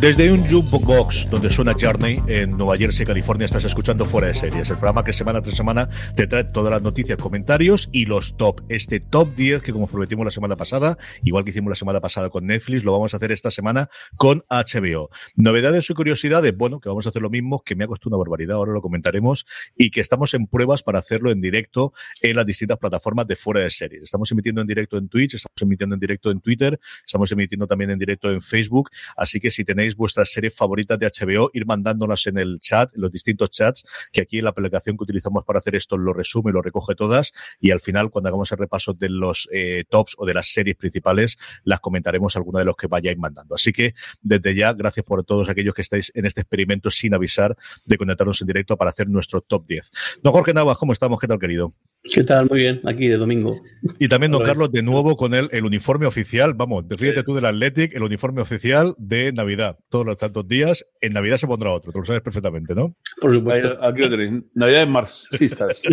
[0.00, 4.70] Desde un jukebox donde suena Journey en Nueva Jersey, California, estás escuchando Fuera de Series,
[4.70, 8.60] el programa que semana tras semana te trae todas las noticias, comentarios y los top.
[8.68, 12.30] Este top 10 que como prometimos la semana pasada, igual que hicimos la semana pasada
[12.30, 15.10] con Netflix, lo vamos a hacer esta semana con HBO.
[15.36, 18.18] Novedades y curiosidades, bueno, que vamos a hacer lo mismo, que me ha costado una
[18.18, 21.92] barbaridad, ahora lo comentaremos, y que estamos en pruebas para hacerlo en directo
[22.22, 24.04] en las distintas plataformas de Fuera de Series.
[24.04, 27.90] Estamos emitiendo en directo en Twitch, estamos emitiendo en directo en Twitter, estamos emitiendo también
[27.90, 32.26] en directo en Facebook, así que si tenéis vuestras series favoritas de HBO, ir mandándolas
[32.26, 35.58] en el chat, en los distintos chats, que aquí en la aplicación que utilizamos para
[35.58, 39.10] hacer esto lo resume, lo recoge todas, y al final, cuando hagamos el repaso de
[39.10, 43.18] los eh, tops o de las series principales, las comentaremos alguna de los que vayáis
[43.18, 43.56] mandando.
[43.56, 47.54] Así que, desde ya, gracias por todos aquellos que estáis en este experimento sin avisar
[47.84, 49.90] de conectarnos en directo para hacer nuestro top 10.
[50.22, 51.20] Don Jorge Navas, ¿cómo estamos?
[51.20, 51.74] ¿Qué tal, querido?
[52.02, 52.48] ¿Qué tal?
[52.48, 53.60] Muy bien, aquí de domingo.
[53.98, 57.44] Y también, don Carlos, de nuevo con el, el uniforme oficial, vamos, ríete tú del
[57.44, 59.76] Athletic, el uniforme oficial de Navidad.
[59.90, 62.94] Todos los tantos días, en Navidad se pondrá otro, tú lo sabes perfectamente, ¿no?
[63.20, 63.76] Por supuesto.
[63.84, 64.42] Aquí lo tenéis.
[64.54, 65.82] Navidad en marxistas.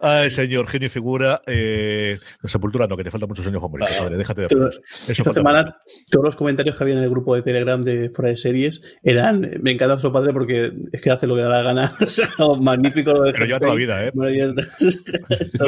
[0.00, 1.40] Ay, señor, genio y figura.
[1.46, 3.94] Eh, sepultura no, que te faltan muchos años favoritos.
[3.96, 4.70] Padre, déjate de Todo-
[5.08, 5.76] Esta semana
[6.10, 9.40] todos los comentarios que había en el grupo de Telegram de Fuera de Series eran
[9.62, 11.96] me encanta vuestro padre porque es que hace lo que da la gana.
[12.82, 14.12] Magnífico lo de Pero lleva toda la vida, ¿eh?
[14.14, 14.52] Ya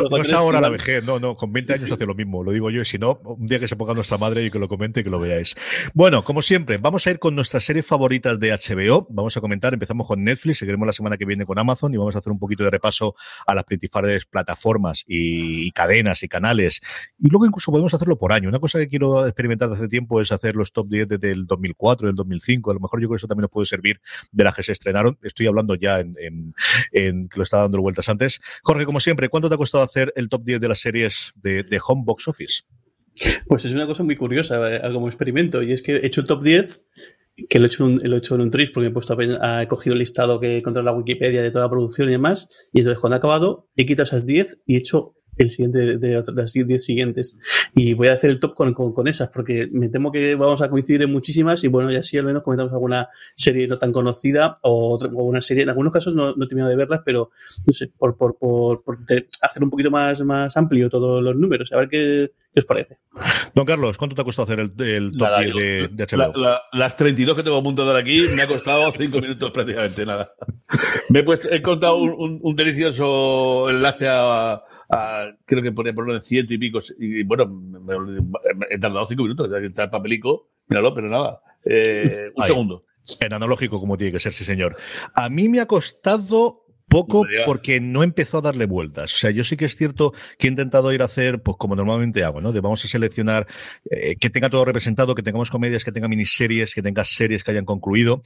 [0.09, 2.71] No es ahora la vejez, no, no, con 20 años hace lo mismo, lo digo
[2.71, 5.01] yo, y si no, un día que se ponga nuestra madre y que lo comente
[5.01, 5.55] y que lo veáis.
[5.93, 9.73] Bueno, como siempre, vamos a ir con nuestras series favoritas de HBO, vamos a comentar,
[9.75, 12.39] empezamos con Netflix, seguiremos la semana que viene con Amazon y vamos a hacer un
[12.39, 13.15] poquito de repaso
[13.47, 16.81] a las principales plataformas y, y cadenas y canales,
[17.19, 18.49] y luego incluso podemos hacerlo por año.
[18.49, 21.47] Una cosa que quiero experimentar desde hace tiempo es hacer los top 10 desde el
[21.47, 24.01] 2004, del 2005, a lo mejor yo creo que eso también nos puede servir
[24.33, 26.53] de las que se estrenaron, estoy hablando ya en, en,
[26.93, 28.41] en que lo estaba dando vueltas antes.
[28.63, 31.63] Jorge, como siempre, ¿cuánto te ha costado hacer el top 10 de las series de,
[31.63, 32.63] de Home Box Office?
[33.47, 35.63] Pues es una cosa muy curiosa eh, como experimento.
[35.63, 36.83] Y es que he hecho el top 10,
[37.49, 40.41] que lo he hecho en un, lo tris porque he, puesto he cogido el listado
[40.41, 42.49] que encontré en la Wikipedia de toda la producción y demás.
[42.73, 46.23] Y entonces cuando he acabado, he quitado esas 10 y he hecho el siguiente de,
[46.35, 47.39] las 10 siguientes.
[47.75, 50.63] Y voy a hacer el top con, con, con esas, porque me temo que vamos
[50.63, 53.93] a coincidir en muchísimas y bueno, ya así al menos comentamos alguna serie no tan
[53.93, 57.01] conocida o, otra, o una serie, en algunos casos no, no he terminado de verlas,
[57.05, 57.31] pero
[57.67, 58.99] no sé, por, por, por, por
[59.43, 62.99] hacer un poquito más, más amplio todos los números, a ver qué, qué os parece.
[63.55, 66.05] Don Carlos, ¿cuánto te ha costado hacer el, el top Nada, 10 yo- de, de
[66.07, 66.17] HBO?
[66.19, 70.33] la- la- las 32 que tengo apuntadas aquí me ha costado 5 minutos prácticamente, nada.
[71.09, 75.93] Me he, puesto, he contado un, un- un delicioso enlace a, a- creo que ponía
[75.93, 79.85] por orden ciento y pico, y bueno, me- me- me- he tardado 5 minutos, está
[79.85, 81.41] el papelico, míralo, pero nada.
[81.65, 82.49] Eh, un Ahí.
[82.49, 82.85] segundo.
[83.21, 84.77] En analógico, como tiene que ser, sí, señor.
[85.15, 89.15] A mí me ha costado poco porque no empezó a darle vueltas.
[89.15, 91.77] O sea, yo sí que es cierto que he intentado ir a hacer, pues como
[91.77, 92.53] normalmente hago, ¿no?
[92.53, 93.47] De vamos a seleccionar
[93.91, 97.51] eh, que tenga todo representado, que tengamos comedias, que tenga miniseries, que tenga series que
[97.51, 98.23] hayan concluido,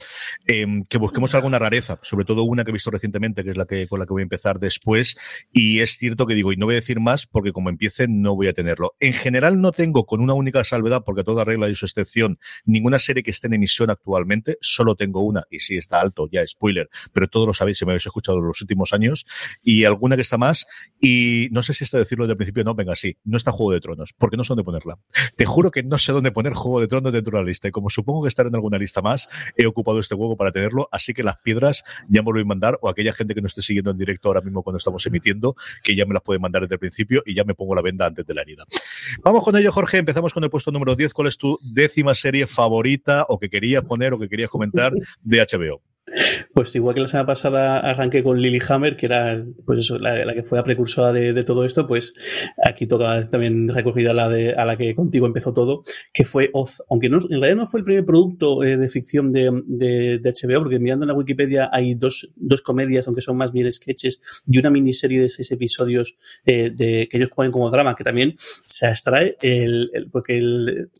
[0.47, 3.65] eh, que busquemos alguna rareza, sobre todo una que he visto recientemente, que es la
[3.65, 5.17] que con la que voy a empezar después.
[5.51, 8.35] Y es cierto que digo, y no voy a decir más porque como empiece no
[8.35, 8.95] voy a tenerlo.
[8.99, 12.99] En general no tengo, con una única salvedad, porque toda regla y su excepción, ninguna
[12.99, 16.89] serie que esté en emisión actualmente, solo tengo una, y sí está alto, ya spoiler,
[17.13, 19.25] pero todos lo sabéis si me habéis escuchado los últimos años
[19.63, 20.65] y alguna que está más.
[21.01, 23.81] Y no sé si está decirlo el principio, no, venga, sí, no está Juego de
[23.81, 24.99] Tronos, porque no sé dónde ponerla.
[25.35, 27.67] Te juro que no sé dónde poner Juego de Tronos dentro de la lista.
[27.67, 30.87] Y como supongo que estará en alguna lista más, he ocupado este juego para tenerlo.
[30.91, 33.47] Así que las piedras ya me lo voy a mandar, o aquella gente que no
[33.47, 36.63] esté siguiendo en directo ahora mismo cuando estamos emitiendo, que ya me las puede mandar
[36.63, 38.65] desde el principio y ya me pongo la venda antes de la herida.
[39.23, 39.97] Vamos con ello, Jorge.
[39.97, 41.13] Empezamos con el puesto número 10.
[41.13, 45.39] ¿Cuál es tu décima serie favorita o que querías poner o que querías comentar de
[45.39, 45.81] HBO?
[46.53, 50.43] Pues igual que la semana pasada arranqué con Lilyhammer, que era pues eso, la, que
[50.43, 52.13] fue la precursora de, todo esto, pues
[52.63, 55.83] aquí toca también recogida la de, a la que contigo empezó todo,
[56.13, 56.83] que fue Oz.
[56.89, 60.63] Aunque no, en realidad no fue el primer producto eh, de ficción de, de, HBO,
[60.63, 64.57] porque mirando en la Wikipedia hay dos, dos comedias, aunque son más bien sketches, y
[64.57, 68.35] una miniserie de seis episodios eh, de, que ellos ponen como drama, que también
[68.65, 70.41] se extrae, el, porque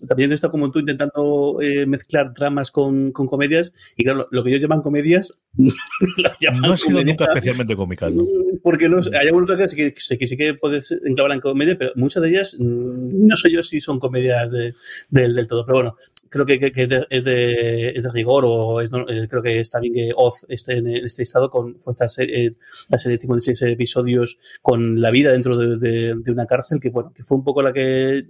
[0.07, 4.49] también está como tú intentando eh, mezclar dramas con, con comedias, y claro, lo que
[4.49, 5.33] ellos llaman comedia comedias.
[5.57, 8.23] no ha sido nunca especialmente cómica, ¿no?
[8.61, 12.21] Porque no, hay algunas que, que, que, sí que puedes enclavar en comedia, pero muchas
[12.23, 14.73] de ellas mm, no sé yo si son comedias de,
[15.09, 15.65] del todo.
[15.65, 15.97] Pero bueno,
[16.29, 19.93] creo que, que, es, de, es de rigor o es, eh, creo que está bien
[19.93, 22.55] que Oz esté en este estado con fue esta serie,
[22.89, 27.23] la serie de 56 episodios con la vida dentro de, una cárcel que bueno que
[27.23, 28.25] fue un poco la que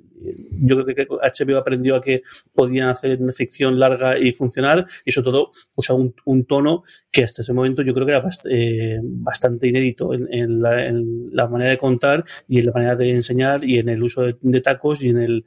[0.62, 2.24] yo creo que HBO aprendió a que
[2.54, 7.24] podían hacer una ficción larga y funcionar y sobre todo usa un, un tono que
[7.24, 11.48] hasta ese momento yo creo que era eh, bastante inédito en, en, la, en, la,
[11.48, 15.02] manera de contar y en la manera de enseñar y en el uso de tacos
[15.02, 15.46] y en el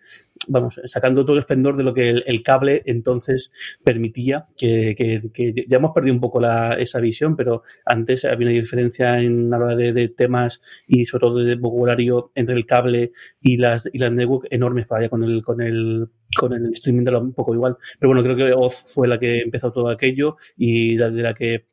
[0.48, 3.52] vamos, sacando todo el esplendor de lo que el, cable entonces
[3.84, 8.54] permitía, que, que, ya hemos perdido un poco la, esa visión, pero antes había una
[8.54, 13.56] diferencia en la hora de, temas y sobre todo de vocabulario entre el cable y
[13.56, 17.10] las, y las network enormes para allá con el, con el con el streaming de
[17.10, 17.76] lo un poco igual.
[17.98, 21.66] Pero bueno, creo que Oz fue la que empezó todo aquello y de la que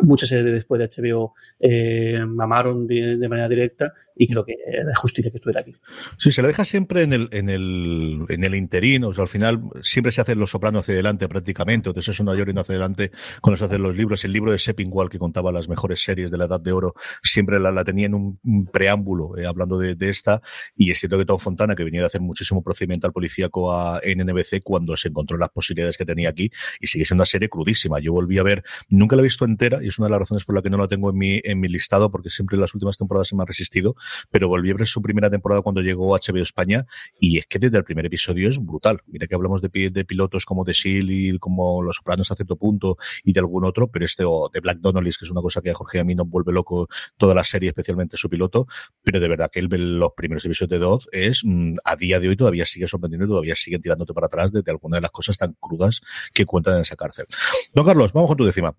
[0.00, 5.30] muchas series después de HBO eh, mamaron de, manera directa y creo que era justicia
[5.30, 5.74] que estuviera aquí.
[6.18, 9.28] Sí, se la deja siempre en el, en el, en el interín, o sea, al
[9.28, 12.74] final siempre se hacen los sopranos hacia adelante prácticamente, o de York y no hacia
[12.74, 13.10] adelante
[13.40, 14.24] cuando se hacen los libros.
[14.24, 17.60] El libro de Seppingwall que contaba las mejores series de la Edad de Oro siempre
[17.60, 18.38] la, la tenía en un,
[18.72, 20.40] preámbulo eh, hablando de, de, esta
[20.76, 24.00] y es cierto que Tom Fontana, que venía de hacer muchísimo procedimiento al policíaco a,
[24.06, 26.50] NBC cuando se encontró las posibilidades que tenía aquí
[26.80, 27.98] y sigue siendo una serie crudísima.
[28.00, 30.44] Yo volví a ver, nunca la he visto entera y es una de las razones
[30.44, 32.74] por la que no la tengo en mi, en mi listado porque siempre en las
[32.74, 33.94] últimas temporadas se me ha resistido,
[34.30, 36.86] pero volví a ver su primera temporada cuando llegó HBO España
[37.20, 39.00] y es que desde el primer episodio es brutal.
[39.06, 39.70] Mira que hablamos de,
[40.04, 43.88] pilotos como de Seal y como Los Sopranos a cierto punto y de algún otro,
[43.88, 46.04] pero este o de Black Donnelly, que es una cosa que a Jorge y a
[46.04, 48.66] mí nos vuelve loco toda la serie, especialmente su piloto,
[49.02, 49.68] pero de verdad que el,
[49.98, 53.28] los primeros episodios de Dodd es, mm, a día de hoy todavía sigue sorprendiendo y
[53.28, 56.00] todavía siguen tirándote para atrás desde alguna de las cosas tan crudas
[56.34, 57.26] que cuentan en esa cárcel.
[57.72, 58.74] Don Carlos, vamos con tu décima.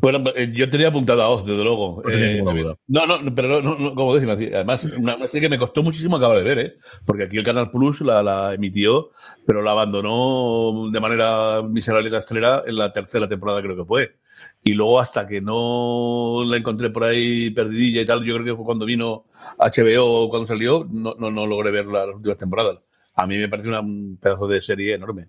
[0.00, 2.02] Bueno, eh, yo tenía apuntado a Oz, desde luego.
[2.10, 2.42] Eh,
[2.88, 6.44] no, no, pero no, como decimos, además, una, serie que me costó muchísimo acabar de
[6.44, 6.74] ver, ¿eh?
[7.06, 9.10] Porque aquí el Canal Plus la, la emitió,
[9.46, 14.16] pero la abandonó de manera miserable y rastrera en la tercera temporada, creo que fue.
[14.64, 18.56] Y luego, hasta que no la encontré por ahí perdidilla y tal, yo creo que
[18.56, 19.26] fue cuando vino
[19.58, 22.82] HBO, cuando salió, no, no, no logré ver las últimas temporadas.
[23.14, 25.28] A mí me pareció un pedazo de serie enorme.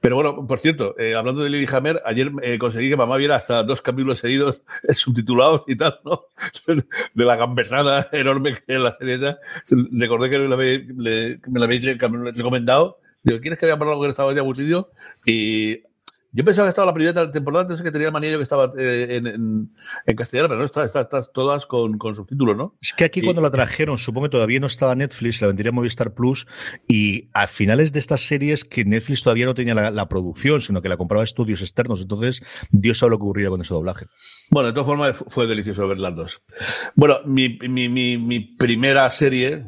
[0.00, 3.36] Pero bueno, por cierto, eh, hablando de Lily Hammer, ayer eh, conseguí que mamá viera
[3.36, 4.60] hasta dos capítulos seguidos
[4.90, 6.24] subtitulados y tal, ¿no?
[7.14, 9.38] De la gambesada enorme que es la serie esa.
[9.92, 11.98] Recordé que me la habéis
[12.36, 12.98] recomendado.
[13.22, 14.90] Digo, ¿quieres que vea por algo que estaba ya aburrido?
[15.24, 15.82] Y
[16.32, 19.16] yo pensaba que estaba la primera temporada, entonces que tenía manía yo que estaba eh,
[19.16, 19.26] en,
[20.06, 22.76] en, castellano, pero no, está, está, todas con, con, subtítulos, ¿no?
[22.80, 26.14] Es que aquí cuando la trajeron, supongo que todavía no estaba Netflix, la vendría Movistar
[26.14, 26.46] Plus,
[26.88, 30.88] y a finales de estas series que Netflix todavía no tenía la, producción, sino que
[30.88, 34.06] la compraba estudios externos, entonces Dios sabe lo que ocurría con ese doblaje.
[34.50, 36.42] Bueno, de todas formas fue delicioso ver las dos.
[36.94, 39.66] Bueno, mi, mi, mi, mi primera serie,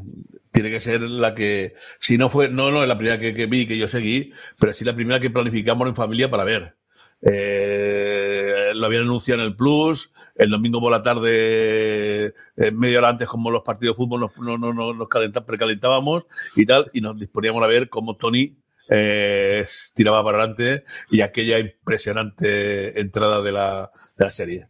[0.55, 3.67] tiene que ser la que, si no fue, no, no es la primera que, vi,
[3.67, 6.77] que yo seguí, pero sí la primera que planificamos en familia para ver.
[7.23, 13.09] Eh, lo habían anunciado en el Plus, el domingo por la tarde, eh, media hora
[13.09, 15.09] antes, como los partidos de fútbol, nos, no, no,
[15.45, 18.57] precalentábamos y tal, y nos disponíamos a ver cómo Tony
[18.89, 24.69] eh, tiraba para adelante y aquella impresionante entrada de la, de la serie.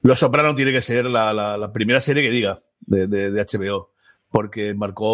[0.00, 3.90] Los Sopranos tiene que ser la, primera serie que diga de HBO
[4.30, 5.06] porque marcó,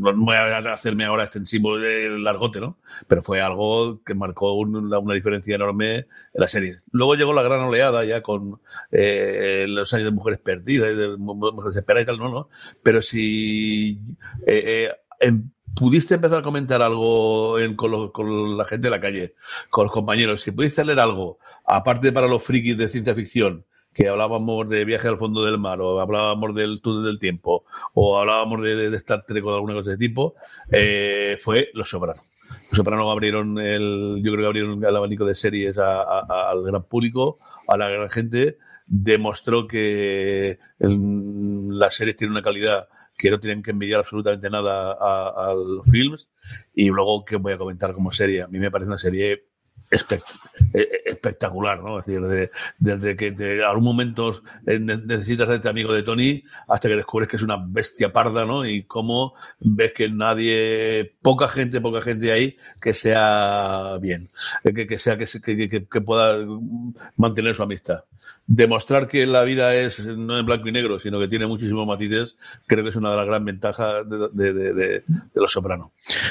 [0.00, 2.78] no voy a hacerme ahora extensivo el largote, ¿no?
[3.08, 6.76] Pero fue algo que marcó una, diferencia enorme en la serie.
[6.92, 11.74] Luego llegó la gran oleada ya con eh, los años de mujeres perdidas, de mujeres
[11.74, 12.48] desesperadas y tal, no, no.
[12.82, 14.00] Pero si
[14.46, 14.90] eh,
[15.20, 15.32] eh,
[15.74, 19.34] pudiste empezar a comentar algo con, la gente de la calle,
[19.68, 23.66] con los compañeros, si pudiste leer algo, aparte para los frikis de ciencia ficción,
[23.96, 28.18] que hablábamos de viaje al fondo del mar, o hablábamos del túnel del tiempo, o
[28.18, 30.34] hablábamos de, de Star Trek o alguna cosa de tipo,
[30.70, 32.30] eh, fue Los Sopranos.
[32.68, 37.38] Los Sopranos abrieron el, yo creo que abrieron el abanico de series al gran público,
[37.66, 43.70] a la gran gente, demostró que las series tienen una calidad que no tienen que
[43.70, 46.28] envidiar absolutamente nada a los films.
[46.74, 48.42] Y luego, que voy a comentar como serie?
[48.42, 49.46] A mí me parece una serie
[49.90, 50.38] espect-
[50.74, 52.00] eh, espectacular, ¿no?
[52.00, 54.30] Es decir, desde, desde que de algún momento
[54.66, 58.44] eh, ne- necesitas hacerte amigo de Tony hasta que descubres que es una bestia parda,
[58.44, 58.66] ¿no?
[58.66, 64.22] Y cómo ves que nadie, poca gente, poca gente hay que sea bien,
[64.64, 68.04] eh, que, que sea que, que, que- pueda mm, mantener su amistad.
[68.46, 72.36] Demostrar que la vida es no en blanco y negro, sino que tiene muchísimos matices,
[72.66, 75.90] creo que es una de las grandes ventajas de, de, de, de- de Los Sopranos.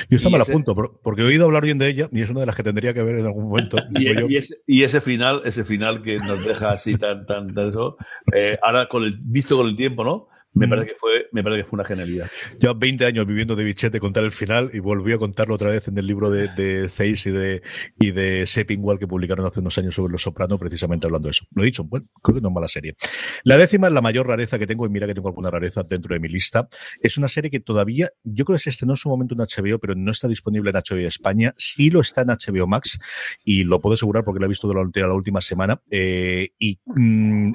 [0.10, 2.30] Yo esta Y ese- apunto, por- porque he oído hablar bien de ella y es
[2.30, 3.78] una de las que tendría que ver en algún momento.
[3.92, 7.26] Y, Digo yo, y ese, y ese final, ese final que nos deja así tan,
[7.26, 7.98] tan, tan eso,
[8.34, 10.28] eh, ahora con el, visto con el tiempo, ¿no?
[10.56, 10.70] Me Mm.
[10.70, 12.30] parece que fue, me parece que fue una genialidad.
[12.60, 15.88] Llevo 20 años viviendo de bichete contar el final y volví a contarlo otra vez
[15.90, 17.62] en el libro de, de Zeiss y de,
[18.00, 21.46] y de Sepinwall que publicaron hace unos años sobre Los Sopranos, precisamente hablando de eso.
[21.54, 22.96] Lo he dicho, bueno, creo que no es mala serie.
[23.44, 26.14] La décima es la mayor rareza que tengo, y mira que tengo alguna rareza dentro
[26.14, 26.68] de mi lista.
[27.04, 29.78] Es una serie que todavía, yo creo que se estrenó en su momento en HBO,
[29.80, 31.54] pero no está disponible en HBO España.
[31.58, 32.98] Sí lo está en HBO Max
[33.44, 35.82] y lo puedo asegurar porque la he visto durante la última semana.
[35.92, 37.52] Eh, y mm,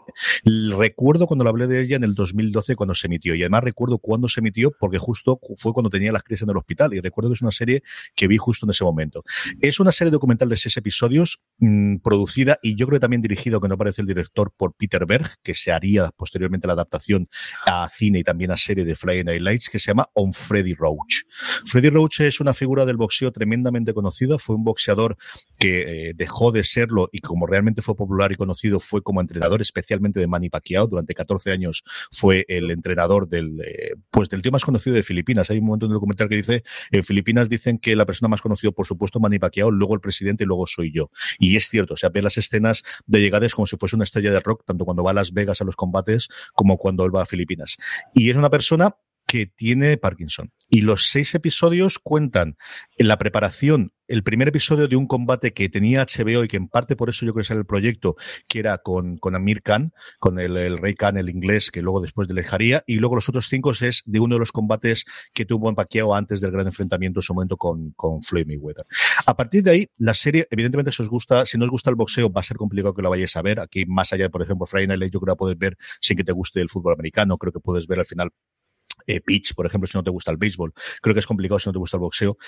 [0.76, 3.34] recuerdo cuando lo hablé de ella en el 2012 cuando se emitió.
[3.34, 6.56] Y además recuerdo cuándo se emitió porque justo fue cuando tenía las crisis en el
[6.56, 6.94] hospital.
[6.94, 7.82] Y recuerdo que es una serie
[8.14, 9.24] que vi justo en ese momento.
[9.60, 13.58] Es una serie documental de seis episodios, mm, producida y yo creo que también dirigida,
[13.60, 17.28] que no aparece el director, por Peter Berg, que se haría posteriormente la adaptación
[17.66, 20.74] a cine y también a serie de Friday Night Lights, que se llama On Freddy
[20.74, 21.22] Roach.
[21.66, 24.38] Freddy Roach es una figura del boxeo tremendamente conocida.
[24.38, 25.16] Fue un boxeador
[25.58, 29.60] que eh, dejó de serlo y como realmente fue popular y conocido fue como entrenador
[29.60, 30.86] especialmente de Manny Pacquiao.
[30.86, 35.50] Durante 14 años fue el entrenador del, eh, pues del tío más conocido de Filipinas.
[35.50, 38.40] Hay un momento en el documental que dice, en Filipinas dicen que la persona más
[38.40, 41.10] conocida, por supuesto, Manny Pacquiao, luego el presidente y luego soy yo.
[41.38, 44.32] Y es cierto, o sea, ve las escenas de llegadas como si fuese una estrella
[44.32, 47.22] de rock, tanto cuando va a Las Vegas a los combates como cuando él va
[47.22, 47.76] a Filipinas.
[48.14, 48.96] Y es una persona
[49.30, 50.50] que tiene Parkinson.
[50.68, 52.56] Y los seis episodios cuentan
[52.96, 56.66] en la preparación, el primer episodio de un combate que tenía HBO y que en
[56.66, 58.16] parte por eso yo creo que es el proyecto,
[58.48, 62.00] que era con, con Amir Khan, con el, el Rey Khan, el inglés, que luego
[62.00, 65.68] después dejaría, y luego los otros cinco es de uno de los combates que tuvo
[65.68, 68.84] en Pacquiao antes del gran enfrentamiento en su momento con, con Floyd Mayweather.
[69.26, 71.94] A partir de ahí, la serie, evidentemente, si os gusta, si no os gusta el
[71.94, 73.60] boxeo, va a ser complicado que la vayáis a ver.
[73.60, 76.16] Aquí, más allá de, por ejemplo, Friday Night yo creo que la puedes ver sin
[76.16, 77.38] que te guste el fútbol americano.
[77.38, 78.30] Creo que puedes ver al final
[79.06, 80.72] eh, pitch, por ejemplo, si no te gusta el béisbol.
[81.00, 82.38] Creo que es complicado si no te gusta el boxeo.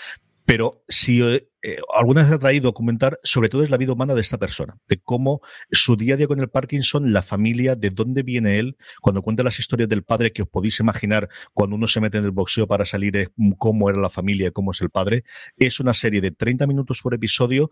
[0.44, 1.20] Pero si
[1.62, 4.38] eh, alguna vez te ha traído comentar, sobre todo es la vida humana de esta
[4.38, 5.40] persona, de cómo
[5.70, 9.42] su día a día con el Parkinson, la familia, de dónde viene él, cuando cuenta
[9.42, 12.66] las historias del padre que os podéis imaginar cuando uno se mete en el boxeo
[12.66, 13.28] para salir, eh,
[13.58, 15.24] cómo era la familia, cómo es el padre.
[15.56, 17.70] Es una serie de 30 minutos por episodio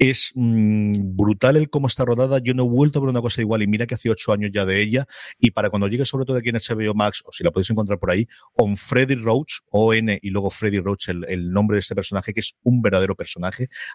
[0.00, 2.38] es mmm, brutal el cómo está rodada.
[2.38, 4.50] Yo no he vuelto a ver una cosa igual y mira que hace ocho años
[4.52, 5.06] ya de ella.
[5.38, 7.98] Y para cuando llegue sobre todo aquí en HBO Max, o si la podéis encontrar
[7.98, 11.94] por ahí, On Freddy Roach, O-N y luego Freddy Roach, el, el, nombre de este
[11.94, 13.29] personaje, que es un verdadero personaje.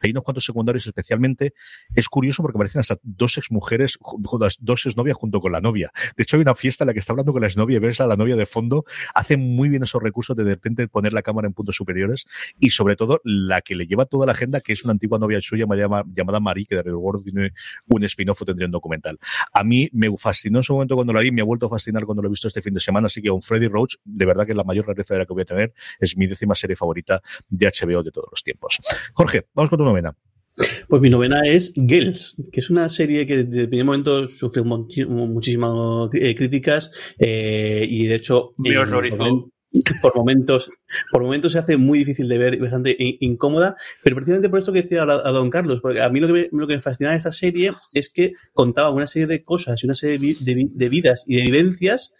[0.01, 1.53] Hay unos cuantos secundarios especialmente.
[1.93, 3.97] Es curioso porque aparecen hasta dos exmujeres,
[4.59, 5.91] dos exnovias junto con la novia.
[6.15, 7.99] De hecho, hay una fiesta en la que está hablando con la exnovia y ves
[8.01, 8.85] a la novia de fondo.
[9.13, 12.25] Hace muy bien esos recursos de de repente poner la cámara en puntos superiores
[12.59, 15.41] y sobre todo la que le lleva toda la agenda, que es una antigua novia
[15.41, 17.53] suya, llamada Marie, que de Real World tiene
[17.87, 19.19] un spin-off o tendría un documental.
[19.51, 22.05] A mí me fascinó en su momento cuando la vi, me ha vuelto a fascinar
[22.05, 24.45] cuando lo he visto este fin de semana, así que un Freddy Roach, de verdad
[24.45, 26.75] que es la mayor rareza de la que voy a tener, es mi décima serie
[26.75, 28.79] favorita de HBO de todos los tiempos.
[29.53, 30.15] Vamos con tu novena.
[30.87, 34.63] Pues mi novena es Girls, que es una serie que desde el primer momento sufrió
[34.63, 38.53] muchísimas eh, críticas eh, y de hecho...
[38.57, 39.51] Me horrorizó
[40.01, 40.71] por momentos,
[41.11, 44.83] por momentos se hace muy difícil de ver, bastante incómoda, pero precisamente por esto que
[44.83, 47.17] decía a, don Carlos, porque a mí lo que, me, lo que me fascinaba de
[47.17, 50.89] esta serie es que contaba una serie de cosas y una serie de, de, de
[50.89, 52.15] vidas y de vivencias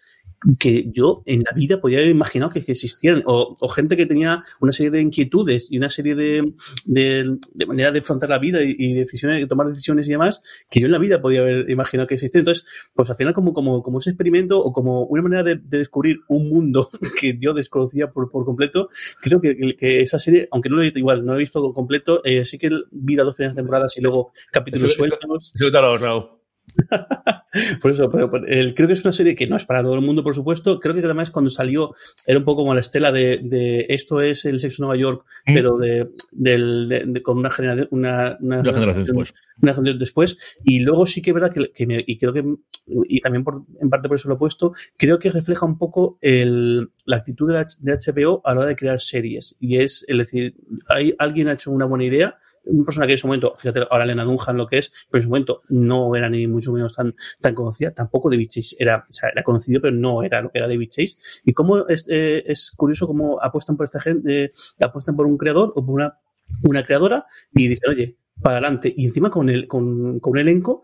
[0.60, 4.06] que yo en la vida podía haber imaginado que, que existieran, o, o, gente que
[4.06, 6.54] tenía una serie de inquietudes y una serie de,
[6.86, 10.44] de, de manera de afrontar la vida y, y, decisiones, de tomar decisiones y demás,
[10.70, 12.42] que yo en la vida podía haber imaginado que existían.
[12.42, 15.78] Entonces, pues al final como, como, como ese experimento o como una manera de, de
[15.80, 16.90] descubrir un mundo
[17.20, 18.90] que yo desconocía por, por completo,
[19.22, 21.74] creo que, que, esa serie, aunque no lo he visto igual, no lo he visto
[21.74, 25.54] completo, eh, sí que vi las dos primeras temporadas y luego capítulos sueltos.
[25.56, 26.35] Eso, eso
[27.82, 30.24] por eso, pero, creo que es una serie que no es para todo el mundo,
[30.24, 30.80] por supuesto.
[30.80, 31.94] Creo que además cuando salió
[32.26, 35.54] era un poco como la estela de, esto es el sexo Nueva York, mm.
[35.54, 39.34] pero de, con una generación, una, generación después.
[39.62, 40.38] Una generación después.
[40.64, 42.44] Y luego sí que es verdad que, y creo que,
[43.08, 46.18] y también por, en parte por eso lo he puesto, creo que refleja un poco
[46.22, 49.56] el, la actitud de, de HBO a la hora de crear series.
[49.60, 50.56] Y es, es decir,
[50.88, 54.04] hay, alguien ha hecho una buena idea una persona que en su momento, fíjate ahora
[54.04, 57.16] Elena Dunham lo que es, pero en su momento no era ni mucho menos tan,
[57.42, 60.60] tan conocida, tampoco David Chase era, o sea, era conocido, pero no era lo que
[60.60, 61.18] era David Chase.
[61.44, 62.44] Y cómo es, eh,
[62.76, 66.20] curioso cómo apuestan por esta gente, eh, apuestan por un creador o por una,
[66.64, 68.94] una creadora y dicen, oye, para adelante.
[68.96, 70.84] Y encima con, el, con, con un elenco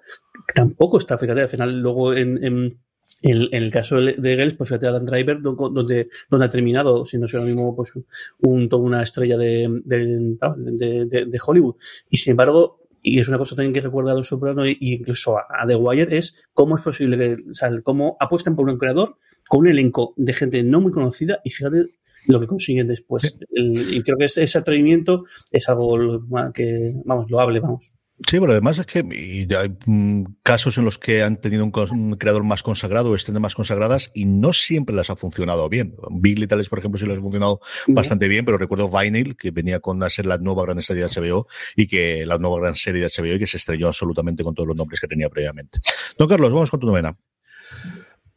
[0.53, 2.79] tampoco está, fíjate, al final luego en
[3.21, 7.27] en, el caso de Gels, pues fíjate a Dan Driver, donde, donde ha terminado siendo
[7.31, 7.93] ahora mismo pues,
[8.39, 11.75] un, toda una estrella de, de, de, Hollywood.
[12.09, 15.37] Y sin embargo, y es una cosa también que recuerda a Los Sopranos e incluso
[15.37, 19.17] a, The Wire, es cómo es posible que, o sea, cómo apuestan por un creador
[19.47, 21.87] con un elenco de gente no muy conocida y fíjate
[22.27, 23.35] lo que consiguen después.
[23.51, 26.23] y creo que ese, atrevimiento es algo
[26.53, 27.93] que, vamos, lo hable, vamos.
[28.27, 32.43] Sí, pero además es que hay mm, casos en los que han tenido un, creador
[32.43, 35.95] más consagrado o escenas más consagradas y no siempre las ha funcionado bien.
[36.11, 39.79] Big Little, por ejemplo, sí les ha funcionado bastante bien, pero recuerdo Vinyl, que venía
[39.79, 43.01] con a ser la nueva gran serie de HBO y que la nueva gran serie
[43.01, 45.79] de HBO y que se estrelló absolutamente con todos los nombres que tenía previamente.
[46.17, 47.17] Don Carlos, vamos con tu novena.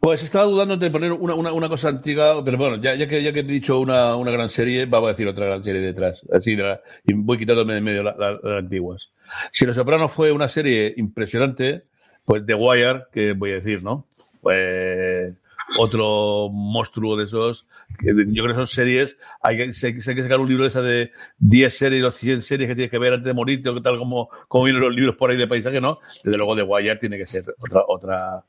[0.05, 3.23] Pues estaba dudando entre poner una, una, una, cosa antigua, pero bueno, ya, ya, que,
[3.23, 6.27] ya que he dicho una, una gran serie, vamos a decir otra gran serie detrás.
[6.31, 6.59] Así
[7.07, 9.13] y voy quitándome de medio las antiguas.
[9.51, 11.85] Si Los Sopranos fue una serie impresionante,
[12.27, 14.07] pues The Wire, que voy a decir, ¿no?
[14.43, 15.37] Pues
[15.79, 17.67] otro monstruo de esos.
[17.99, 19.17] Que yo creo que son series.
[19.43, 22.69] Hay que, hay que sacar un libro de esa de 10 series o 100 series
[22.69, 25.31] que tienes que ver antes de morirte, o tal como, como vienen los libros por
[25.31, 25.99] ahí de paisaje, ¿no?
[26.23, 28.45] Desde luego, The Wire tiene que ser otra, otra,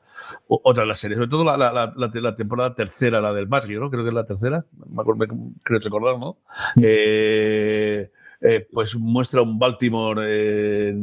[0.47, 1.17] otra de las series.
[1.17, 3.89] Sobre todo la, la, la, la temporada tercera, la del Barrio, ¿no?
[3.89, 4.65] Creo que es la tercera.
[4.89, 5.25] Me acuerdo,
[5.63, 6.37] creo recordar, ¿no?
[6.81, 8.09] Eh,
[8.41, 10.95] eh, pues muestra un Baltimore eh,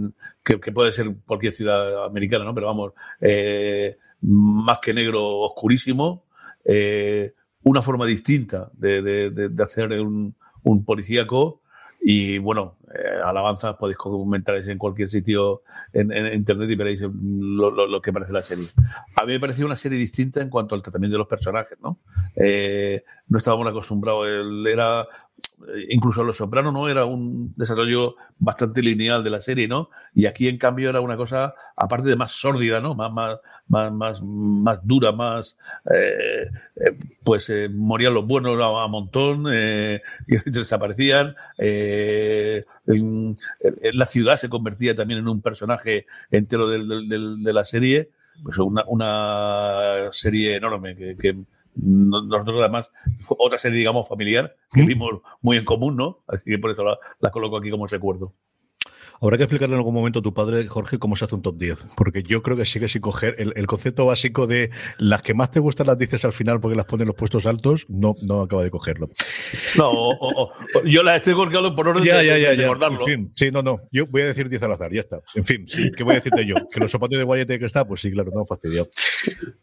[0.45, 2.55] que, que, puede ser cualquier ciudad americana, ¿no?
[2.55, 6.25] Pero vamos, eh, más que negro oscurísimo,
[6.64, 11.61] eh, una forma distinta de, de, de hacer un, un policíaco.
[12.00, 18.13] Y bueno, eh, alabanzas podéis comentar en cualquier sitio en, internet y veréis lo, que
[18.13, 18.67] parece la serie.
[19.17, 21.99] A mí me pareció una serie distinta en cuanto al tratamiento de los personajes, ¿no?
[22.37, 24.27] Eh, no estábamos acostumbrados,
[24.67, 25.07] era
[25.89, 26.89] incluso Los Sopranos, ¿no?
[26.89, 29.90] Era un desarrollo bastante lineal de la serie, ¿no?
[30.14, 32.95] Y aquí, en cambio, era una cosa, aparte de más sórdida, ¿no?
[32.95, 33.38] Más, más,
[33.69, 35.57] más, más, más dura, más,
[35.90, 39.45] eh, eh pues morían los buenos a, a montón,
[40.47, 41.35] desaparecían,
[42.85, 48.11] la ciudad se convertía también en un personaje entero de, de, de la serie,
[48.42, 51.37] pues una, una serie enorme que, que
[51.75, 52.90] nosotros además,
[53.29, 56.23] otra serie, digamos, familiar que vimos muy en común, ¿no?
[56.27, 58.35] Así que por eso la, la coloco aquí como recuerdo.
[59.23, 61.57] Habrá que explicarle en algún momento a tu padre, Jorge, cómo se hace un top
[61.57, 65.33] 10, porque yo creo que sigue sin coger el, el, concepto básico de las que
[65.33, 68.17] más te gustan las dices al final porque las ponen en los puestos altos, no,
[68.23, 69.11] no acaba de cogerlo.
[69.77, 72.57] No, o, o, o, yo las estoy colgando por orden ya, de, ya, ya, de
[72.57, 72.63] ya.
[72.63, 73.01] recordarlo.
[73.01, 75.21] En fin, sí, no, no, yo voy a decir 10 al azar, ya está.
[75.37, 76.57] En fin, sí, ¿qué voy a decirte yo?
[76.69, 77.87] ¿Que los zapatos de Guayete que está?
[77.87, 78.89] Pues sí, claro, no fastidiado.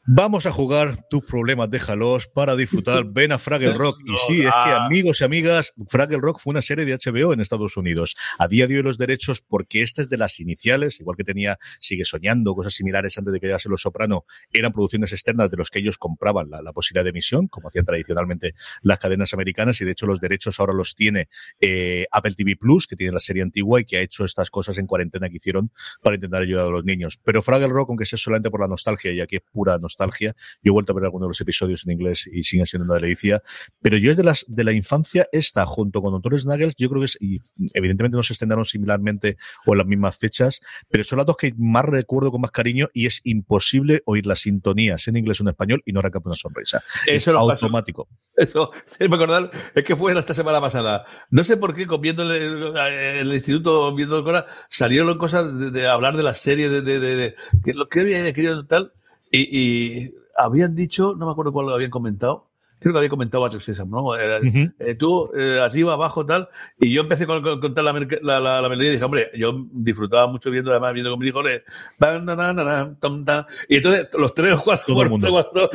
[0.05, 3.03] Vamos a jugar tus problemas, déjalos para disfrutar.
[3.05, 3.99] Ven a Fraggle Rock.
[4.05, 7.41] Y sí, es que amigos y amigas, Fraggle Rock fue una serie de HBO en
[7.41, 8.15] Estados Unidos.
[8.37, 11.57] A día de hoy los derechos, porque esta es de las iniciales, igual que tenía
[11.79, 15.69] Sigue Soñando, cosas similares antes de que llegase Los Soprano, eran producciones externas de los
[15.69, 19.91] que ellos compraban la, posibilidad de emisión, como hacían tradicionalmente las cadenas americanas, y de
[19.91, 23.81] hecho los derechos ahora los tiene eh, Apple TV Plus, que tiene la serie antigua
[23.81, 26.85] y que ha hecho estas cosas en cuarentena que hicieron para intentar ayudar a los
[26.85, 27.19] niños.
[27.23, 30.71] Pero Fraggle Rock, aunque sea solamente por la nostalgia, y aquí es pura nostalgia, yo
[30.71, 33.41] he vuelto a ver algunos de los episodios en inglés y siguen siendo una delicia,
[33.81, 37.01] pero yo es de las de la infancia esta, junto con Doctor Snuggles, yo creo
[37.01, 37.39] que es, y
[37.73, 41.53] evidentemente no se estrenaron similarmente o en las mismas fechas, pero son las dos que
[41.57, 45.49] más recuerdo con más cariño y es imposible oír las sintonías en inglés o en
[45.49, 46.81] español y no arrancar una sonrisa.
[47.05, 48.07] Eso es automático.
[48.07, 48.19] Pasó.
[48.35, 51.05] Eso, sí, me acordar, es que fue esta semana pasada.
[51.29, 55.87] No sé por qué, viendo el, el, instituto, viendo el Cora, salieron cosas de, de,
[55.87, 58.93] hablar de la serie, de, de, de, de que lo que habían querido tal,
[59.31, 62.48] y, y habían dicho, no me acuerdo cuál lo habían comentado,
[62.79, 64.15] creo que había comentado Patrick Sesam, ¿no?
[64.15, 64.73] Era, uh -huh.
[64.79, 66.49] eh, tú, eh, arriba, abajo, tal.
[66.79, 69.65] Y yo empecé con, con, con la, la, la, la, melodía y dije, hombre, yo
[69.71, 71.63] disfrutaba mucho viendo, además, viendo con mis hijos, le,
[71.97, 73.45] bam, na, na, na, tom, ta.
[73.67, 75.29] y entonces los tres o cuatro, Todo el mundo.
[75.29, 75.69] cuatro,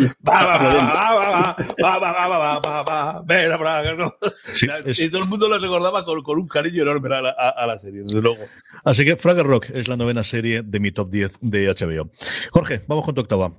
[4.97, 7.79] y todo el mundo lo recordaba con, con un cariño enorme a la, a, a
[7.79, 8.45] serie, desde luego.
[8.85, 12.11] Así que Fraggle Rock es la novena serie de mi top 10 de HBO.
[12.51, 13.53] Jorge, vamos con tu octava.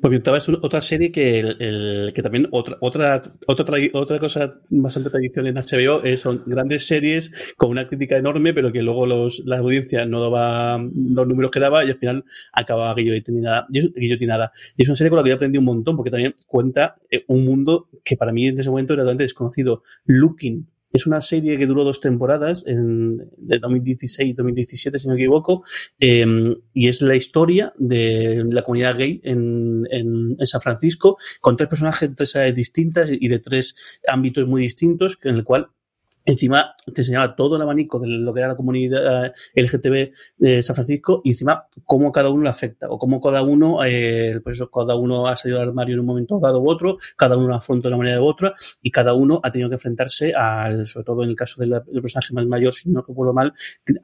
[0.00, 5.10] Pues octava es otra serie que, el, que también otra otra otra, otra cosa bastante
[5.10, 9.42] tradición en HBO es, son grandes series con una crítica enorme, pero que luego los,
[9.44, 13.66] la audiencia no daba los números que daba y al final acababa guillotinada.
[13.70, 14.52] guillotinada.
[14.76, 17.24] Y es una serie con la que yo aprendí un montón porque también cuenta eh,
[17.28, 19.82] un mundo que para mí en ese momento era totalmente desconocido.
[20.04, 20.66] Looking.
[20.96, 25.62] Es una serie que duró dos temporadas, en, de 2016-2017, si no me equivoco,
[26.00, 26.24] eh,
[26.72, 31.68] y es la historia de la comunidad gay en, en, en San Francisco, con tres
[31.68, 33.76] personajes de tres edades distintas y de tres
[34.08, 35.68] ámbitos muy distintos, en el cual
[36.26, 40.62] encima te enseñaba todo el abanico de lo que era la comunidad eh, LGTB de
[40.62, 44.56] San Francisco y encima cómo cada uno le afecta o cómo cada uno, eh, pues
[44.56, 47.48] eso, cada uno ha salido del armario en un momento dado u otro, cada uno
[47.48, 50.86] lo afronta de una manera u otra y cada uno ha tenido que enfrentarse al,
[50.86, 53.54] sobre todo en el caso de la- del personaje más mayor, si no recuerdo mal,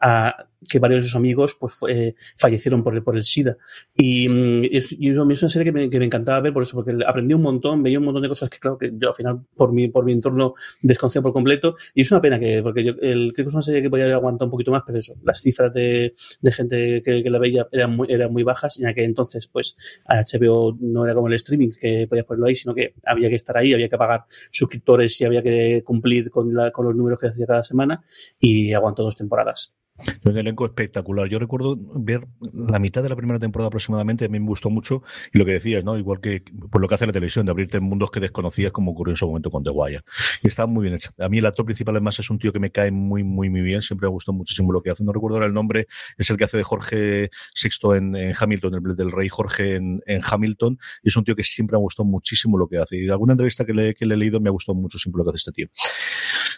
[0.01, 3.57] a que varios de sus amigos pues eh, fallecieron por el, por el SIDA.
[3.97, 6.53] Y, mm, es, y a mí es una serie que me, que me encantaba ver
[6.53, 9.09] por eso, porque aprendí un montón, veía un montón de cosas que claro que yo
[9.09, 12.63] al final por mi, por mi entorno desconocía por completo y es una pena que,
[12.63, 14.83] porque yo el, creo que es una serie que podía haber aguantado un poquito más,
[14.87, 18.43] pero eso, las cifras de, de gente que, que la veía eran muy, eran muy
[18.43, 19.77] bajas, en aquel entonces pues
[20.09, 23.57] HBO no era como el streaming que podías ponerlo ahí, sino que había que estar
[23.57, 27.29] ahí, había que pagar suscriptores y había que cumplir con, la, con los números que
[27.29, 28.05] hacía cada semana
[28.39, 29.75] y aguantó dos temporadas.
[30.25, 31.29] Un elenco espectacular.
[31.29, 35.03] Yo recuerdo ver la mitad de la primera temporada aproximadamente, a mí me gustó mucho,
[35.33, 35.97] y lo que decías, ¿no?
[35.99, 39.13] Igual que por lo que hace la televisión, de abrirte mundos que desconocías, como ocurrió
[39.13, 40.03] en su momento con The Wire.
[40.43, 41.13] Y está muy bien hecha.
[41.19, 43.61] A mí el actor principal, además, es un tío que me cae muy, muy, muy
[43.61, 43.83] bien.
[43.83, 45.05] Siempre me gustó muchísimo lo que hace.
[45.05, 48.97] No recuerdo ahora el nombre, es el que hace de Jorge VI en, Hamilton, el
[48.97, 50.79] del rey Jorge en, Hamilton.
[51.03, 52.97] Y es un tío que siempre me gustó muchísimo lo que hace.
[52.97, 55.31] Y de alguna entrevista que le, he leído me ha gustado mucho siempre lo que
[55.31, 55.69] hace este tío.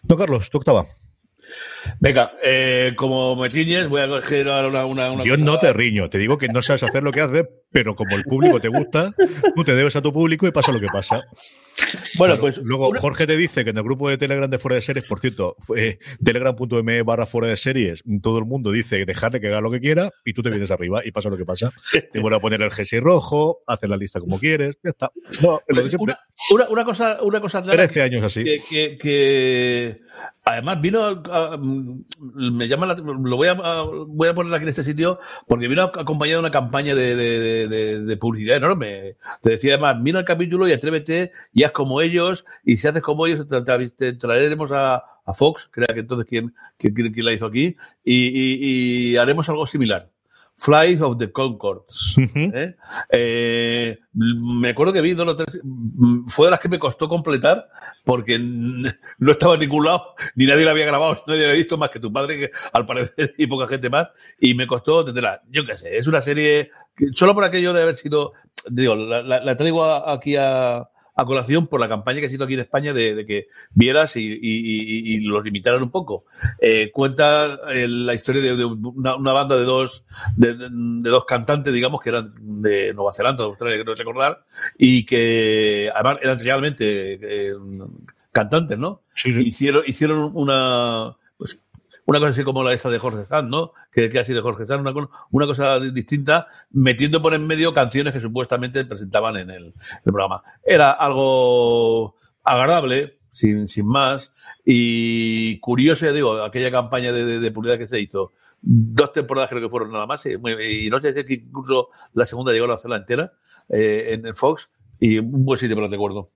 [0.09, 0.87] No, Carlos, tu octava.
[2.01, 5.59] Venga, eh, como me ciñes, voy a coger ahora una, una, una Yo cosa- no
[5.59, 8.61] te riño, te digo que no sabes hacer lo que haces, pero como el público
[8.61, 9.13] te gusta,
[9.57, 11.25] tú te debes a tu público y pasa lo que pasa.
[12.17, 14.61] Bueno, Claro, pues luego una- Jorge te dice que en el grupo de Telegram de
[14.61, 19.05] Fuera de Series, por cierto, fue telegram.me barra Fuera de Series, todo el mundo dice
[19.05, 21.45] dejarle que haga lo que quiera y tú te vienes arriba y pasa lo que
[21.45, 21.73] pasa.
[22.13, 25.11] Te vuelve a poner el jersey rojo, haces la lista como quieres, ya está.
[25.43, 25.99] No, es lo de siempre.
[25.99, 26.19] una,
[26.53, 28.45] una, una cosa, una cosa rara 13 años así.
[28.45, 30.01] que, que, que
[30.45, 34.63] además vino a- a- me llama la, lo voy a, a- voy a poner aquí
[34.63, 39.17] en este sitio porque vino acompañado de una campaña de, de, de, de publicidad enorme.
[39.43, 43.03] Te decía además mira el capítulo y atrévete y haz como ellos y si haces
[43.03, 43.47] como ellos
[43.97, 49.17] te, traeremos a, a Fox era que entonces quien, quien, quien la hizo aquí y
[49.17, 50.14] haremos algo similar
[50.65, 52.17] Flight of the Concords.
[52.35, 52.75] ¿eh?
[53.11, 57.09] Eh, me acuerdo que vi dos o tres, mm, fue de las que me costó
[57.09, 57.69] completar
[58.05, 61.77] porque no estaba en ningún lado, ni nadie la había grabado, nadie la había visto
[61.77, 64.09] más que tu padre, que al parecer, y poca gente más,
[64.41, 65.43] y me costó entenderla.
[65.51, 68.33] Yo qué sé, es una serie, que solo por aquello de haber sido,
[68.71, 72.45] digo, la, la- la traigo aquí a, a colación por la campaña que ha sido
[72.45, 76.25] aquí en España de, de que vieras y, y, y- y los limitaran un poco.
[76.61, 80.05] Eh, cuenta eh, la historia de, de una, una banda de dos,
[80.37, 84.45] de, dos cantantes, digamos, que eran de Nueva Zelanda, de Australia, creo recordar,
[84.79, 87.53] y que además eran realmente eh,
[88.33, 89.03] cantantes, ¿no?
[89.15, 89.41] Sí, sí.
[89.43, 91.17] Hicieron, hicieron una,
[92.07, 93.73] una cosa así como la esta de Jorge Sanz, ¿no?
[93.93, 97.73] Que, que ha sido Jorge Sanz, una, una cosa di- distinta, metiendo por en medio
[97.73, 100.43] canciones que supuestamente presentaban en el, programa.
[100.65, 104.33] Era algo agradable, sin, sin más,
[104.65, 108.33] y curioso, ya digo, aquella campaña de, de, publicidad que se hizo.
[108.61, 112.27] Dos temporadas creo que fueron nada más, y no sé si es que incluso la
[112.27, 113.33] segunda llegó a hacerla entera
[113.69, 116.31] eh, en el Fox, y un buen sitio para el recuerdo.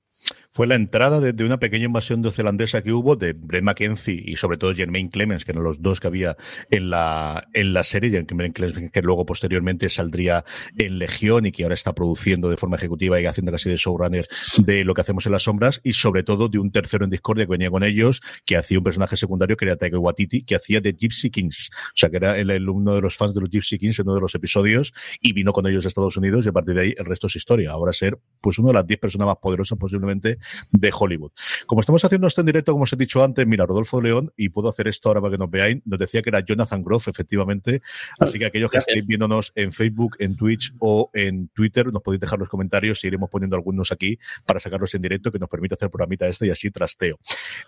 [0.59, 4.59] Fue la entrada de, una pequeña invasión neozelandesa que hubo de Brett McKenzie y sobre
[4.59, 6.37] todo Jermaine Clemens, que eran los dos que había
[6.69, 8.11] en la, en la serie.
[8.11, 10.45] Jermaine Clemens, que luego posteriormente saldría
[10.77, 14.27] en Legión y que ahora está produciendo de forma ejecutiva y haciendo casi de showrunner
[14.57, 15.81] de lo que hacemos en las sombras.
[15.85, 18.85] Y sobre todo de un tercero en Discordia que venía con ellos, que hacía un
[18.85, 21.71] personaje secundario que era Taika Waititi, que hacía de Gypsy Kings.
[21.73, 24.17] O sea, que era el, uno de los fans de los Gypsy Kings en uno
[24.17, 26.95] de los episodios y vino con ellos a Estados Unidos y a partir de ahí
[26.99, 27.71] el resto es historia.
[27.71, 30.39] Ahora ser, pues, una de las 10 personas más poderosas posiblemente
[30.71, 31.33] de Hollywood.
[31.67, 34.49] Como estamos haciendo esto en directo, como os he dicho antes, mira, Rodolfo León, y
[34.49, 37.83] puedo hacer esto ahora para que nos veáis, nos decía que era Jonathan Groff, efectivamente.
[38.19, 42.21] Así que aquellos que estéis viéndonos en Facebook, en Twitch o en Twitter, nos podéis
[42.21, 45.75] dejar los comentarios y iremos poniendo algunos aquí para sacarlos en directo, que nos permite
[45.75, 47.19] hacer programita este y así trasteo.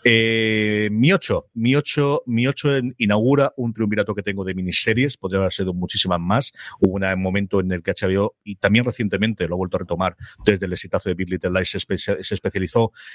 [0.05, 5.40] Eh, mi 8, mi 8, mi 8 inaugura un triunvirato que tengo de miniseries, podría
[5.40, 6.53] haber sido muchísimas más.
[6.81, 10.16] Hubo un momento en el que HBO, y también recientemente lo ha vuelto a retomar
[10.45, 12.60] desde el exitazo de Big Little Lies, se, especializó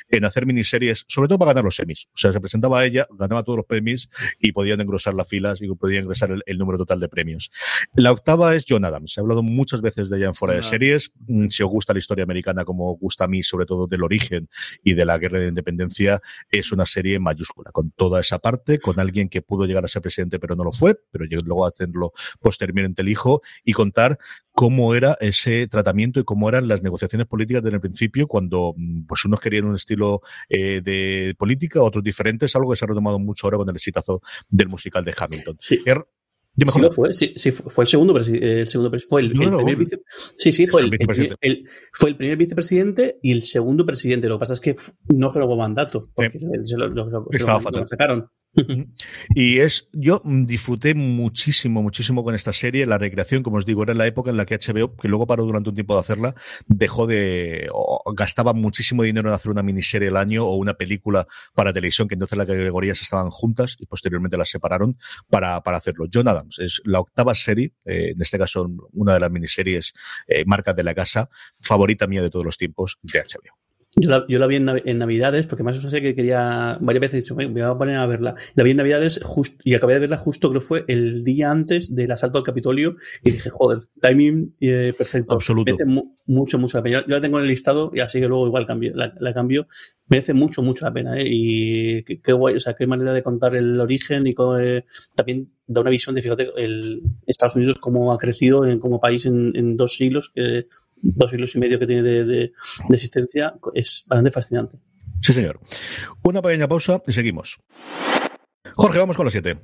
[0.10, 2.08] en hacer miniseries, sobre todo para ganar los semis.
[2.14, 5.62] O sea, se presentaba a ella, ganaba todos los premios y podían engrosar las filas
[5.62, 7.52] y podían ingresar el, número total de premios.
[7.96, 9.18] La octava es John Adams.
[9.18, 11.12] He hablado muchas veces de ella en fuera de series.
[11.28, 14.50] Mm, si os gusta la historia americana, como gusta a mí, sobre todo del origen
[14.84, 19.00] y de la guerra de independencia, es una serie mayúscula, con toda esa parte, con
[19.00, 22.14] alguien que pudo llegar a ser presidente pero no lo fue, pero luego a hacerlo
[22.40, 24.18] posteriormente el hijo y contar
[24.56, 29.06] cómo era ese tratamiento y cómo eran las negociaciones políticas desde el principio, cuando mm,
[29.06, 33.20] pues unos querían un estilo eh, de política, otros diferentes, algo que se ha retomado
[33.20, 35.58] mucho ahora con el exitazo del musical de Hamilton.
[35.60, 35.82] Sí.
[35.86, 36.06] Er,
[36.68, 39.88] sí, fue, sí, sí, fue el segundo, el segundo fue el, primer
[40.38, 40.92] sí, sí, fue el,
[41.42, 44.30] el, fue el primer vicepresidente y el segundo presidente.
[44.30, 44.76] Lo que pasa es que
[45.14, 47.86] no renovó mandato, porque se, lo, Estaba fatal.
[47.86, 48.30] sacaron.
[49.36, 52.86] Y es, yo disfruté muchísimo, muchísimo con esta serie.
[52.86, 55.44] La recreación, como os digo, era la época en la que HBO, que luego paró
[55.46, 56.36] durante un tiempo de hacerla,
[56.68, 57.70] dejó de,
[58.16, 62.16] gastaba muchísimo dinero en hacer una miniserie al año o una película para televisión, que
[62.16, 64.98] entonces las categorías estaban juntas y posteriormente las separaron
[65.30, 66.06] para, para hacerlo.
[66.12, 69.94] John Adams es la octava serie, eh, en este caso una de las miniseries
[70.28, 71.30] eh, marcas de la casa,
[71.62, 73.65] favorita mía de todos los tiempos de HBO.
[73.98, 77.32] Yo la, yo la vi en, Navidades, porque más o menos que quería varias veces,
[77.34, 78.36] me voy a poner a verla.
[78.54, 81.50] La vi en Navidades just, y acabé de verla justo, creo que fue el día
[81.50, 85.34] antes del asalto al Capitolio y dije, joder, timing eh, perfecto.
[85.34, 85.72] Absoluto.
[85.72, 87.02] Merece mucho, mucho la pena.
[87.08, 89.68] Yo, la tengo en el listado y así que luego igual cambio, la, cambio.
[90.10, 91.18] Merece mucho, mucho la pena.
[91.18, 91.24] ¿eh?
[91.26, 95.54] Y qué, guay, o sea, qué manera de contar el origen y cómo, eh, también
[95.68, 99.54] da una visión de, fíjate, el Estados Unidos cómo ha crecido en, como país en,
[99.56, 100.32] en dos siglos.
[100.36, 102.52] Que, dos siglos y medio que tiene de,
[102.90, 104.78] existencia, es bastante fascinante.
[105.22, 105.60] Sí, señor.
[106.24, 107.60] Una pequeña pausa y seguimos.
[108.76, 109.58] Jorge, vamos con los siete.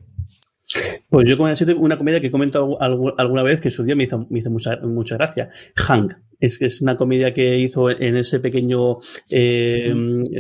[1.10, 4.26] Pues yo siete, una comedia que he comentado alguna vez que su día me hizo,
[4.30, 5.50] me hizo mucha, mucha gracia.
[5.76, 8.97] Hang es que es una comedia que hizo en ese pequeño
[9.30, 9.93] eh,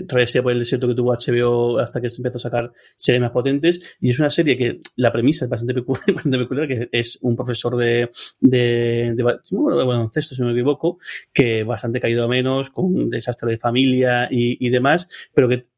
[0.07, 3.31] travesía por el desierto que tuvo HBO hasta que se empezó a sacar series más
[3.31, 3.97] potentes.
[4.01, 8.09] Y es una serie que la premisa es bastante peculiar, que es un profesor de,
[8.39, 10.97] de, de, baloncesto, si no me equivoco,
[11.31, 15.70] que bastante caído a menos, con un desastre de familia y demás, pero que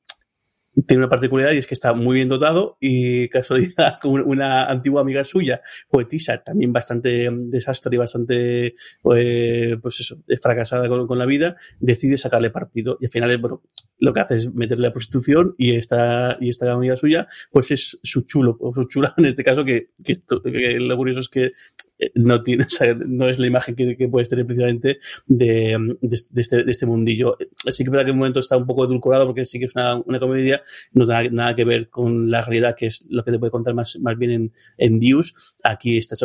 [0.88, 5.02] tiene una particularidad y es que está muy bien dotado y casualidad con una antigua
[5.02, 8.76] amiga suya, poetisa, también bastante mm, desastre y bastante,
[9.16, 13.62] eh, pues eso, fracasada con, la vida, decide sacarle partido y al final, bueno,
[14.00, 18.00] lo que hace es meterle a prostitución y esta, y esta amiga suya, pues es
[18.02, 21.52] su chulo, o su chula en este caso, que, que, que lo curioso es que
[22.00, 22.66] eh, no tiene,
[23.08, 27.38] no es la imagen que, puedes tener precisamente de, de, este, de, este, mundillo.
[27.68, 30.20] Sí que verdad en un momento está un poco edulcorado porque sí que es una
[30.20, 30.63] comedia,
[30.94, 33.74] no tiene nada que ver con la realidad, que es lo que te puede contar
[33.74, 35.00] más, más bien en, en.
[35.64, 36.16] Aquí está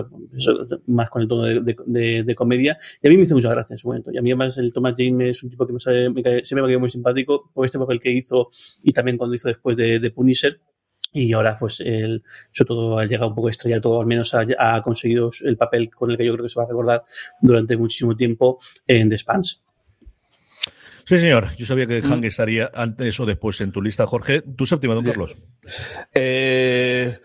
[0.86, 2.78] más con el tono de, de, comedia.
[3.02, 4.10] Y a mí me hizo mucha gracia en su momento.
[4.12, 6.44] Y a mí además el Thomas James es un tipo que me, sabe, me cae,
[6.44, 8.48] se me ha quedado muy simpático por este papel que hizo
[8.82, 10.60] y también cuando hizo después de, Punisher
[11.12, 12.22] y ahora, pues, él,
[12.52, 16.10] sobre todo, ha llegado un poco estrella, todo al menos ha, conseguido el papel con
[16.10, 17.04] el que yo creo que se va a recordar
[17.40, 19.64] durante muchísimo tiempo en The Spans.
[21.08, 21.56] Sí, señor.
[21.56, 22.26] Yo sabía que Hank mm.
[22.26, 24.42] estaría antes o después en tu lista, Jorge.
[24.42, 25.36] ¿Tu séptima, don Carlos?
[26.12, 27.18] Eh,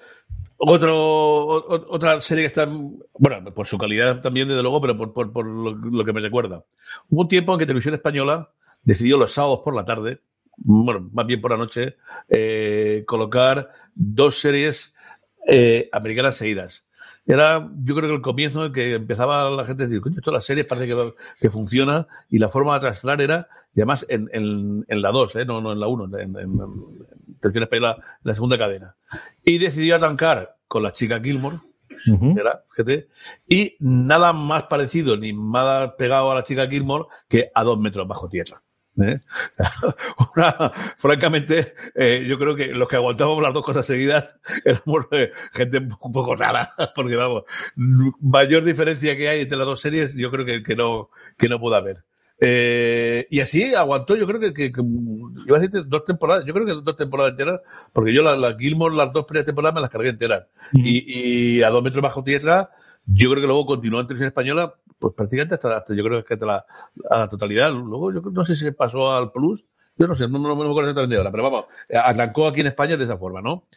[0.56, 1.46] otro,
[1.90, 5.46] otra serie que está, bueno, por su calidad también, desde luego, pero por, por, por
[5.46, 6.64] lo, que me recuerda.
[7.10, 8.52] Hubo un tiempo en que Televisión Española
[8.84, 10.22] decidió los sábados por la tarde
[10.56, 11.98] bueno, más bien por la noche,
[12.30, 14.94] eh, colocar dos series
[15.48, 16.86] eh, americanas seguidas.
[17.26, 20.36] Era, yo creo que el comienzo en que empezaba la gente a decir, coño, todas
[20.36, 24.30] las series parece que, que funciona y la forma de trasladar era, y además en,
[24.34, 25.46] en, en la 2, ¿eh?
[25.46, 26.60] no, no en la 1, en, en,
[27.42, 28.96] en la, la segunda cadena.
[29.44, 31.60] Y decidió arrancar con la chica Gilmore,
[32.38, 33.08] era, fíjate,
[33.48, 38.08] y nada más parecido ni más pegado a la chica Gilmore que a dos metros
[38.08, 38.62] bajo tierra.
[39.02, 39.22] ¿Eh?
[40.98, 45.78] francamente, eh, yo creo que los que aguantábamos las dos cosas seguidas éramos eh, gente
[45.78, 47.44] un poco rara, porque vamos,
[47.76, 51.60] mayor diferencia que hay entre las dos series, yo creo que, que no, que no
[51.60, 52.04] puede haber.
[52.46, 54.74] Eh, y así aguantó, yo creo que, que,
[55.46, 57.62] iba a decir dos temporadas, yo creo que dos temporadas enteras,
[57.94, 60.44] porque yo la, la Gilmore, las dos primeras temporadas me las cargué enteras.
[60.74, 62.70] y, y, a dos metros bajo tierra,
[63.06, 66.34] yo creo que luego continuó en televisión española, pues prácticamente hasta, hasta yo creo que
[66.34, 66.66] hasta la,
[67.10, 67.74] a la totalidad.
[67.74, 70.82] Luego yo no sé si se pasó al Plus Yo no sé, no, me acuerdo
[70.82, 73.68] exactamente ahora, pero vamos, arrancó aquí en España de esa forma, ¿no?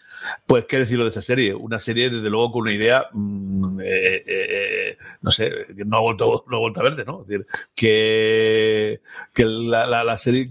[0.47, 1.55] Pues, ¿qué decirlo de esa serie?
[1.55, 6.01] Una serie, desde luego, con una idea, mm, eh, eh, no sé, que no ha
[6.01, 7.23] vuelto, no ha vuelto a verse, ¿no?
[7.23, 9.01] Es decir, que,
[9.35, 10.51] que la, la, serie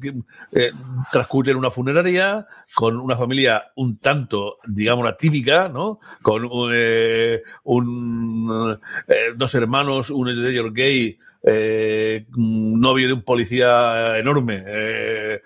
[0.51, 0.71] eh,
[1.11, 5.99] transcurre en una funeraria con una familia un tanto, digamos, la típica, ¿no?
[6.21, 14.17] Con eh, un, eh, dos hermanos, uno de ellos gay, eh, novio de un policía
[14.17, 15.41] enorme, eh,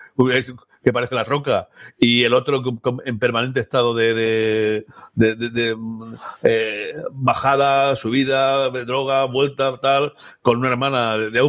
[0.82, 2.62] que parece la roca, y el otro
[3.04, 4.84] en permanente estado de,
[5.14, 5.76] de,
[6.42, 11.40] eh, bajada, subida, droga, vuelta, tal, con una hermana de, de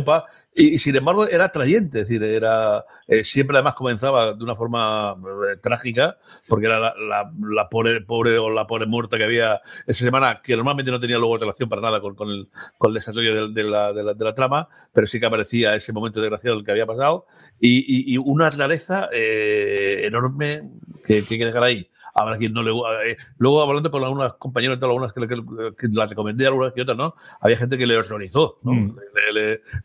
[0.53, 4.55] AUPA, y, sin embargo era atrayente, es decir, era eh, siempre además comenzaba de una
[4.55, 5.15] forma
[5.51, 9.61] eh, trágica, porque era la, la, la, pobre, pobre o la pobre muerta que había
[9.87, 12.95] esa semana, que normalmente no tenía luego relación para nada con, con, el, con el
[12.95, 16.19] desarrollo de, de, la, de, la, de la trama, pero sí que aparecía ese momento
[16.19, 17.27] desgraciado el que había pasado,
[17.59, 20.69] y, y, y una rareza eh, enorme
[21.05, 21.87] que, que hay que dejar ahí.
[22.13, 22.71] Habrá quien no le
[23.09, 25.35] eh, Luego, hablando con algunas compañeras, algunas que, que,
[25.77, 27.15] que, las recomendé, algunas que otras, ¿no?
[27.39, 28.73] Había gente que le horrorizó, ¿no?
[28.73, 28.95] Mm.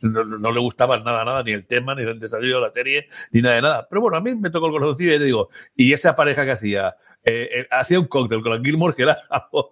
[0.02, 3.42] No, le gustaba nada, nada, ni el tema, ni el desarrollo de la serie, ni
[3.42, 3.86] nada de nada.
[3.88, 6.96] Pero bueno, a mí me tocó el corazoncillo y digo, y esa pareja que hacía,
[7.24, 9.70] eh, eh, hacía un cóctel con la Gilmore que era algo.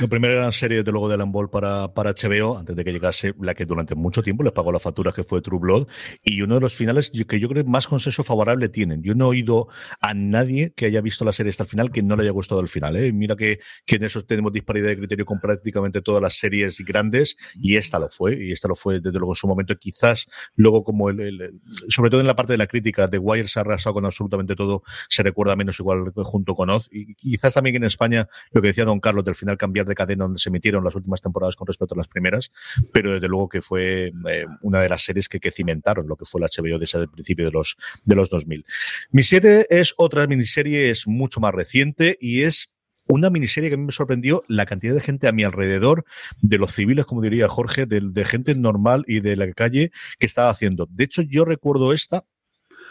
[0.00, 3.34] La primera gran serie, desde luego, de Alan para, para HBO, antes de que llegase
[3.40, 5.88] la que durante mucho tiempo les pagó la factura, que fue True Blood,
[6.22, 9.02] y uno de los finales que yo creo más consenso favorable tienen.
[9.02, 9.68] Yo no he oído
[10.00, 12.60] a nadie que haya visto la serie hasta el final que no le haya gustado
[12.60, 12.96] el final.
[12.96, 13.12] ¿eh?
[13.12, 17.36] Mira que, que en eso tenemos disparidad de criterio con prácticamente todas las series grandes,
[17.54, 19.76] y esta fue, y esta lo fue desde luego en su momento.
[19.76, 23.48] Quizás luego, como el, el, sobre todo en la parte de la crítica, The Wire
[23.48, 27.54] se ha arrasado con absolutamente todo, se recuerda menos igual junto con Oz, y quizás
[27.54, 30.48] también en España, lo que decía Don Carlos, del final cambiar de cadena donde se
[30.48, 32.52] emitieron las últimas temporadas con respecto a las primeras,
[32.92, 36.40] pero desde luego que fue eh, una de las series que, cimentaron lo que fue
[36.40, 38.64] la HBO desde el principio de los, de los 2000.
[39.10, 42.70] Mi siete es otra miniserie, es mucho más reciente y es
[43.08, 46.04] una miniserie que a mí me sorprendió la cantidad de gente a mi alrededor,
[46.40, 50.26] de los civiles, como diría Jorge, de, de gente normal y de la calle que
[50.26, 50.86] estaba haciendo.
[50.90, 52.24] De hecho, yo recuerdo esta,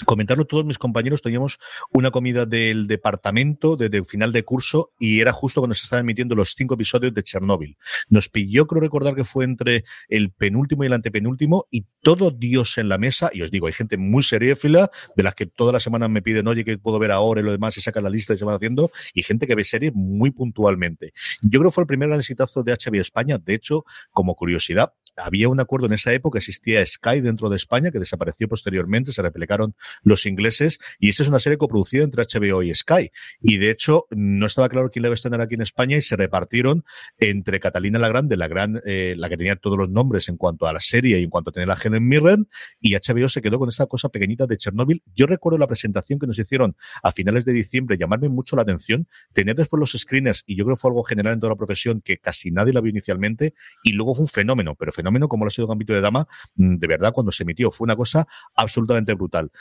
[0.06, 1.60] comentarlo todos mis compañeros, teníamos
[1.92, 6.06] una comida del departamento desde el final de curso y era justo cuando se estaban
[6.06, 7.78] emitiendo los cinco episodios de Chernóbil.
[8.10, 12.78] Nos pilló, creo recordar que fue entre el penúltimo y el antepenúltimo y todo Dios
[12.78, 15.84] en la mesa, y os digo, hay gente muy seriéfila, de las que todas las
[15.84, 18.34] semanas me piden, oye, que puedo ver ahora y lo demás, y sacan la lista
[18.34, 21.14] y se van haciendo, y gente que ve series muy puntualmente.
[21.42, 24.94] Yo creo que fue el primer gran exitazo de HBO España, de hecho, como curiosidad,
[25.18, 29.22] había un acuerdo en esa época, existía Sky dentro de España, que desapareció posteriormente, se
[29.22, 33.12] replicaron los ingleses, y esa es una serie coproducida entre HBO y Sky.
[33.42, 36.02] Y de hecho, no estaba claro quién la iba a estrenar aquí en España y
[36.02, 36.86] se repartieron
[37.18, 40.68] entre Catalina la Grande, la gran, eh, la que tenía todos los nombres en cuanto
[40.68, 42.48] a la serie y en cuanto a tener la Helen Mirren,
[42.80, 45.04] y HBO se quedó con esta cosa pequeñita de Chernobyl.
[45.16, 49.08] Yo recuerdo la presentación que nos hicieron a finales de diciembre, llamarme mucho la atención,
[49.34, 52.02] tener después los screeners, y yo creo que fue algo general en toda la profesión
[52.02, 53.54] que casi nadie la vio inicialmente,
[53.84, 56.88] y luego fue un fenómeno, pero fenómeno como lo ha sido Gambito de Dama, de
[56.88, 59.52] verdad, cuando se emitió, fue una cosa absolutamente brutal.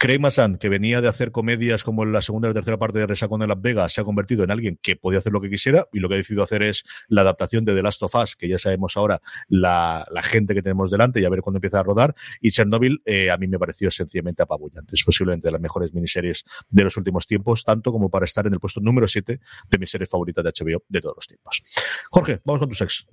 [0.00, 2.98] Craig Massan, que venía de hacer comedias como en la segunda y la tercera parte
[2.98, 5.50] de Resacón en Las Vegas, se ha convertido en alguien que podía hacer lo que
[5.50, 8.34] quisiera y lo que ha decidido hacer es la adaptación de The Last of Us,
[8.34, 11.82] que ya sabemos ahora la, gente que tenemos delante y a ver cuándo empieza a
[11.82, 12.14] rodar.
[12.40, 14.94] Y Chernobyl eh, a mí me pareció sencillamente apabullante.
[14.94, 18.54] Es posiblemente de las mejores miniseries de los últimos tiempos, tanto como para estar en
[18.54, 21.62] el puesto número 7 de mis series favoritas de HBO de todos los tiempos.
[22.10, 23.06] Jorge, vamos con tu sex.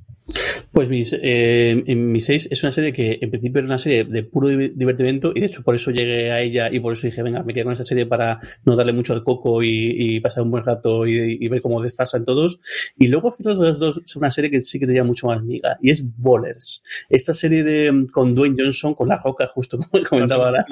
[0.71, 4.05] Pues mis, eh, en mi 6 es una serie que en principio era una serie
[4.05, 7.21] de puro divertimento y de hecho por eso llegué a ella y por eso dije,
[7.23, 10.43] venga, me quedo con esta serie para no darle mucho al coco y, y pasar
[10.43, 12.59] un buen rato y, y ver cómo desfasan todos.
[12.97, 15.27] Y luego, al final de las dos, es una serie que sí que tenía mucho
[15.27, 16.83] más miga y es Bowlers.
[17.09, 20.65] Esta serie de con Dwayne Johnson, con la roca, justo como comentaba ahora.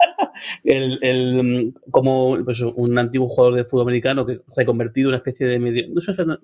[0.64, 5.46] el, el, como pues, un antiguo jugador de fútbol americano que reconvertido en una especie
[5.46, 6.38] de medio, no es, una,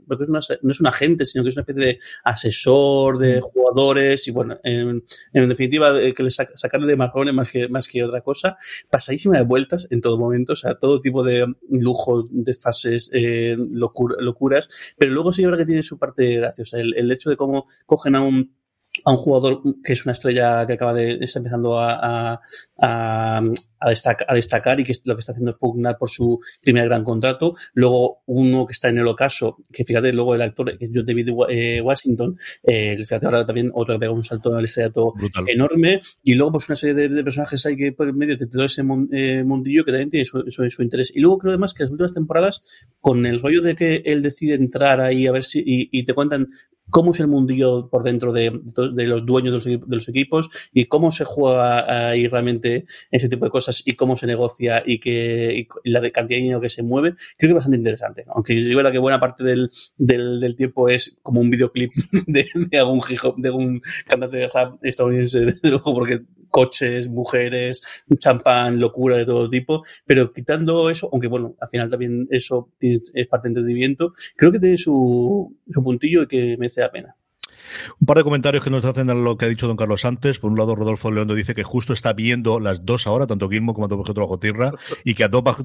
[0.62, 4.59] no es un agente, sino que es una especie de asesor de jugadores y bueno,
[4.62, 8.57] en, en definitiva, que le sac, sacarle de marrones más que, más que otra cosa,
[8.90, 13.57] pasadísima de vueltas en todo momento, o sea, todo tipo de lujo, de fases, eh,
[13.59, 14.68] locura, locuras,
[14.99, 18.16] pero luego sí ahora que tiene su parte graciosa, el, el hecho de cómo cogen
[18.16, 18.57] a un
[19.07, 21.92] a un jugador que es una estrella que acaba de está empezando a,
[22.33, 22.40] a,
[22.77, 23.40] a,
[23.79, 27.55] a, destacar, y que lo que está haciendo es pugnar por su primer gran contrato.
[27.75, 31.07] Luego uno que está en el ocaso, que fíjate, luego el actor, que es John
[31.07, 35.14] David eh, Washington, eh, fíjate ahora también otro que pega un salto en el estrellato
[35.47, 36.01] enorme.
[36.25, 38.64] Y luego pues una serie de, de, personajes hay que por el medio de todo
[38.64, 41.12] ese mon, eh, mundillo que también tiene su, su, su, interés.
[41.14, 42.64] Y luego creo además que las últimas temporadas,
[43.01, 46.12] con el rollo de que él decide entrar ahí a ver si, y, y te
[46.12, 46.49] cuentan
[46.90, 48.61] cómo es el mundillo por dentro de,
[48.92, 53.29] de los dueños de los, de los, equipos y cómo se juega ahí realmente ese
[53.29, 56.68] tipo de cosas y cómo se negocia y, que, y la cantidad de dinero que
[56.68, 58.25] se mueve, creo que es bastante interesante.
[58.29, 61.92] Aunque es verdad que buena parte del, del, del tiempo es como un videoclip
[62.27, 63.01] de, algún,
[63.37, 66.22] de algún cantante de rap estadounidense, de luego, porque
[66.57, 67.83] coches, mujeres,
[68.19, 73.29] champán, locura de todo tipo, pero quitando eso, aunque bueno, al final también eso es
[73.29, 77.16] parte de entretenimiento, creo que tiene su, su puntillo y que merece la pena.
[78.01, 80.39] Un par de comentarios que nos hacen a lo que ha dicho don Carlos antes.
[80.39, 83.74] Por un lado, Rodolfo Leondo dice que justo está viendo las dos ahora, tanto Gilmo
[83.74, 84.72] como Dos metros bajo tierra,
[85.05, 85.64] y que a dos, bajo,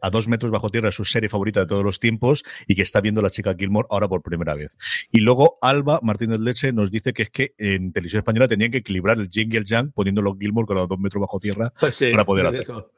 [0.00, 2.82] a dos metros bajo tierra es su serie favorita de todos los tiempos y que
[2.82, 4.76] está viendo la chica Gilmore ahora por primera vez.
[5.10, 8.78] Y luego Alba Martínez Leche nos dice que es que en televisión española tenían que
[8.78, 11.94] equilibrar el Jing y el Yang poniéndolo Gilmore con a dos metros bajo tierra pues
[11.94, 12.90] sí, para poder hacerlo.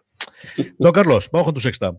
[0.79, 1.93] Don Carlos, vamos con tu sexta.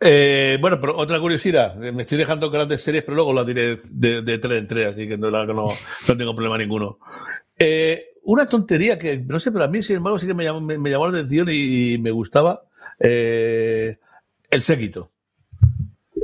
[0.00, 4.22] Eh, bueno, pero otra curiosidad, me estoy dejando grandes series, pero luego las diré de,
[4.22, 5.28] de tres en tres, así que no,
[6.06, 6.98] tengo problema ninguno.
[7.58, 10.60] Eh, una tontería que, no sé, pero a mí, sin embargo, sí que me llamó,
[10.60, 12.62] me llamó la atención y, y me gustaba,
[13.00, 13.96] eh,
[14.50, 15.10] el séquito.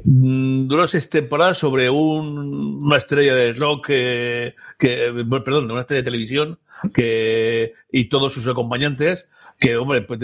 [0.06, 5.10] Mm, duró seis temporadas sobre un, una estrella de rock que, que,
[5.42, 6.58] perdón, una estrella de televisión
[6.92, 9.26] que, y todos sus acompañantes,
[9.58, 10.20] que, hombre, pues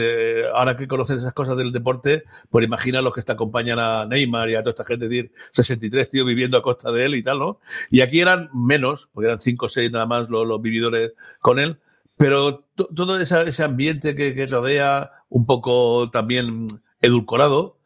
[0.55, 4.51] ahora que conocen esas cosas del deporte, pues imagina los que te acompañan a Neymar
[4.51, 7.39] y a toda esta gente, decir, 63 tíos viviendo a costa de él y tal,
[7.39, 7.59] ¿no?
[7.91, 11.59] Y aquí eran menos, porque eran cinco o seis nada más los, los vividores con
[11.59, 11.79] él,
[12.19, 16.67] pero todo ese ambiente que, que rodea, un poco también
[17.01, 17.80] edulcorado,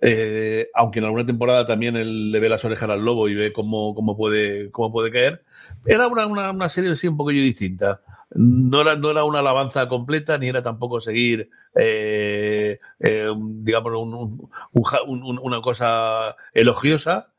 [0.00, 3.52] eh, aunque en alguna temporada también él le ve las orejas al lobo y ve
[3.52, 5.42] cómo, cómo, puede, cómo puede caer,
[5.86, 8.00] era una, una, una serie así un poquillo distinta.
[8.30, 14.48] No era, no era una alabanza completa, ni era tampoco seguir, eh, eh, digamos, un,
[14.72, 17.32] un, un, una cosa elogiosa.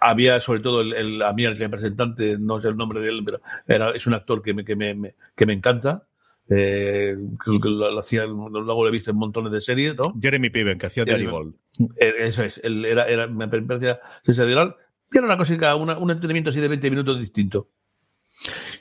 [0.00, 3.22] Había sobre todo el, el, a mí el representante, no sé el nombre de él,
[3.24, 6.06] pero era, es un actor que me, que me, que me encanta.
[6.50, 10.14] Eh, que, que lo, hacía, luego lo he visto en montones de series, ¿no?
[10.20, 11.54] Jeremy Piven, que hacía Danny Ball.
[11.96, 14.76] Eh, eso es, él era, era, me parecía sensacional.
[15.10, 17.70] Tiene una cosa, una, un entretenimiento así de 20 minutos distinto.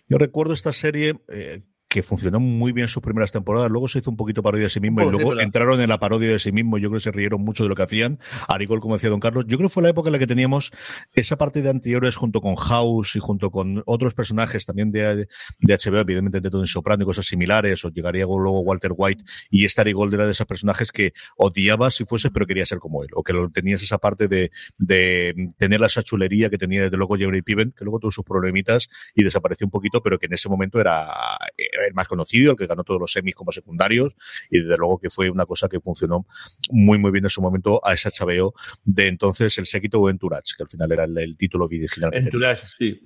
[0.07, 1.63] Yo recuerdo esta serie eh,
[1.93, 4.79] que funcionó muy bien sus primeras temporadas, luego se hizo un poquito parodia de sí
[4.79, 7.41] mismo y luego entraron en la parodia de sí mismo, yo creo que se rieron
[7.41, 8.17] mucho de lo que hacían,
[8.47, 10.71] Arigol, como decía Don Carlos, yo creo que fue la época en la que teníamos
[11.13, 15.27] esa parte de anteriores junto con House y junto con otros personajes también de,
[15.59, 19.65] de HBO, evidentemente de Tony Soprano y cosas similares, o llegaría luego Walter White, y
[19.65, 23.09] esta Arigol era de esos personajes que odiabas si fuese, pero quería ser como él,
[23.13, 27.43] o que tenías esa parte de, de tener la chulería que tenía desde luego Jeremy
[27.43, 30.79] Piven, que luego tuvo sus problemitas y desapareció un poquito, pero que en ese momento
[30.79, 34.15] era, era el más conocido, el que ganó todos los semis como secundarios,
[34.49, 36.25] y desde luego que fue una cosa que funcionó
[36.69, 38.53] muy, muy bien en su momento a esa chabeo
[38.83, 42.13] de entonces el séquito o Entourage, que al final era el, el título original.
[42.13, 43.01] Entourage, sí.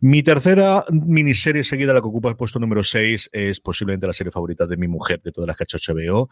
[0.00, 4.30] Mi tercera miniserie seguida, la que ocupa el puesto número 6, es posiblemente la serie
[4.30, 6.28] favorita de mi mujer, de todas las que ha hecho HBO.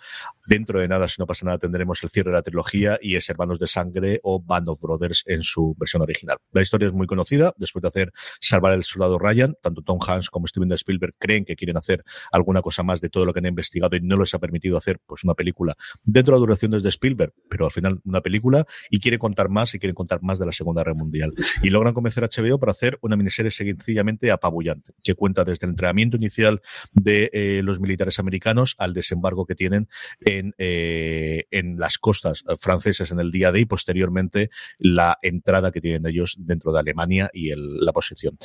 [0.47, 3.29] Dentro de nada, si no pasa nada, tendremos el cierre de la trilogía y es
[3.29, 6.39] Hermanos de Sangre o Band of Brothers en su versión original.
[6.53, 7.55] La historia es muy conocida.
[7.57, 11.57] Después de hacer Salvar el Soldado Ryan, tanto Tom Hanks como Steven Spielberg creen que
[11.57, 14.39] quieren hacer alguna cosa más de todo lo que han investigado y no les ha
[14.39, 18.21] permitido hacer pues una película dentro de la duración desde Spielberg, pero al final una
[18.21, 21.33] película y quiere contar más y quieren contar más de la Segunda Guerra Mundial.
[21.63, 25.71] Y logran convencer a HBO para hacer una miniserie sencillamente apabullante, que cuenta desde el
[25.71, 26.61] entrenamiento inicial
[26.93, 29.89] de eh, los militares americanos al desembarco que tienen
[30.21, 35.81] en, eh, en las costas francesas en el día de y posteriormente la entrada que
[35.81, 38.37] tienen ellos dentro de Alemania y la posición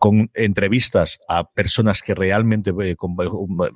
[0.00, 3.14] con entrevistas a personas que realmente eh, con,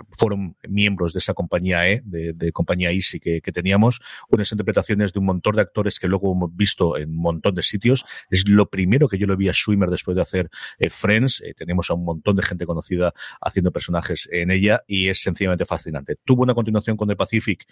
[0.08, 4.00] fueron miembros de esa compañía E, de, compañía Easy que, teníamos,
[4.30, 7.62] unas interpretaciones de un montón de actores que luego hemos visto en un montón de
[7.62, 8.06] sitios.
[8.30, 10.48] Es lo primero que yo lo vi a Swimmer después de hacer
[10.78, 11.42] eh, Friends.
[11.42, 13.12] Eh, tenemos a un montón de gente conocida
[13.42, 16.16] haciendo personajes en ella y es sencillamente fascinante.
[16.24, 17.66] Tuvo una continuación con The Pacific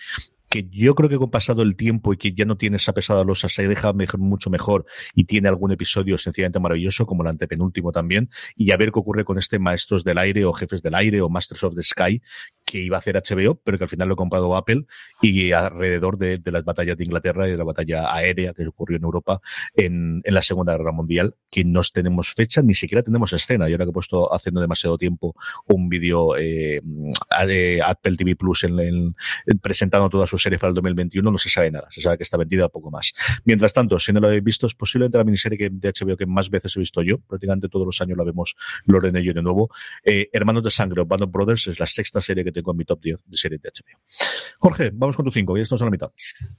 [0.53, 3.25] que yo creo que con pasado el tiempo y que ya no tiene esa pesada
[3.25, 4.85] losa, se deja mejor, mucho mejor
[5.15, 9.25] y tiene algún episodio sencillamente maravilloso, como el antepenúltimo también, y a ver qué ocurre
[9.25, 12.21] con este Maestros del Aire o Jefes del Aire o Masters of the Sky,
[12.73, 14.87] que iba a hacer HBO, pero que al final lo ha comprado Apple
[15.21, 18.97] y alrededor de, de, las batallas de Inglaterra y de la batalla aérea que ocurrió
[18.97, 19.43] en Europa
[19.75, 23.69] en, en, la Segunda Guerra Mundial, que no tenemos fecha, ni siquiera tenemos escena.
[23.69, 25.35] Yo ahora que he puesto haciendo demasiado tiempo
[25.67, 26.81] un vídeo eh,
[27.85, 29.15] Apple TV Plus en, en,
[29.61, 31.89] presentando todas sus series para el 2021, no se sabe nada.
[31.91, 33.13] Se sabe que está vendida poco más.
[33.45, 36.25] Mientras tanto, si no lo habéis visto, es posiblemente la miniserie que, de HBO que
[36.25, 37.19] más veces he visto yo.
[37.19, 38.57] Prácticamente todos los años la vemos
[38.87, 39.69] Loren y yo de nuevo.
[40.05, 42.85] Eh, Hermanos de Sangre Band of Brothers es la sexta serie que tengo en mi
[42.85, 43.99] top 10 de series de HBO.
[44.59, 46.11] Jorge, vamos con tu 5, ya estamos a la mitad.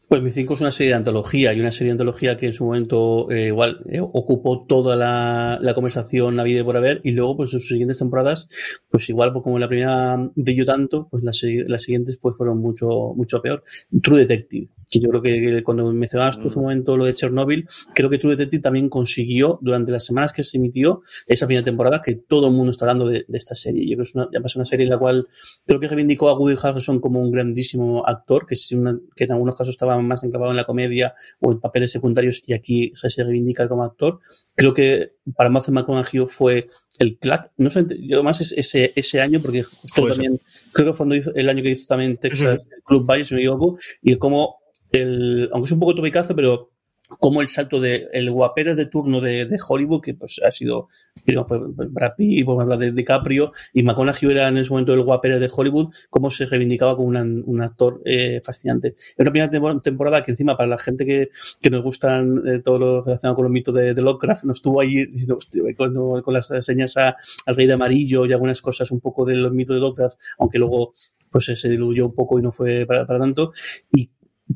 [0.10, 2.54] Pues mi 5 es una serie de antología y una serie de antología que en
[2.54, 7.12] su momento eh, igual eh, ocupó toda la, la conversación a vida por haber y
[7.12, 8.49] luego pues sus siguientes temporadas
[8.89, 13.14] pues igual pues, como la primera brilló tanto pues las, las siguientes pues fueron mucho
[13.16, 13.64] mucho peor.
[14.01, 17.68] True Detective que yo creo que cuando mencionabas tú hace un momento lo de Chernobyl,
[17.93, 22.01] creo que True Detective también consiguió durante las semanas que se emitió esa primera temporada
[22.04, 23.89] que todo el mundo está hablando de, de esta serie.
[23.89, 25.28] Yo creo que es una, una serie en la cual
[25.66, 29.56] creo que reivindicó a Woody Harrelson como un grandísimo actor, que, una, que en algunos
[29.56, 33.68] casos estaba más enclavado en la comedia o en papeles secundarios y aquí se reivindica
[33.68, 34.20] como actor.
[34.56, 36.70] Creo que para Matthew McConaughey fue
[37.00, 40.39] el clack, no sé, yo más ese, ese año, porque justo también,
[40.74, 43.78] creo que fue hizo, el año que hizo también Texas Club Valle, si me equivoco,
[44.02, 44.58] y como
[44.91, 46.73] el, aunque es un poco topicazo, pero
[47.20, 50.89] como el salto de el guapero de turno de, de, Hollywood, que pues ha sido,
[51.26, 55.03] digamos, fue Brad Pitt, por hablar de DiCaprio, y McConaughey era en ese momento el
[55.03, 58.95] guapero de Hollywood, cómo se reivindicaba como un actor eh, fascinante.
[58.97, 61.30] Es una primera temporada que encima para la gente que,
[61.61, 64.82] que nos gustan eh, todo lo relacionado con los mitos de, de Lovecraft, nos estuvo
[64.82, 65.38] ahí diciendo,
[65.78, 69.36] con, con, las señas a, al rey de amarillo y algunas cosas un poco de
[69.36, 70.93] los mitos de Lovecraft, aunque luego
[71.30, 73.53] pues se diluyó un poco y no fue para, para tanto.
[73.91, 74.09] Y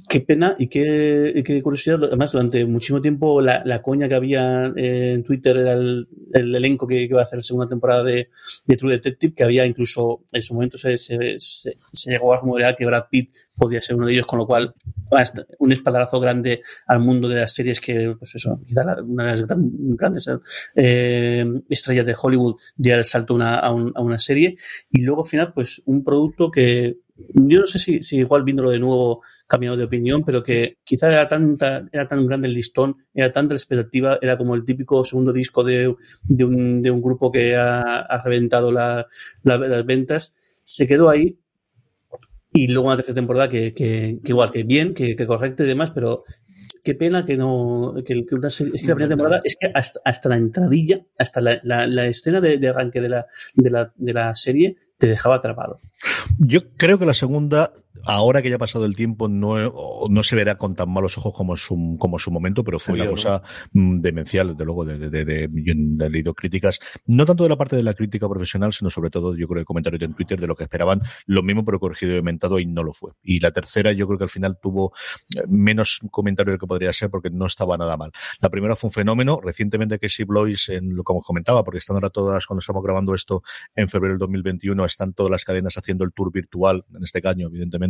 [0.10, 2.04] Qué pena y qué, curiosidad.
[2.04, 6.88] Además, durante muchísimo tiempo la, la coña que había en Twitter era el, el elenco
[6.88, 8.30] que, iba a hacer la segunda temporada de,
[8.78, 11.76] True Detective, que había incluso en su momento se, se,
[12.06, 14.76] llegó a rumorear que Brad Pitt podía ser uno de ellos, con lo cual
[15.60, 18.60] un espaldarazo grande al mundo de las series que, pues eso,
[19.06, 20.30] una de las grandes
[20.76, 24.56] eh, estrellas de Hollywood diera el salto a, un, a una serie.
[24.92, 26.98] Y luego al final, pues un producto que
[27.34, 31.10] yo no sé si, si, igual viéndolo de nuevo cambiado de opinión, pero que quizá
[31.10, 35.04] era, tanta, era tan grande el listón, era tanta la expectativa, era como el típico
[35.04, 39.08] segundo disco de, de, un, de un, grupo que ha, ha reventado la,
[39.44, 40.34] la, las ventas.
[40.64, 41.38] Se quedó ahí
[42.54, 45.68] y luego una tercera temporada que, que, que igual, que bien, que, que correcta y
[45.68, 46.24] demás, pero
[46.84, 49.72] qué pena que no que, que una serie, es que la primera temporada es que
[49.74, 53.70] hasta, hasta la entradilla hasta la, la, la escena de, de, arranque de la, de
[53.70, 55.80] la, de la serie te dejaba atrapado.
[56.38, 57.72] Yo creo que la segunda
[58.04, 59.74] ahora que ya ha pasado el tiempo, no,
[60.10, 63.08] no se verá con tan malos ojos como su, como su momento, pero fue una
[63.08, 63.42] cosa
[63.74, 64.00] ¿no?
[64.02, 67.76] demencial, desde luego, de, de, de, de, he leído críticas, no tanto de la parte
[67.76, 70.56] de la crítica profesional, sino sobre todo, yo creo, de comentarios en Twitter de lo
[70.56, 73.12] que esperaban, lo mismo, pero corregido y aumentado, y no lo fue.
[73.24, 74.94] Y la tercera, yo creo que al final tuvo
[75.48, 78.12] menos comentario del que podría ser, porque no estaba nada mal.
[78.40, 82.10] La primera fue un fenómeno, recientemente Casey Blois, en lo como comentaba, porque están ahora
[82.10, 83.44] todas, cuando estamos grabando esto
[83.76, 87.48] en febrero del 2021, están todas las cadenas haciendo el tour virtual, en este caño,
[87.48, 87.87] evidentemente,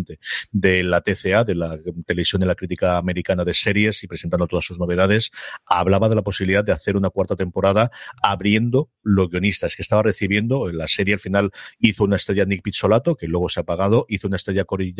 [0.52, 4.66] de la TCA, de la televisión de la crítica americana de series y presentando todas
[4.66, 5.32] sus novedades,
[5.66, 7.92] hablaba de la posibilidad de hacer una cuarta temporada
[8.22, 10.70] abriendo los guionistas que estaba recibiendo.
[10.70, 14.06] En la serie al final hizo una estrella Nick Pizzolato, que luego se ha apagado,
[14.10, 14.94] hizo una estrella Cory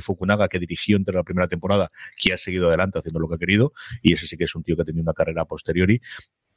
[0.00, 3.38] Fukunaga, que dirigió entre la primera temporada, que ha seguido adelante haciendo lo que ha
[3.38, 3.72] querido,
[4.02, 6.00] y ese sí que es un tío que ha tenido una carrera posteriori,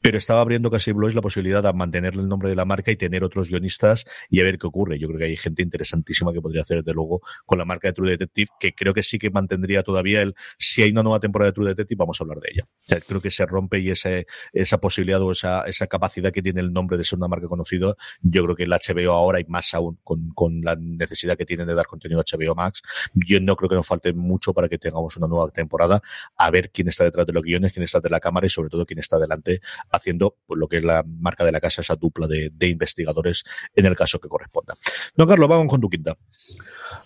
[0.06, 2.96] pero estaba abriendo casi Blois la posibilidad de mantenerle el nombre de la marca y
[2.96, 5.00] tener otros guionistas y a ver qué ocurre.
[5.00, 7.94] Yo creo que hay gente interesantísima que podría hacer, desde luego, con la marca de
[7.94, 11.50] True Detective, que creo que sí que mantendría todavía el, si hay una nueva temporada
[11.50, 13.02] de True Detective, vamos a hablar de ella.
[13.08, 16.72] Creo que se rompe y ese, esa posibilidad o esa, esa capacidad que tiene el
[16.72, 19.98] nombre de ser una marca conocida, yo creo que el HBO ahora y más aún
[20.04, 22.84] con, con la necesidad que tienen de dar contenido a HBO Max,
[23.16, 26.00] yo no creo que nos falte mucho para que tengamos una nueva temporada,
[26.38, 28.70] a ver quién está detrás de los guiones, quién está de la cámara y sobre
[28.70, 29.62] todo quién está delante
[29.96, 33.44] haciendo pues, lo que es la marca de la casa, esa dupla de, investigadores
[33.76, 34.76] en el caso que corresponda.
[35.16, 36.18] Don Carlos, vamos con tu quinta.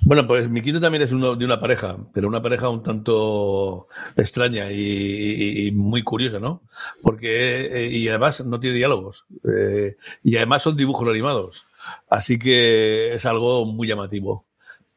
[0.01, 3.87] Bueno, pues mi quinta también es uno, de una pareja, pero una pareja un tanto
[4.15, 6.63] extraña y, y muy curiosa, ¿no?
[7.01, 11.65] Porque, eh, y además no tiene diálogos, eh, y además son dibujos animados,
[12.09, 14.45] así que es algo muy llamativo.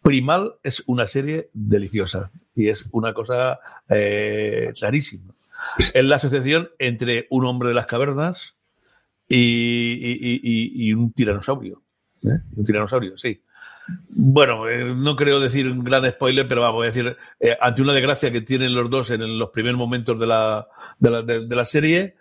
[0.03, 5.33] Primal es una serie deliciosa y es una cosa eh, clarísima
[5.95, 8.57] es la asociación entre un hombre de las cavernas
[9.29, 11.83] y, un tiranosaurio.
[12.23, 12.39] ¿eh?
[12.57, 13.43] Un tiranosaurio, sí.
[14.09, 17.93] Bueno, eh, no creo decir un gran spoiler, pero vamos a decir, eh, ante una
[17.93, 21.65] desgracia que tienen los dos en los primeros momentos de la, de la, de, la
[21.65, 22.17] serie,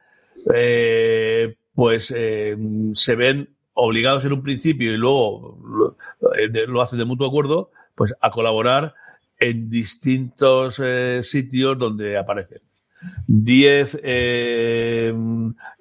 [1.73, 5.97] pues se ven obligados en un principio y luego lo,
[6.67, 8.93] lo, hacen de mutuo acuerdo, pues a colaborar
[9.39, 12.61] en distintos eh, sitios donde aparecen.
[13.27, 15.13] 10 eh,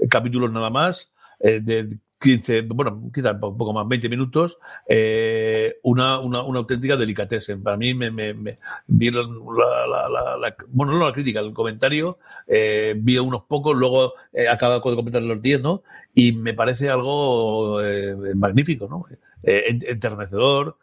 [0.08, 6.20] capítulos nada más, eh, de 15, bueno, quizá un poco más, 20 minutos, eh, una,
[6.20, 7.62] una, una auténtica delicatessen.
[7.62, 11.54] Para mí me, me, me vi la, la, la, la, bueno, no la crítica, el
[11.54, 15.82] comentario, eh, vi unos pocos, luego eh, acaba de comentar los 10, ¿no?
[16.14, 17.80] Y me parece algo
[18.34, 19.06] magnífico, ¿no?
[19.42, 20.76] Enternecedor,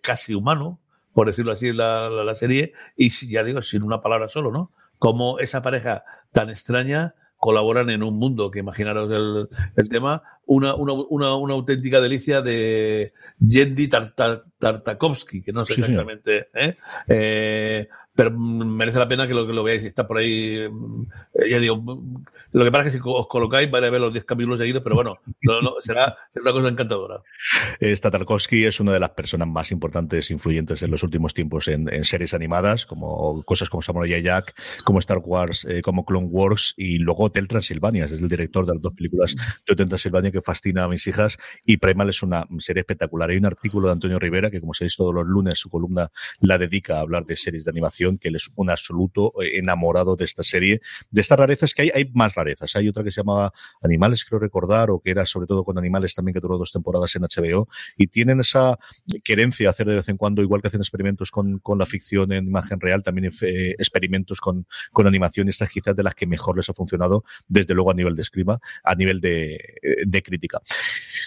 [0.00, 0.78] casi humano,
[1.12, 4.70] por decirlo así, la, serie, y ya digo, sin una palabra solo, ¿no?
[4.98, 7.14] Como esa pareja tan extraña
[7.44, 12.40] colaboran en un mundo, que imaginaros el, el tema, una, una, una, una, auténtica delicia
[12.40, 16.78] de Yendi Tartakovsky, que no sé exactamente, ¿eh?
[17.06, 20.70] Eh, pero merece la pena que lo, que lo veáis, está por ahí, eh,
[21.50, 21.82] ya digo,
[22.52, 24.82] lo que pasa es que si os colocáis vais a ver los 10 capítulos seguidos,
[24.84, 27.22] pero bueno, no, será, será, una cosa encantadora.
[28.00, 32.04] Tartakovsky es una de las personas más importantes, influyentes en los últimos tiempos en, en
[32.04, 34.54] series animadas, como cosas como Samurai Jack,
[34.84, 38.74] como Star Wars, eh, como Clone Wars, y luego Hotel Transilvania, es el director de
[38.74, 39.34] las dos películas
[39.66, 41.36] de Hotel Transilvania que fascina a mis hijas,
[41.66, 43.30] y Primal es una serie espectacular.
[43.30, 46.58] Hay un artículo de Antonio Rivera, que como sabéis todos los lunes, su columna la
[46.58, 50.24] dedica a hablar de series de animación que él es un absoluto eh, enamorado de
[50.24, 50.80] esta serie,
[51.10, 52.74] de estas rarezas que hay, hay más rarezas.
[52.76, 53.52] Hay otra que se llamaba
[53.82, 57.14] Animales, creo recordar, o que era sobre todo con animales también que duró dos temporadas
[57.16, 58.78] en HBO, y tienen esa
[59.22, 62.46] querencia hacer de vez en cuando, igual que hacen experimentos con, con la ficción en
[62.46, 66.68] imagen real, también eh, experimentos con, con animación, estas quizás de las que mejor les
[66.68, 70.60] ha funcionado, desde luego a nivel de escriba, a nivel de, eh, de crítica.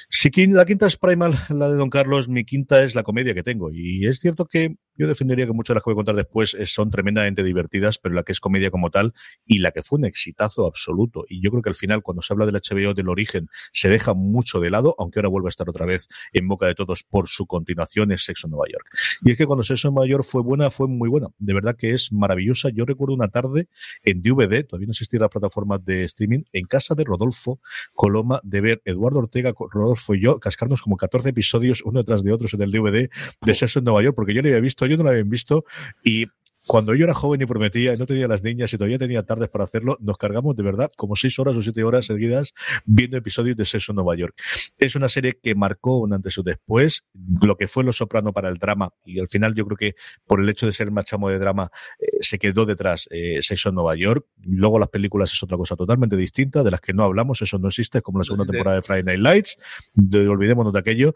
[0.10, 3.44] Si la quinta es Primal, la de Don Carlos, mi quinta es la comedia que
[3.44, 6.16] tengo, y es cierto que yo defendería que muchas de las que voy a contar
[6.16, 9.14] después son tremendamente divertidas, pero la que es comedia como tal
[9.46, 11.26] y la que fue un exitazo absoluto.
[11.28, 14.14] Y yo creo que al final, cuando se habla del HBO del origen, se deja
[14.14, 17.28] mucho de lado, aunque ahora vuelve a estar otra vez en boca de todos por
[17.28, 18.88] su continuación, es Sexo en Nueva York.
[19.22, 21.28] Y es que cuando Sexo en Nueva York fue buena, fue muy buena.
[21.38, 22.70] De verdad que es maravillosa.
[22.70, 23.68] Yo recuerdo una tarde
[24.04, 27.60] en DVD, todavía no existía la plataforma de streaming, en casa de Rodolfo
[27.94, 32.32] Coloma, de ver Eduardo Ortega, Rodolfo y yo cascarnos como 14 episodios uno detrás de
[32.32, 33.10] otros en el DVD
[33.42, 35.66] de Sexo en Nueva York, porque yo le había visto yo no la habían visto
[36.04, 36.28] y
[36.68, 39.64] cuando yo era joven y prometía no tenía las niñas y todavía tenía tardes para
[39.64, 42.54] hacerlo, nos cargamos de verdad como seis horas o siete horas seguidas
[42.86, 44.36] viendo episodios de Sexo en Nueva York.
[44.78, 47.06] Es una serie que marcó un antes un después,
[47.42, 50.42] lo que fue Lo Soprano para el drama y al final yo creo que por
[50.42, 53.96] el hecho de ser machamo de drama eh, se quedó detrás eh, Sexo en Nueva
[53.96, 54.26] York.
[54.44, 57.70] Luego las películas es otra cosa totalmente distinta, de las que no hablamos, eso no
[57.70, 59.58] existe, es como la segunda temporada de Friday Night Lights,
[59.94, 61.14] de, olvidémonos de aquello,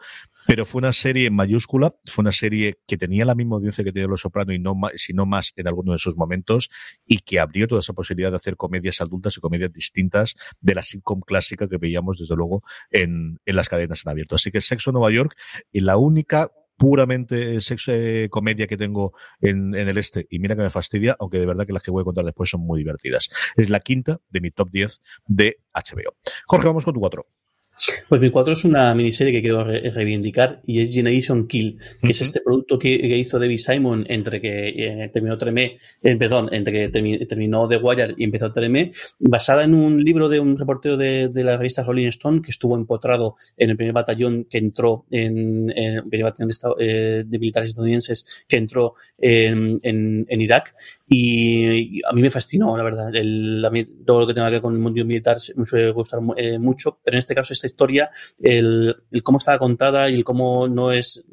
[0.48, 3.92] pero fue una serie en mayúscula, fue una serie que tenía la misma audiencia que
[3.92, 6.70] tenía Los Soprano y no más, sino más en alguno de sus momentos
[7.06, 10.84] y que abrió toda esa posibilidad de hacer comedias adultas y comedias distintas de la
[10.84, 14.36] sitcom clásica que veíamos desde luego en, en las cadenas en abierto.
[14.36, 15.36] Así que Sexo Nueva York
[15.72, 20.56] y la única puramente sexo eh, comedia que tengo en, en, el este, y mira
[20.56, 22.80] que me fastidia, aunque de verdad que las que voy a contar después son muy
[22.80, 23.30] divertidas.
[23.56, 26.16] Es la quinta de mi top 10 de HBO.
[26.48, 27.28] Jorge, vamos con tu cuatro.
[28.08, 31.84] Pues mi 4 es una miniserie que quiero re reivindicar y es Generation Kill, que
[31.84, 32.10] uh -huh.
[32.10, 36.48] es este producto que, que, hizo David Simon entre que eh, terminó Tremé, eh, perdón,
[36.52, 40.58] entre que termi terminó The Wire y empezó Tremé, basada en un libro de un
[40.58, 44.58] reportero de, de, la revista Rolling Stone que estuvo empotrado en el primer batallón que
[44.58, 50.26] entró en, en el primer batallón de, eh, de, militares estadounidenses que entró en, en,
[50.30, 50.76] en Irak
[51.08, 53.16] y, y, a mí me fascinó, la verdad.
[53.16, 56.20] El, mí, todo lo que tenga que ver con el mundo militar me suele gustar
[56.38, 60.24] eh, mucho, pero en este caso esta historia, el, el, cómo estaba contada y el
[60.24, 61.28] cómo no es,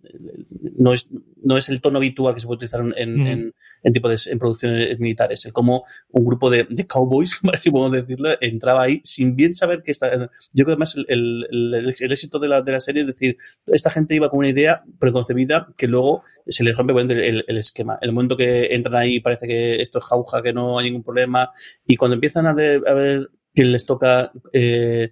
[0.77, 1.09] no es,
[1.43, 3.27] no es el tono habitual que se puede utilizar en, mm.
[3.27, 7.71] en, en tipo de en producciones militares, el cómo un grupo de, de cowboys, si
[7.71, 10.11] podemos decirlo, entraba ahí sin bien saber que está.
[10.17, 13.37] Yo creo que además el, el, el, éxito de la, de la serie es decir,
[13.67, 17.99] esta gente iba con una idea preconcebida que luego se les rompe el, el, esquema.
[18.01, 21.51] El momento que entran ahí parece que esto es jauja, que no hay ningún problema,
[21.87, 25.11] y cuando empiezan a, de, a ver que les toca eh,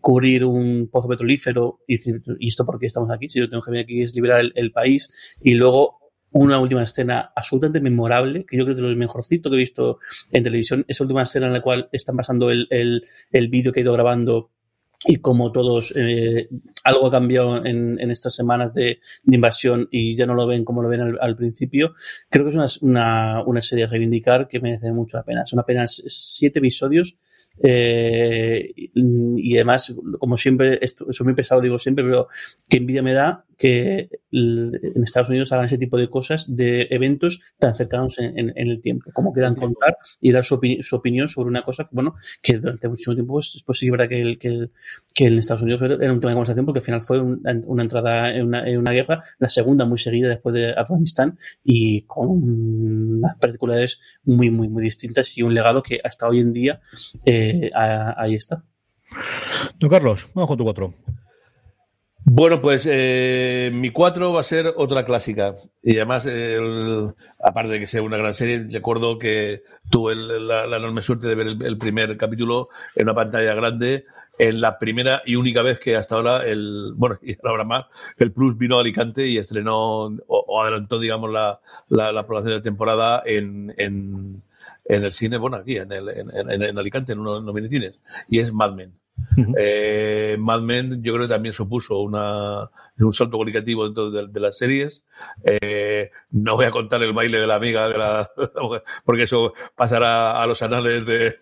[0.00, 3.28] cubrir un pozo petrolífero y decir, ¿y esto por qué estamos aquí?
[3.28, 5.10] Si lo tengo que venir aquí es liberar el, el, país.
[5.42, 5.98] Y luego
[6.30, 9.98] una última escena absolutamente memorable, que yo creo que es lo mejorcito que he visto
[10.30, 13.80] en televisión, esa última escena en la cual están pasando el, el, el vídeo que
[13.80, 14.52] he ido grabando
[15.06, 16.48] y como todos eh,
[16.84, 20.64] algo ha cambiado en, en estas semanas de, de, invasión y ya no lo ven
[20.64, 21.94] como lo ven al, al principio,
[22.28, 25.46] creo que es una, una, serie a reivindicar que merece mucho la pena.
[25.46, 27.18] Son apenas siete episodios
[27.62, 32.28] eh, y además, como siempre, esto, soy muy pesado, digo siempre, pero
[32.68, 37.40] qué envidia me da que en Estados Unidos hagan ese tipo de cosas, de eventos
[37.58, 41.28] tan cercanos en, en, en el tiempo, como quieran contar y dar su, su, opinión
[41.28, 44.38] sobre una cosa que, bueno, que durante muchísimo tiempo, pues, pues sí verdad que, el,
[44.38, 44.72] que, el,
[45.14, 47.82] que en Estados Unidos era un tema de conversación porque al final fue una, una
[47.82, 52.28] entrada en una, en una, guerra, la segunda muy seguida después de Afganistán y con
[52.28, 56.80] unas particularidades muy, muy, muy distintas y un legado que hasta hoy en día
[57.24, 58.64] eh, ahí está.
[59.78, 60.94] Don Carlos, vamos con tu cuatro.
[62.32, 65.52] Bueno, pues eh, mi 4 va a ser otra clásica.
[65.82, 67.12] Y además, el-
[67.42, 71.26] aparte de que sea una gran serie, recuerdo que tuve el- la, la enorme suerte
[71.26, 74.04] de ver el, primer capítulo en una pantalla grande,
[74.38, 77.86] en la primera y única vez que hasta ahora, el bueno, y ahora más,
[78.18, 82.62] el Plus vino a Alicante y estrenó o, adelantó, digamos, la, la, la programación de
[82.62, 84.42] temporada en, en,
[84.84, 87.54] en el cine, bueno, aquí, en, el, en, en- en Alicante, en uno de los
[87.54, 87.94] minicines.
[88.28, 88.99] Y es Mad Men.
[89.58, 92.68] Eh, Mad Men yo creo que también supuso una,
[92.98, 95.02] un salto cualitativo dentro de, las series.
[95.44, 98.30] Eh, no voy a contar el baile de la amiga de la
[99.04, 101.36] porque eso pasará a los anales de,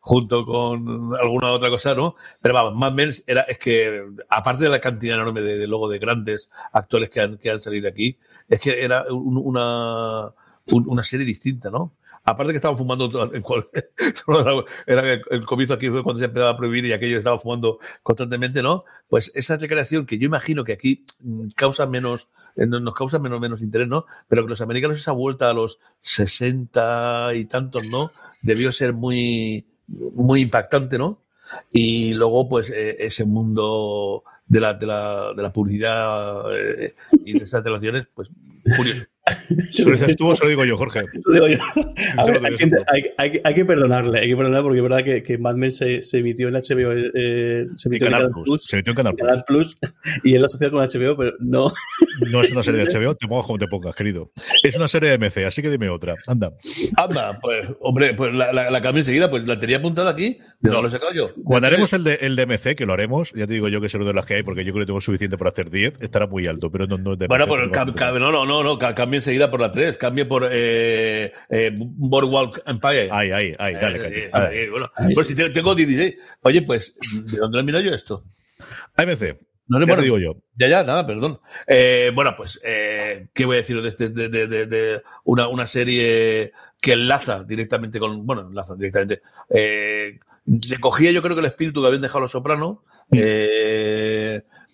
[0.00, 2.14] junto con alguna otra cosa, ¿no?
[2.40, 5.88] Pero vamos, Mad Men era, es que, aparte de la cantidad enorme de, de luego
[5.88, 8.16] de grandes actores que han, que han salido aquí,
[8.48, 10.32] es que era un- una,
[10.72, 11.94] un- una serie distinta, ¿no?
[12.24, 13.08] Aparte que estaban fumando,
[14.86, 17.78] era el, el comienzo aquí fue cuando se empezaba a prohibir y aquello estaba fumando
[18.02, 18.84] constantemente, ¿no?
[19.08, 23.18] Pues esa recreación que yo imagino que aquí mm, causa menos, eh, no- nos causa
[23.18, 24.04] menos, menos interés, ¿no?
[24.28, 28.10] Pero que los americanos esa vuelta a los 60 y tantos, ¿no?
[28.42, 31.22] Debió ser muy, muy impactante, ¿no?
[31.72, 36.94] Y luego, pues, eh, ese mundo de la, de la, de la publicidad eh,
[37.24, 38.28] y de esas relaciones, pues,
[38.76, 39.04] curioso.
[39.70, 41.00] ¿Se lo dices tú o se lo digo yo, Jorge?
[41.12, 41.58] Eso digo yo.
[42.16, 42.76] A Eso ver, lo hay, que, tú.
[42.86, 45.72] hay, hay- hay que perdonarle, hay que perdonarle porque es verdad que, que Mad Men
[45.72, 48.44] se, se emitió en HBO, eh, se emitió en Canal Canal Plus.
[48.44, 49.26] Plus, Se en Canal Plus.
[49.28, 49.76] Canal Plus
[50.24, 51.72] y él lo asoció con HBO, pero no.
[52.30, 54.30] No es una serie de HBO, te pongas como te pongas, querido.
[54.62, 56.14] Es una serie de MC, así que dime otra.
[56.26, 56.52] Anda.
[56.96, 60.70] Anda, pues, hombre, pues la, la, la cambio enseguida, pues la tenía apuntada aquí, de
[60.70, 61.30] no lo he sacado yo.
[61.44, 63.86] Cuando haremos el de, el de MC, que lo haremos, ya te digo yo que
[63.86, 65.94] es uno de las que hay, porque yo creo que tengo suficiente para hacer 10,
[66.00, 68.78] estará muy alto, pero no, no es de Bueno, pues pero no, no, no, no,
[68.78, 73.08] ca- cambie enseguida por la 3, cambie por eh, eh, Boardwalk Empire.
[73.10, 74.62] Ahí, ahí, ahí, dale, Eh, Dale.
[74.64, 76.14] eh, bueno, pues si te- tengo 16.
[76.42, 76.94] Oye, pues,
[77.30, 78.24] ¿de dónde lo miro yo esto?
[78.96, 79.38] AMC,
[79.68, 80.36] No le bueno, digo yo.
[80.56, 81.40] Ya, ya, nada, perdón.
[81.66, 85.48] Eh, bueno, pues, eh, ¿qué voy a decir de, este- de, de, de, de una,
[85.48, 89.20] una serie que enlaza directamente con, bueno, enlaza directamente.
[89.50, 92.78] Eh, le cogía yo creo que el espíritu que habían dejado los sopranos,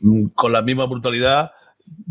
[0.01, 1.51] mm, con la misma brutalidad,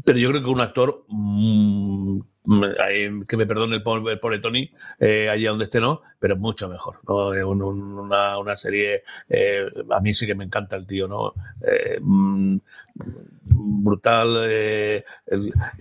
[0.06, 4.70] pero yo creo que un actor, mm, mm, ahí, que me perdone el pobre, Tony,
[5.00, 6.02] eh, allí donde esté, ¿no?
[6.20, 7.28] Pero mucho mejor, ¿no?
[7.48, 11.34] Una, una serie, eh, a mí sí que me encanta el tío, ¿no?
[11.66, 12.58] Eh, mm,
[13.46, 14.38] brutal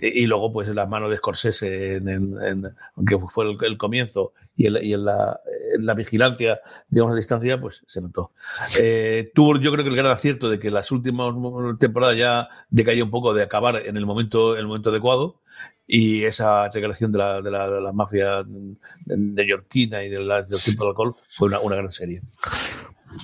[0.00, 4.66] y luego pues las manos de Scorsese en, en- en- aunque fue el comienzo y,
[4.66, 5.40] en, la- y en la,
[5.76, 8.32] en la vigilancia digamos a distancia pues se notó.
[8.78, 11.34] Eh, tuvo yo creo que el gran acierto de que las últimas
[11.78, 15.40] temporadas ya decayó un poco de acabar en el momento en el momento adecuado
[15.86, 18.44] y esa recreación de la, de la, de la mafia
[19.06, 22.22] neoyorquina y de la, del tiempo del alcohol fue una, una gran serie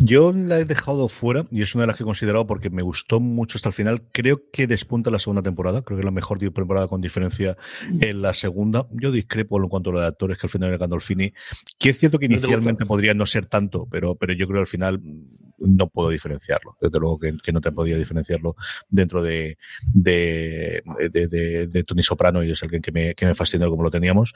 [0.00, 2.82] Yo la he dejado fuera y es una de las que he considerado porque me
[2.82, 4.02] gustó mucho hasta el final.
[4.12, 5.82] Creo que despunta la segunda temporada.
[5.82, 7.56] Creo que es la mejor temporada con diferencia
[8.00, 8.86] en la segunda.
[8.92, 11.32] Yo discrepo en cuanto a lo de actores que al final era Gandolfini,
[11.78, 14.58] que es cierto que ¿No te inicialmente podría no ser tanto, pero, pero yo creo
[14.58, 16.76] que al final mm, no puedo diferenciarlo.
[16.80, 18.56] Desde luego que, que no te podía diferenciarlo
[18.88, 19.58] dentro de,
[19.92, 20.82] de,
[21.12, 23.90] de, de- de Tony Soprano y es alguien que me, que me fascinó como lo
[23.90, 24.34] teníamos.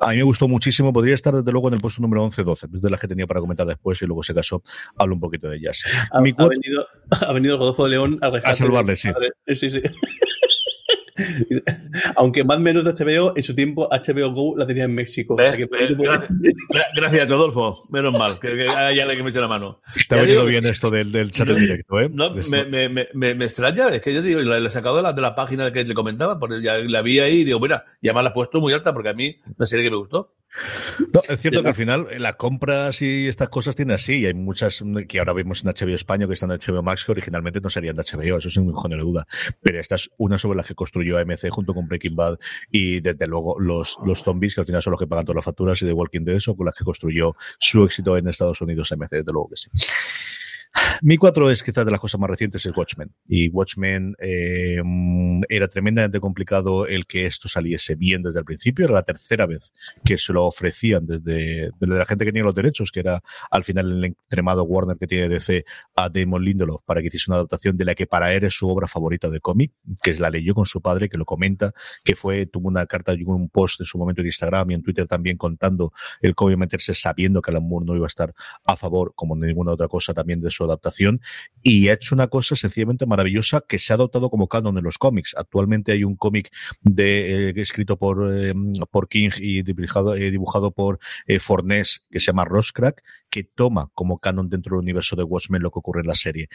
[0.00, 0.92] A mí me gustó muchísimo.
[0.92, 3.66] Podría estar desde luego en el puesto número 11-12, de las que tenía para comentar
[3.66, 4.62] después y luego se casó
[4.96, 5.82] hablo un poquito de ellas.
[6.12, 6.86] Ha, Mi ha venido,
[7.26, 9.08] ha venido el Godofo de León a, A salvarle, de sí.
[9.48, 9.82] Sí, sí.
[12.16, 15.34] Aunque más menos de HBO, en su tiempo HBO Go la tenía en México.
[15.34, 17.86] O sea que- gracias, gra- gracias, Rodolfo.
[17.90, 19.80] Menos mal, que, que hay alguien que me eche la mano.
[19.96, 22.10] Está Ya venido bien esto del, del chat en directo, ¿eh?
[22.12, 25.02] No, me, me, me, me, me extraña, es que yo digo, la, he sacado de
[25.02, 27.84] la, de la página que le comentaba, porque ya la vi ahí y digo, mira,
[28.00, 30.34] y además la he puesto muy alta porque a mí una serie que me gustó.
[31.12, 34.26] No, es cierto que al final eh, las compras y estas cosas tienen así, y
[34.26, 37.12] hay muchas mm, que ahora vemos en HBO España que están en HBO Max que
[37.12, 39.26] originalmente no serían de HBO, eso sin ningún de duda.
[39.62, 42.38] Pero esta es una sobre las que construyó AMC junto con Breaking Bad
[42.70, 45.44] y desde luego los, los zombies, que al final son los que pagan todas las
[45.44, 48.92] facturas, y The Walking Dead son con las que construyó su éxito en Estados Unidos
[48.92, 49.70] AMC, desde luego que sí.
[51.02, 53.12] Mi cuatro es quizás de las cosas más recientes es Watchmen.
[53.26, 58.84] Y Watchmen eh, mm, era tremendamente complicado el que esto saliese bien desde el principio.
[58.84, 59.72] Era la tercera vez
[60.04, 63.64] que se lo ofrecían desde, desde la gente que tenía los derechos, que era al
[63.64, 65.64] final el extremado Warner que tiene DC
[65.96, 68.68] a Damon Lindelof para que hiciese una adaptación de la que para él es su
[68.68, 71.72] obra favorita de cómic, que la leyó con su padre, que lo comenta,
[72.04, 74.82] que fue, tuvo una carta y un post en su momento en Instagram y en
[74.82, 78.76] Twitter también contando el cómic meterse sabiendo que Alan Moore no iba a estar a
[78.76, 81.20] favor, como ninguna otra cosa también de su adaptación
[81.62, 84.98] y ha hecho una cosa sencillamente maravillosa que se ha adoptado como canon en los
[84.98, 85.34] cómics.
[85.36, 86.50] Actualmente hay un cómic
[86.82, 88.54] de eh, escrito por, eh,
[88.90, 90.98] por King y dibujado, eh, dibujado por
[91.40, 95.70] Fornés que se llama Roscrack que toma como canon dentro del universo de Watchmen lo
[95.70, 96.48] que ocurre en la serie.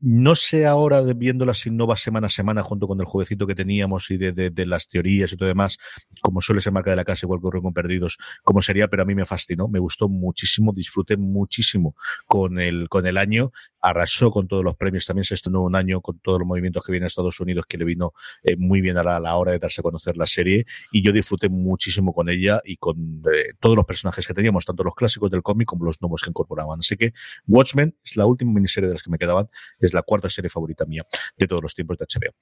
[0.00, 4.10] no sé ahora, viendo las innovas semana a semana junto con el jueguecito que teníamos
[4.10, 5.78] y de, de, las teorías y todo demás,
[6.20, 9.04] como suele ser marca de la casa, igual que ocurre con Perdidos, como sería, pero
[9.04, 11.94] a mí me fascinó, me gustó muchísimo, disfruté muchísimo
[12.26, 15.06] con el, el año arrasó con todos los premios.
[15.06, 17.78] También se estrenó un año con todos los movimientos que viene a Estados Unidos, que
[17.78, 20.66] le vino eh, muy bien a la, hora de darse a conocer la serie.
[20.92, 24.84] Y yo disfruté muchísimo con ella y con eh, todos los personajes que teníamos, tanto
[24.84, 26.80] los clásicos del cómic como los nuevos que incorporaban.
[26.80, 27.12] Así que
[27.46, 29.48] Watchmen es la última miniserie de las que me quedaban.
[29.78, 32.34] Es la cuarta serie favorita mía de todos los tiempos de HBO.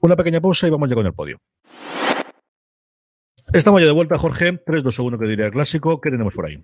[0.00, 1.40] Una pequeña pausa y vamos ya con el podio.
[3.52, 4.60] Estamos ya de vuelta, Jorge.
[4.64, 6.00] 3, 2 1 que diría el clásico.
[6.00, 6.62] ¿Qué tenemos por ahí?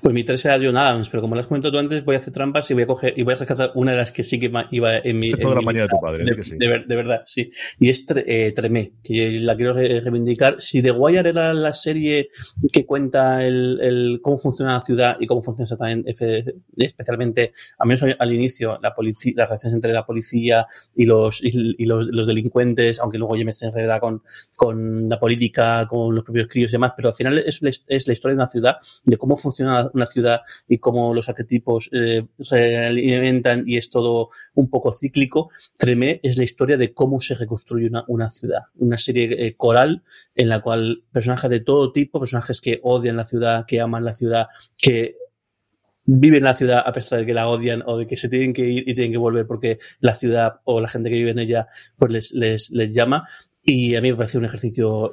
[0.00, 2.18] Pues mi 3 era John Adams, pero como lo has comentado tú antes, voy a
[2.18, 4.38] hacer trampas y voy a coger y voy a rescatar una de las que sí
[4.38, 5.32] que iba en mi.
[5.32, 7.50] toda la mañana de tu padre, de, de, verdad, sí.
[7.80, 10.60] Y es eh, Tremé, que la quiero reivindicar.
[10.60, 12.28] Si The Wire era la serie
[12.72, 18.04] que cuenta el, el, cómo funciona la ciudad y cómo funciona exactamente, especialmente, al menos
[18.18, 23.00] al inicio, la policía, las relaciones entre la policía y los, y, los, los, delincuentes,
[23.00, 24.22] aunque luego ya me se enreda con,
[24.54, 28.12] con la política, con los propios críos y demás, pero al final es, es la
[28.12, 32.76] historia de una ciudad, de cómo funciona una ciudad y cómo los arquetipos eh, se
[32.76, 35.50] alimentan y es todo un poco cíclico.
[35.76, 40.02] Tremé es la historia de cómo se reconstruye una, una ciudad, una serie eh, coral
[40.34, 44.12] en la cual personajes de todo tipo, personajes que odian la ciudad, que aman la
[44.12, 44.46] ciudad,
[44.76, 45.16] que
[46.04, 48.52] viven en la ciudad a pesar de que la odian o de que se tienen
[48.52, 51.38] que ir y tienen que volver porque la ciudad o la gente que vive en
[51.38, 51.68] ella
[51.98, 53.28] pues les, les, les llama
[53.62, 55.12] y a mí me parece un ejercicio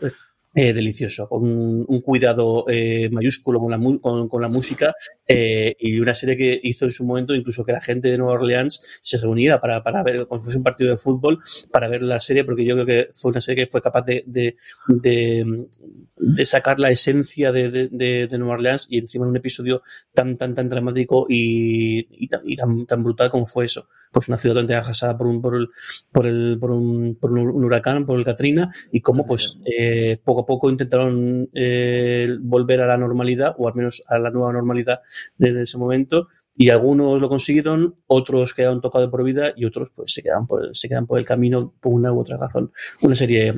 [0.60, 4.96] eh, delicioso, con un, cuidado eh, mayúsculo con la, con, la música
[5.28, 8.34] eh, y una serie que hizo en su momento incluso que la gente de Nueva
[8.34, 11.38] Orleans se reuniera para, para ver, como fuese un partido de fútbol,
[11.72, 14.24] para ver la serie, porque yo creo que fue una serie que fue capaz de,
[14.26, 14.56] de,
[14.88, 20.56] de, sacar la esencia de, de, Nueva Orleans y encima en un episodio tan, tan,
[20.56, 25.16] tan dramático y, y, tan, tan brutal como fue eso pues una ciudad totalmente arrasada
[25.16, 25.70] por un, por el,
[26.12, 30.42] por el, por un, por un huracán, por el Katrina, y cómo pues eh, poco
[30.42, 35.02] a poco intentaron eh, volver a la normalidad, o al menos a la nueva normalidad
[35.38, 40.12] desde ese momento, y algunos lo consiguieron, otros quedaron tocados por vida y otros pues
[40.12, 42.72] se quedan por, se quedan por el camino por una u otra razón.
[43.04, 43.54] Una serie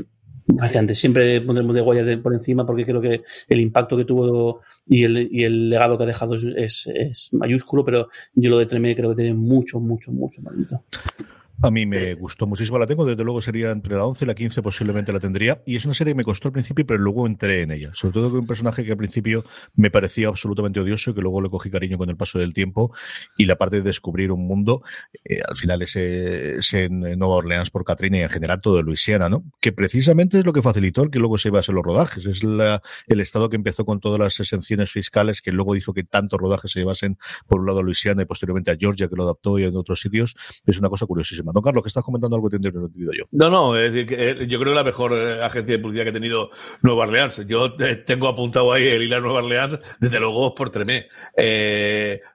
[0.58, 0.96] fascinante.
[0.96, 5.30] Siempre pondremos de Guaya por encima porque creo que el impacto que tuvo y el,
[5.32, 9.10] y el legado que ha dejado es, es, mayúsculo, pero yo lo de Tremé creo
[9.10, 10.84] que tiene mucho, mucho, mucho mérito.
[11.62, 14.34] A mí me gustó muchísimo, la tengo, desde luego sería entre la 11 y la
[14.34, 17.28] 15 posiblemente la tendría, y es una serie que me costó al principio, pero luego
[17.28, 19.44] entré en ella, sobre todo con un personaje que al principio
[19.76, 22.94] me parecía absolutamente odioso y que luego le cogí cariño con el paso del tiempo,
[23.38, 24.84] y la parte de descubrir un mundo,
[25.26, 29.28] eh, al final ese, en Nueva Orleans por Katrina y en general todo de Luisiana,
[29.28, 29.44] ¿no?
[29.60, 32.26] Que precisamente es lo que facilitó el que luego se iba a hacer los rodajes,
[32.26, 36.06] es la, el estado que empezó con todas las exenciones fiscales que luego hizo que
[36.06, 39.24] tantos rodajes se llevasen por un lado a Luisiana y posteriormente a Georgia, que lo
[39.24, 41.49] adaptó y en otros sitios, es una cosa curiosísima.
[41.54, 43.26] Don Carlos, que estás comentando algo que te entendido yo.
[43.32, 46.06] No, no, es decir, que eh, yo creo que la mejor eh, agencia de publicidad
[46.06, 46.50] que ha tenido
[46.82, 47.46] Nueva Orleans.
[47.48, 51.08] Yo eh, tengo apuntado ahí el hilar Nueva Orleans, desde luego por Tremé.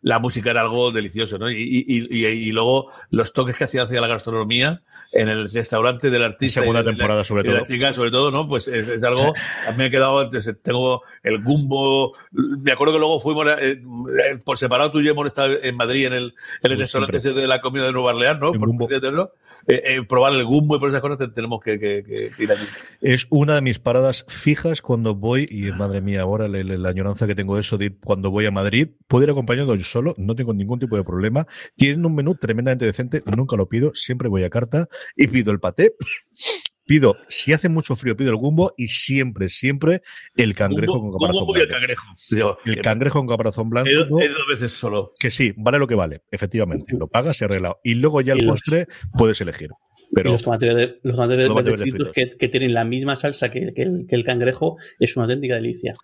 [0.02, 1.50] la música era algo delicioso, ¿no?
[1.50, 6.60] Y, luego los toques que hacía hacia la gastronomía en el restaurante del artista.
[6.60, 7.54] Segunda temporada, sobre todo.
[7.54, 8.48] la chica, sobre todo, ¿no?
[8.48, 9.34] Pues es, algo,
[9.66, 13.46] a mí me he quedado antes, tengo el gumbo, me acuerdo que luego fuimos
[14.44, 17.46] por separado tú y yo hemos estado en Madrid en el, en el restaurante de
[17.46, 18.52] la comida de Nueva Orleans, ¿no?
[18.52, 18.70] Por,
[19.66, 22.64] eh, eh, probar el gumbo y por cosas tenemos que, ir allí.
[23.00, 27.34] Es una de mis paradas fijas cuando voy, y madre mía, ahora la, añoranza que
[27.34, 30.78] tengo de eso cuando voy a Madrid, puedo ir acompañado yo solo, no tengo ningún
[30.78, 31.46] tipo de problema.
[31.76, 35.60] Tienen un menú tremendamente decente, nunca lo pido, siempre voy a carta y pido el
[35.60, 35.94] paté
[36.86, 40.02] Pido, si hace mucho frío, pido el gumbo y siempre, siempre
[40.36, 41.56] el cangrejo con caparazón blanco.
[41.56, 42.14] El cangrejo.
[42.66, 44.20] el cangrejo con caparazón blanco.
[44.20, 45.12] Es dos veces solo.
[45.18, 46.94] Que sí, vale lo que vale, efectivamente.
[46.96, 47.80] Lo pagas y arreglado.
[47.82, 49.70] Y luego ya el postre puedes elegir.
[50.12, 55.16] Pero los tomates, de, los tomates, que, tienen la misma salsa que, el, cangrejo es
[55.16, 55.94] una auténtica delicia.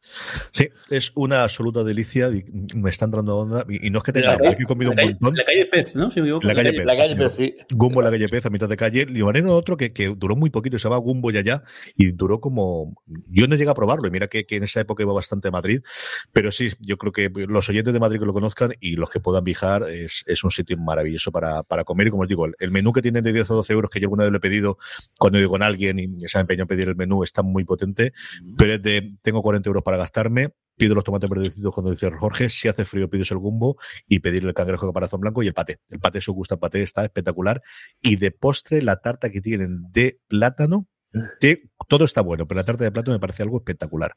[0.53, 2.29] Sí, es una absoluta delicia.
[2.29, 2.45] Y
[2.77, 3.65] me está entrando onda.
[3.69, 5.35] Y, no es que tenga, he comido un montón.
[5.37, 6.09] La calle Pez, ¿no?
[6.43, 6.85] la, calle Pez.
[6.85, 7.55] La calle Pez, sí.
[7.71, 9.07] Gumbo la calle Pez a mitad de calle.
[9.09, 11.63] Y otro que, que duró muy poquito, se llama Gumbo ya ya.
[11.97, 13.03] Y duró como.
[13.29, 14.09] Yo no llegué a probarlo.
[14.09, 15.83] Y mira que, en esa época iba bastante a Madrid.
[16.33, 19.21] Pero sí, yo creo que los oyentes de Madrid que lo conozcan y los que
[19.21, 22.09] puedan viajar es, es un sitio maravilloso para, para comer.
[22.09, 24.09] Y como os digo, el, menú que tienen de 10 a 12 euros que yo
[24.09, 24.79] una vez le he pedido
[25.19, 28.13] cuando digo con alguien y se ha empeñado en pedir el menú, está muy potente,
[28.57, 32.49] pero es de tengo 40 euros para gastarme, pido los tomates verdecitos cuando dice Jorge,
[32.49, 33.77] si hace frío pides el gumbo
[34.09, 35.79] y pedir el cangrejo de caparazón blanco y el paté.
[35.91, 37.63] El paté su gusta, el paté está espectacular.
[38.01, 40.89] Y de postre, la tarta que tienen de plátano,
[41.41, 44.15] de, todo está bueno, pero la tarta de plátano me parece algo espectacular.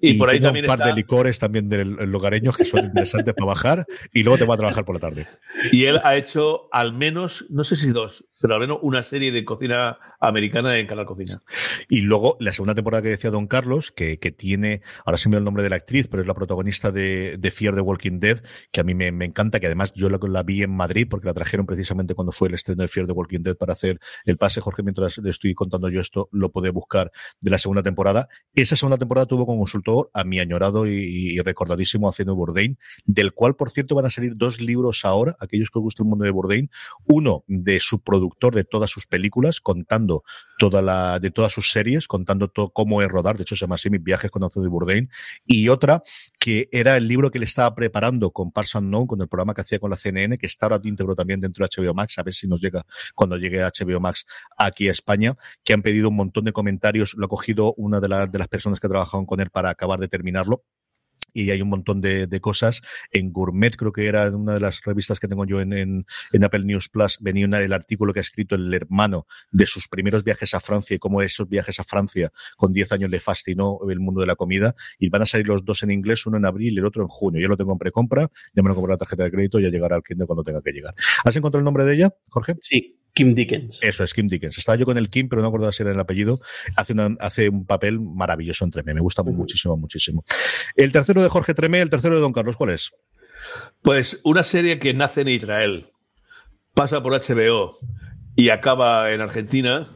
[0.00, 3.32] Y, por ahí también un par está- de licores también de lugareños que son interesantes
[3.32, 5.26] para bajar y luego te va a trabajar por la tarde.
[5.72, 9.32] Y él ha hecho al menos, no sé si dos, pero al menos una serie
[9.32, 11.40] de cocina americana en Canal Cocina.
[11.88, 15.36] Y luego la segunda temporada que decía Don Carlos, que, que tiene, ahora se me
[15.36, 18.20] da el nombre de la actriz, pero es la protagonista de, de Fear the Walking
[18.20, 21.06] Dead, que a mí me, me encanta, que además yo la, la vi en Madrid
[21.08, 23.98] porque la trajeron precisamente cuando fue el estreno de Fear the Walking Dead para hacer
[24.26, 24.60] el pase.
[24.60, 28.28] Jorge, mientras le estoy contando yo esto, lo puede buscar de la segunda temporada.
[28.54, 32.76] Esa segunda temporada tuvo como consultor a mi añorado y, recordadísimo Haciendo Bourdain,
[33.06, 36.10] del cual, por cierto, van a salir dos libros ahora, aquellos que os gusta el
[36.10, 36.68] mundo de Bourdain,
[37.06, 38.02] uno de su
[38.52, 40.24] de todas sus películas, contando
[40.58, 43.76] toda la, de todas sus series, contando todo cómo es rodar, de hecho se llama
[43.76, 45.08] así Mis viajes con Anthony Bourdain,
[45.46, 46.02] y otra
[46.38, 49.62] que era el libro que le estaba preparando con Parks Unknown, con el programa que
[49.62, 52.34] hacía con la CNN, que está ahora íntegro también dentro de HBO Max, a ver
[52.34, 54.26] si nos llega cuando llegue HBO Max
[54.58, 58.28] aquí a España, que han pedido un montón de comentarios, lo ha cogido una de,
[58.28, 60.64] de las personas que trabajaron con él para acabar de terminarlo
[61.36, 62.80] y hay un montón de, de cosas.
[63.10, 66.44] En Gourmet, creo que era una de las revistas que tengo yo en, en, en
[66.44, 70.22] Apple News Plus, venía una- el artículo que ha escrito el hermano de sus primeros
[70.22, 73.98] viajes a Francia y cómo esos viajes a Francia con 10 años le fascinó el
[73.98, 74.76] mundo de la comida.
[74.98, 77.08] Y van a salir los dos en inglés, uno en abril y el otro en
[77.08, 77.40] junio.
[77.40, 79.96] Yo lo tengo en precompra, ya me lo compré la tarjeta de crédito ya llegará
[79.96, 80.94] al Kindle cuando tenga que llegar.
[81.24, 82.54] ¿Has encontrado el nombre de ella, Jorge?
[82.60, 83.82] Sí, Kim Dickens.
[83.82, 84.58] Eso es Kim Dickens.
[84.58, 86.40] Estaba yo con el Kim, pero no acordaba si era el apellido.
[86.76, 88.92] Hace, una, hace un papel maravilloso en Tremé.
[88.92, 90.24] Me gusta muchísimo, muchísimo.
[90.74, 92.92] El tercero de Jorge Tremé, el tercero de Don Carlos, ¿cuál es?
[93.82, 95.86] Pues una serie que nace en Israel,
[96.74, 97.76] pasa por HBO
[98.36, 99.86] y acaba en Argentina,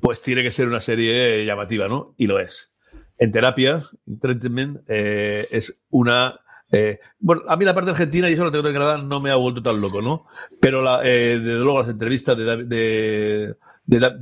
[0.00, 2.14] pues tiene que ser una serie llamativa, ¿no?
[2.16, 2.72] Y lo es.
[3.18, 6.40] En terapia, en treatment, eh, es una.
[6.74, 9.30] Eh, bueno, a mí la parte argentina, y eso lo tengo que declarar, no me
[9.30, 10.26] ha vuelto tan loco, ¿no?
[10.60, 13.54] Pero la, eh, desde luego las entrevistas de, David- de,
[13.86, 14.12] de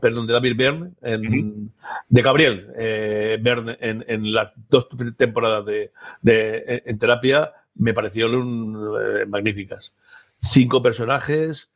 [0.00, 1.72] perdón, de David Byrne, en-
[2.08, 5.92] de Gabriel eh, Byrne en, en las dos temporadas de,
[6.22, 8.74] de- en terapia, me parecieron
[9.20, 9.92] eh, magníficas.
[10.38, 11.68] Cinco personajes,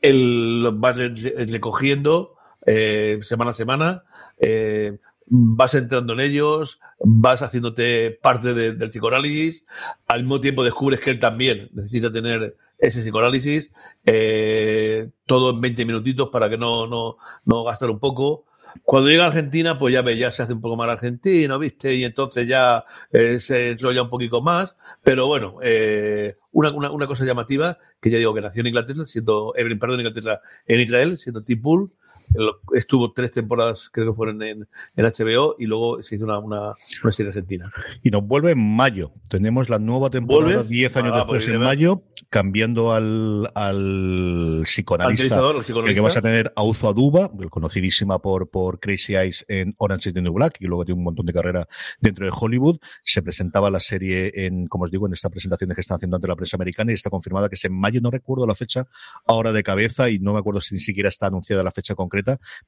[0.00, 1.12] él los vas re-
[1.46, 2.34] recogiendo
[3.22, 4.04] semana a semana,
[5.26, 9.64] vas entrando en ellos, vas haciéndote parte de- del psicoanálisis,
[10.06, 13.70] al mismo tiempo descubres que él también necesita tener ese psicoanálisis,
[14.04, 18.44] eh, todo en 20 minutitos para que no, no, no gastar un poco.
[18.84, 21.94] Cuando llega a Argentina, pues ya ve, ya se hace un poco más argentino, ¿viste?
[21.94, 24.76] Y entonces ya eh, se enrolla un poquito más.
[25.02, 29.54] Pero bueno, eh, una, una, cosa llamativa, que ya digo que nació en Inglaterra, siendo,
[29.56, 31.42] eh, perdón, en Inglaterra, en Israel, siendo.
[31.46, 31.90] Lo-
[32.74, 36.72] Estuvo tres temporadas, creo que fueron en, en HBO, y luego se hizo una, una,
[37.02, 37.72] una serie argentina.
[38.02, 39.12] Y nos vuelve en mayo.
[39.28, 40.68] Tenemos la nueva temporada, ¿Vuelve?
[40.68, 45.24] 10 años Ah, después, en mayo, cambiando al, al psicoanalista.
[45.24, 45.94] El Que, psicoanalista.
[45.94, 50.14] que vas a tener a Uzo Aduba, conocidísima por, por Crazy Eyes en Orange is
[50.14, 51.66] the New Black, y luego tiene un montón de carrera
[52.00, 52.78] dentro de Hollywood.
[53.02, 56.28] Se presentaba la serie en, como os digo, en esta presentación que están haciendo ante
[56.28, 58.86] la prensa americana y está confirmada que es en mayo, no recuerdo la fecha
[59.26, 62.15] ahora de cabeza y no me acuerdo si ni siquiera está anunciada la fecha concreta,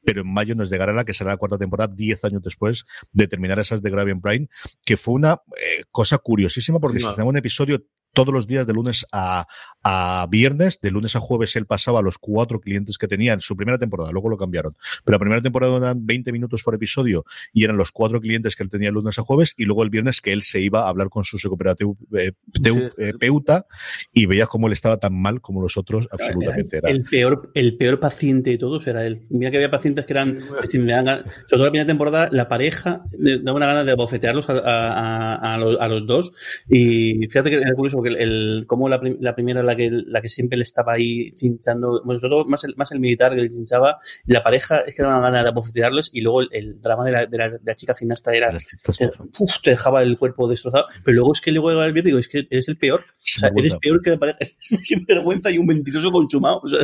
[0.05, 3.29] pero en mayo nos llegará la que será la cuarta temporada, 10 años después de
[3.29, 4.49] terminar esas de Gravian Prime,
[4.85, 7.11] que fue una eh, cosa curiosísima porque Sí, se no.
[7.11, 7.83] estrenaba un episodio
[8.19, 9.47] todos los días de lunes a,
[9.85, 13.41] a viernes, de lunes a jueves él pasaba a los cuatro clientes que tenía en
[13.41, 17.25] su primera temporada, luego lo cambiaron, pero la primera temporada eran 20 minutos por episodio
[17.53, 19.91] y eran los cuatro clientes que él tenía el lunes a jueves y luego el
[19.91, 23.66] viernes que él se iba a hablar con su psicoterapeuta
[24.12, 26.79] y veías cómo él estaba tan mal como los otros, absolutamente.
[26.79, 29.27] Era, El peor, el peor paciente de todos era él.
[29.31, 32.29] Mira que había pacientes que eran, si me dan ganas- sobre todo la primera temporada,
[32.33, 33.03] la pareja
[33.43, 36.33] daba una gana de bofetearlos a, a- a- a los, a los dos.
[36.69, 40.21] Y fíjate que era curioso porque el, el- como la, la primera, la que, la
[40.21, 43.41] que siempre le estaba ahí chinchando, bueno, sobre todo más el, más el militar que
[43.43, 47.05] le chinchaba, la pareja es que daba ganas de bofetearles y luego el, el drama
[47.05, 48.51] de la, de la- de la chica gimnasta era
[48.99, 50.87] te, uf, te dejaba el cuerpo destrozado.
[51.05, 53.01] Pero luego es que luego el viernes y digo, es que eres el peor.
[53.01, 54.39] O sea, eres peor que la pareja.
[54.41, 56.61] Eres un sinvergüenza y un mentiroso consumado.
[56.65, 56.81] O sea,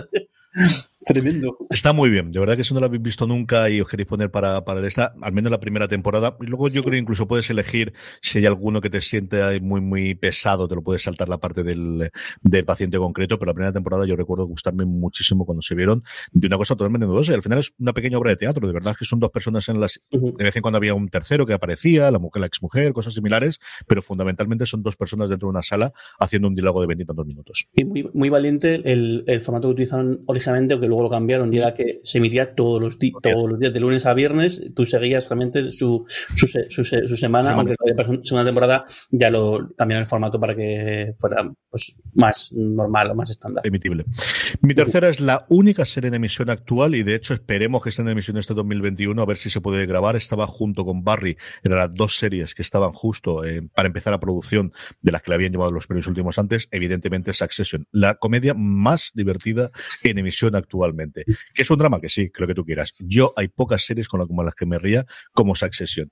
[1.05, 1.57] tremendo.
[1.71, 4.09] Está muy bien, de verdad que si no lo habéis visto nunca y os queréis
[4.09, 7.29] poner para, para esta, al menos la primera temporada, y luego yo creo que incluso
[7.29, 11.03] puedes elegir si hay alguno que te siente ahí muy, muy pesado, te lo puedes
[11.03, 12.11] saltar la parte del,
[12.43, 16.03] del paciente concreto, pero la primera temporada yo recuerdo gustarme muchísimo cuando se vieron
[16.33, 18.73] de una cosa totalmente novedosa, y al final es una pequeña obra de teatro, de
[18.73, 21.47] verdad es que son dos personas en las, de vez en cuando había un tercero
[21.47, 25.51] que aparecía, la mujer, la exmujer, cosas similares, pero fundamentalmente son dos personas dentro de
[25.51, 27.67] una sala haciendo un diálogo de veintitantos minutos.
[27.75, 31.59] Y muy, muy valiente el, el formato que utilizaron originalmente, aunque luego lo cambiaron y
[31.59, 35.29] era que se emitía todos los, todos los días, de lunes a viernes, tú seguías
[35.29, 40.39] realmente su, su, su, su semana, aunque la segunda temporada ya lo cambiaron el formato
[40.39, 43.67] para que fuera pues, más normal o más estándar.
[43.67, 44.05] Emitible.
[44.61, 48.03] Mi tercera es la única serie en emisión actual y de hecho esperemos que esté
[48.03, 50.15] en emisión este 2021 a ver si se puede grabar.
[50.17, 54.21] Estaba junto con Barry, eran las dos series que estaban justo eh, para empezar la
[54.21, 54.73] producción
[55.03, 59.11] de las que le habían llevado los premios últimos antes, evidentemente Succession, la comedia más
[59.15, 59.71] divertida
[60.03, 60.55] en emisión
[61.55, 62.95] Que es un drama que sí, creo que tú quieras.
[62.99, 66.11] Yo hay pocas series con las que me ría como Succession.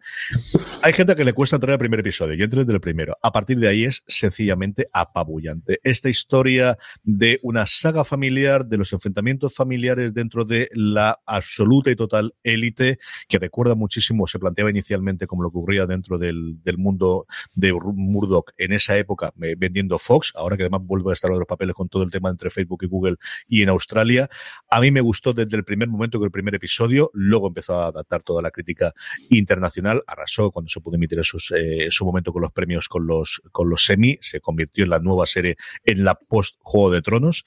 [0.83, 3.17] Hay gente que le cuesta entrar al primer episodio, yo entré desde el primero.
[3.23, 5.81] A partir de ahí es sencillamente apabullante.
[5.83, 11.97] Esta historia de una saga familiar, de los enfrentamientos familiares dentro de la absoluta y
[11.97, 12.99] total élite,
[13.29, 18.51] que recuerda muchísimo, se planteaba inicialmente como lo ocurría dentro del, del mundo de Murdoch
[18.57, 21.75] en esa época, eh, vendiendo Fox, ahora que además vuelve a estar en los papeles
[21.75, 23.17] con todo el tema entre Facebook y Google
[23.49, 24.29] y en Australia.
[24.71, 27.89] A mí me gustó desde el primer momento que el primer episodio, luego empezó a
[27.89, 28.93] adaptar toda la crítica
[29.29, 33.43] internacional, arrasó cuando se pudo emitir sus, eh, su momento con los premios con los,
[33.53, 37.45] con los semi, se convirtió en la nueva serie en la post Juego de Tronos.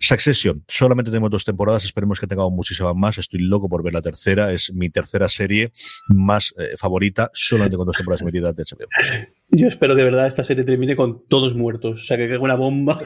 [0.00, 3.18] Succession, solamente tenemos dos temporadas, esperemos que tengamos muchísimas más.
[3.18, 5.72] Estoy loco por ver la tercera, es mi tercera serie
[6.06, 8.88] más eh, favorita, solamente con dos temporadas emitidas de HBO.
[9.50, 12.00] Yo espero que de verdad esta serie termine con todos muertos.
[12.00, 13.00] O sea, que caiga una bomba.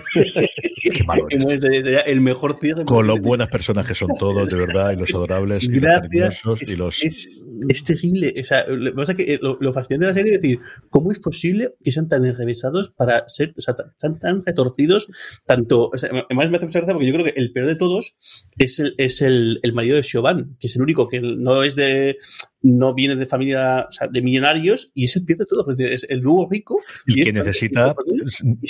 [2.06, 2.84] el mejor cierre.
[2.84, 6.42] Con lo buenas personas que son todos, de verdad, y los adorables, Gracias.
[6.42, 6.96] y los es, y los...
[7.00, 8.34] Es, es, terrible.
[8.40, 10.58] O sea, lo, pasa que lo, lo, fascinante de la serie es decir,
[10.90, 15.08] ¿cómo es posible que sean tan enrevesados para ser, o sea, tan, tan retorcidos?
[15.46, 17.76] Tanto, o sea, además me hace mucha gracia porque yo creo que el peor de
[17.76, 18.16] todos
[18.58, 21.76] es el, es el, el marido de Siobhan, que es el único que no es
[21.76, 22.16] de,
[22.62, 25.66] no viene de familia, o sea, de millonarios y es el peor de todo.
[25.78, 26.80] Es el luego rico.
[27.06, 27.94] Y, y que necesita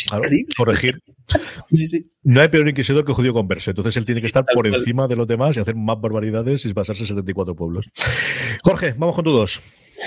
[0.09, 1.01] claro, corregir.
[1.73, 2.11] sí, sí.
[2.23, 3.71] No hay peor inquisidor que judío converso.
[3.71, 6.73] Entonces él tiene que estar por encima de los demás y hacer más barbaridades y
[6.73, 7.91] pasarse 74 pueblos.
[8.63, 9.61] Jorge, vamos con tu dos.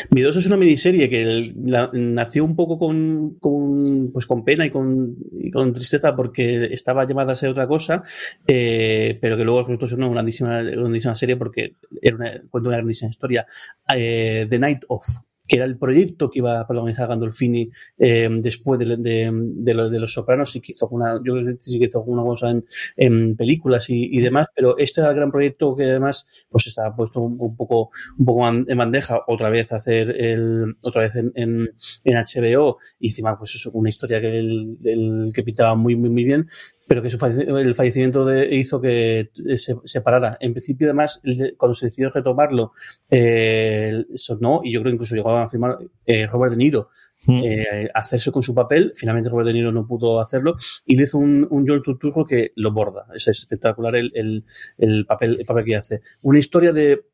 [0.10, 1.54] Mi 2 es una miniserie que
[1.94, 7.06] nació un poco con, con, pues con pena y con, y con, tristeza porque estaba
[7.06, 8.04] llamada a ser otra cosa,
[8.48, 12.78] eh, pero que luego resultó ser una grandísima, grandísima serie porque era una, cuenta una
[12.78, 13.46] grandísima historia.
[13.94, 15.06] Eh, The Night Of,
[15.48, 20.00] que era el proyecto que iba a protagonizar Gandolfini eh, después de, de, los, de,
[20.00, 22.54] los Sopranos y que hizo alguna, yo creo que sí que hizo alguna cosa
[22.96, 27.22] en, películas y, demás, pero este era el gran proyecto que además pues estaba puesto
[27.22, 31.70] un, poco un poco en bandeja otra vez hacer el otra vez en, en,
[32.04, 36.24] HBO y encima pues eso, una historia que el, el que pitaba muy muy muy
[36.24, 36.48] bien
[36.88, 40.38] pero que su falle el fallecimiento de, hizo que se, se, parara.
[40.40, 41.22] En principio, además,
[41.58, 42.74] cuando se decidió retomarlo,
[43.10, 46.90] eh, sonó, y yo creo que incluso llegó a firmar eh, Robert De Niro,
[47.26, 47.42] mm.
[47.44, 48.92] eh, hacerse con su papel.
[48.96, 50.56] Finalmente Robert De Niro no pudo hacerlo
[50.86, 53.08] y le hizo un, un John Turturro que lo borda.
[53.14, 54.46] Es espectacular el, el,
[54.78, 56.02] el, papel, el papel que hace.
[56.22, 57.06] Una historia de,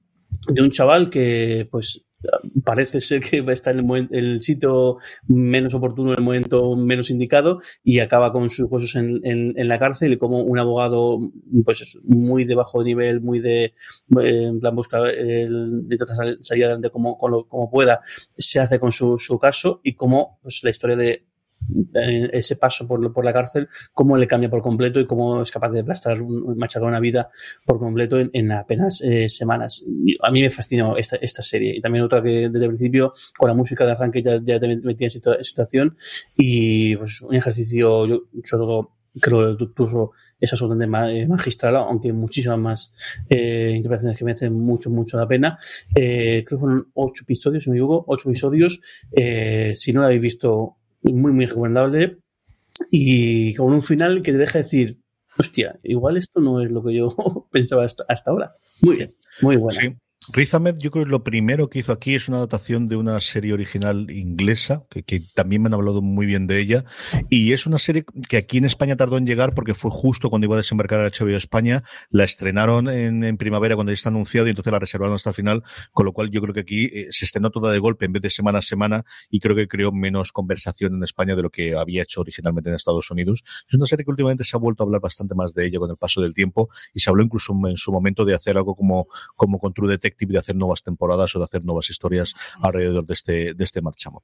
[0.47, 2.05] de un chaval que, pues,
[2.63, 4.97] parece ser que va a estar en el, sitio
[5.27, 9.67] menos oportuno, en el momento menos indicado y acaba con sus huesos en, en, en
[9.67, 11.19] la cárcel y como un abogado
[11.65, 13.73] pues muy de bajo nivel, muy de
[14.09, 18.01] en plan busca el, de tratar salir adelante como, como, como, pueda,
[18.37, 21.30] se hace con su, su caso y como pues, la historia de
[22.33, 25.69] ese paso por, por, la cárcel, cómo le cambia por completo y cómo es capaz
[25.69, 26.21] de aplastar,
[26.55, 27.29] machacar una vida
[27.65, 29.85] por completo en, en apenas eh, semanas.
[30.21, 31.75] A mí me fascinó esta, esta, serie.
[31.75, 34.67] Y también otra que desde el principio, con la música de arranque ya, ya te
[34.67, 35.97] metía en situa situación
[36.35, 42.93] y pues, un ejercicio, yo solo creo que Turro es absolutamente magistral, aunque muchísimas más
[43.29, 45.57] eh, interpretaciones que merecen mucho, mucho la pena.
[45.93, 48.81] Eh, creo que fueron ocho episodios, si me equivoco, ocho episodios.
[49.11, 52.17] Eh, si no la habéis visto, muy, muy recomendable.
[52.89, 54.99] Y con un final que te deja decir,
[55.37, 57.09] hostia, igual esto no es lo que yo
[57.51, 58.55] pensaba hasta, ahora.
[58.81, 59.81] Muy bien, muy buena.
[59.81, 59.95] Sí.
[60.29, 63.19] Riz Ahmed, yo creo que lo primero que hizo aquí es una adaptación de una
[63.21, 66.85] serie original inglesa, que, que, también me han hablado muy bien de ella,
[67.31, 70.45] y es una serie que aquí en España tardó en llegar porque fue justo cuando
[70.45, 74.45] iba a desembarcar a HBO España, la estrenaron en, en, primavera cuando ya está anunciado
[74.45, 77.07] y entonces la reservaron hasta el final, con lo cual yo creo que aquí eh,
[77.09, 79.91] se estrenó toda de golpe en vez de semana a semana y creo que creó
[79.91, 83.43] menos conversación en España de lo que había hecho originalmente en Estados Unidos.
[83.67, 85.89] Es una serie que últimamente se ha vuelto a hablar bastante más de ella con
[85.89, 89.07] el paso del tiempo y se habló incluso en su momento de hacer algo como,
[89.35, 93.13] como con True Detective de hacer nuevas temporadas o de hacer nuevas historias alrededor de
[93.13, 94.23] este, de este marchamo.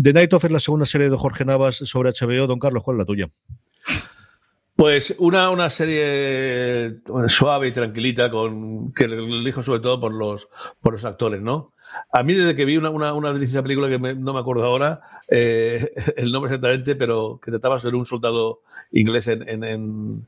[0.00, 2.46] The Night of es la segunda serie de Jorge Navas sobre HBO.
[2.46, 3.30] Don Carlos, ¿cuál es la tuya?
[4.76, 10.48] Pues una, una serie suave y tranquilita con que elijo sobre todo por los
[10.80, 11.74] por los actores, ¿no?
[12.10, 15.02] A mí desde que vi una, una, una deliciosa película que no me acuerdo ahora
[15.28, 20.26] eh, el nombre exactamente, pero que trataba sobre un soldado inglés en, en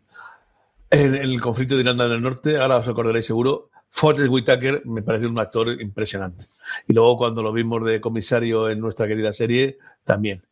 [0.92, 5.26] en el conflicto de Irlanda del Norte, ahora os acordaréis seguro, Forrest Whitaker me parece
[5.26, 6.46] un actor impresionante.
[6.88, 10.42] Y luego cuando lo vimos de comisario en nuestra querida serie, también.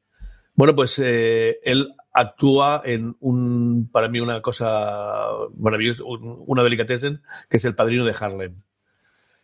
[0.55, 5.27] Bueno, pues eh, él actúa en un, para mí, una cosa
[5.57, 8.63] maravillosa, una delicatessen, que es el padrino de Harlem.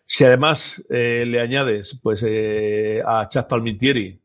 [0.05, 4.20] Si además eh, le añades pues eh, a Chas Palmintieri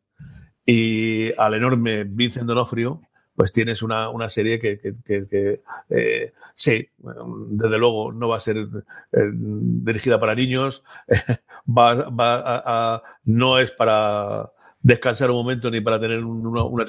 [0.65, 3.01] y al enorme Vincent Donofrio,
[3.36, 8.41] pues tienes una, una serie que, que, que, eh, sí, desde luego no va a
[8.41, 10.84] ser eh, dirigida para niños,
[11.67, 14.51] va, va a, a, no es para
[14.83, 16.86] descansar un momento ni para tener una, una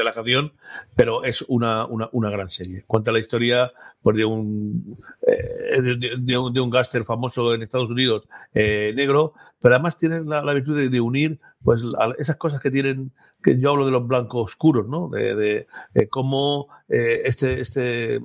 [0.96, 2.84] pero es una, una, una, gran serie.
[2.86, 4.96] Cuenta la historia pues, de, un,
[5.26, 9.96] eh, de, de, un, de un gáster famoso en Estados Unidos eh, negro, pero además
[9.98, 11.82] tiene la, virtud de, unir pues
[12.18, 13.12] esas cosas que tienen,
[13.42, 15.08] que yo hablo de los blancos oscuros, ¿no?
[15.08, 15.66] De,
[16.10, 18.20] cómo eh, este, este,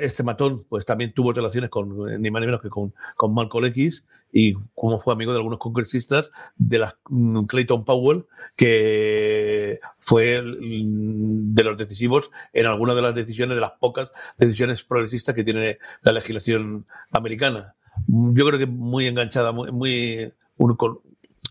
[0.00, 1.88] este matón pues también tuvo relaciones con
[2.20, 5.58] ni más ni menos que con, con Malcolm X y cómo fue amigo de algunos
[5.58, 8.26] congresistas de la mm, Clayton Powell,
[8.56, 15.34] que fue de los decisivos en algunas de las decisiones, de las pocas decisiones progresistas
[15.34, 17.74] que tiene la legislación americana.
[18.06, 21.00] Yo creo que muy enganchada, muy, muy un, con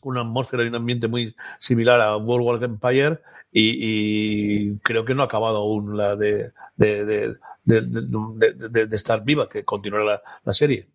[0.03, 3.19] una atmósfera y un ambiente muy similar a World War Empire
[3.51, 7.35] y, creo que no ha acabado aún la de, de, de,
[7.65, 10.87] de, estar viva, que continuará la serie.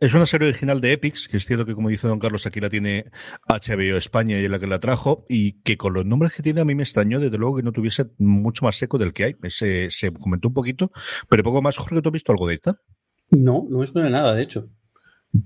[0.00, 2.58] Es una serie original de Epix, que es cierto que, como dice Don Carlos, aquí
[2.58, 3.10] la tiene
[3.46, 6.62] HBO España y es la que la trajo, y que con los nombres que tiene
[6.62, 9.36] a mí me extrañó, desde luego, que no tuviese mucho más seco del que hay.
[9.50, 10.90] Se, se comentó un poquito,
[11.28, 11.76] pero poco más.
[11.76, 12.80] Jorge, ¿tú has visto algo de esta?
[13.30, 14.70] No, no me suena nada, de hecho.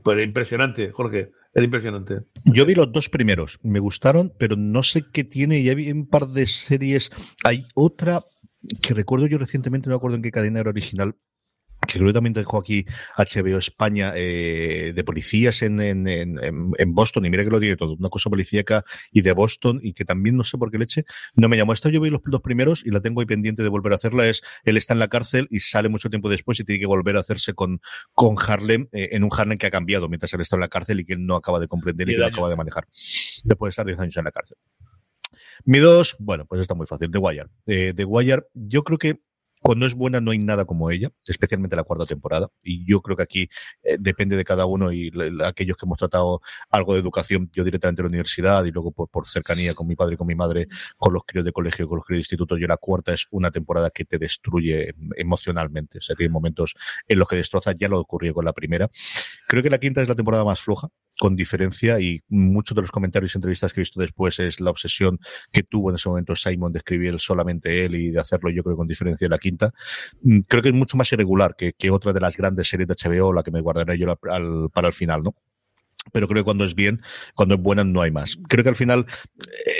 [0.05, 1.32] Pero impresionante, Jorge.
[1.52, 2.20] Era impresionante.
[2.44, 5.64] Yo vi los dos primeros, me gustaron, pero no sé qué tiene.
[5.64, 7.10] Ya vi un par de series.
[7.44, 8.20] Hay otra
[8.81, 11.16] que recuerdo yo recientemente, no me acuerdo en qué cadena era original,
[11.86, 12.85] que creo que también dejó aquí
[13.16, 17.77] HBO España eh, de policías en, en, en, en, Boston, y mira que lo tiene
[17.77, 21.05] todo, una cosa policíaca y de Boston, y que también no sé por qué leche,
[21.35, 21.73] no me llamó.
[21.73, 24.27] Esta yo vi los dos primeros y la tengo ahí pendiente de volver a hacerla,
[24.27, 27.16] es él está en la cárcel y sale mucho tiempo después y tiene que volver
[27.16, 27.81] a hacerse con,
[28.12, 31.01] con Harlem, eh, en un Harlem que ha cambiado mientras él está en la cárcel
[31.01, 32.86] y que él no acaba de comprender y, que lo acaba de manejar,
[33.44, 34.59] después de estar 10 años en la cárcel.
[35.65, 37.47] Mi dos, bueno, pues está muy fácil, The Wire.
[37.66, 39.20] Eh, The Wire, yo creo que
[39.65, 42.51] cuando es buena no hay nada como ella, especialmente la cuarta temporada.
[42.62, 43.49] Y yo creo que aquí
[43.82, 45.11] eh, depende de cada uno y
[45.43, 49.09] aquellos que hemos tratado algo de educación, yo directamente en la universidad y luego por,
[49.09, 50.69] por cercanía con mi padre y con mi madre,
[50.99, 52.59] con los críos de colegio, con los críos de instituto.
[52.59, 55.97] Yo la cuarta es una temporada que te destruye emocionalmente.
[55.97, 56.74] O sea, que hay momentos
[57.09, 58.91] en los que destrozas, ya lo ocurrió con la primera.
[59.46, 60.88] Creo que la quinta es la temporada más floja,
[61.18, 64.70] con diferencia, y muchos de los comentarios y entrevistas que he visto después es la
[64.70, 65.18] obsesión
[65.52, 68.76] que tuvo en ese momento Simon de escribir solamente él y de hacerlo yo creo
[68.76, 69.72] con diferencia de la quinta.
[70.48, 73.32] Creo que es mucho más irregular que, que otra de las grandes series de HBO,
[73.32, 75.34] la que me guardaré yo al, para el final, ¿no?
[76.12, 77.01] Pero creo que cuando es bien,
[77.35, 78.39] cuando es buena, no hay más.
[78.48, 79.06] Creo que al final,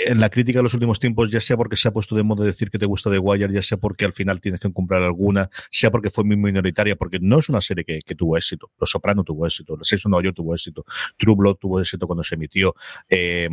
[0.05, 2.45] en la crítica de los últimos tiempos, ya sea porque se ha puesto de moda
[2.45, 5.49] decir que te gusta de Wire, ya sea porque al final tienes que comprar alguna,
[5.71, 8.71] sea porque fue muy minoritaria, porque no es una serie que, que tuvo éxito.
[8.79, 10.85] Los Soprano tuvo éxito, Los Seis de Nueva York tuvo éxito,
[11.17, 12.75] True Blood tuvo éxito cuando se emitió.
[13.09, 13.49] Eh,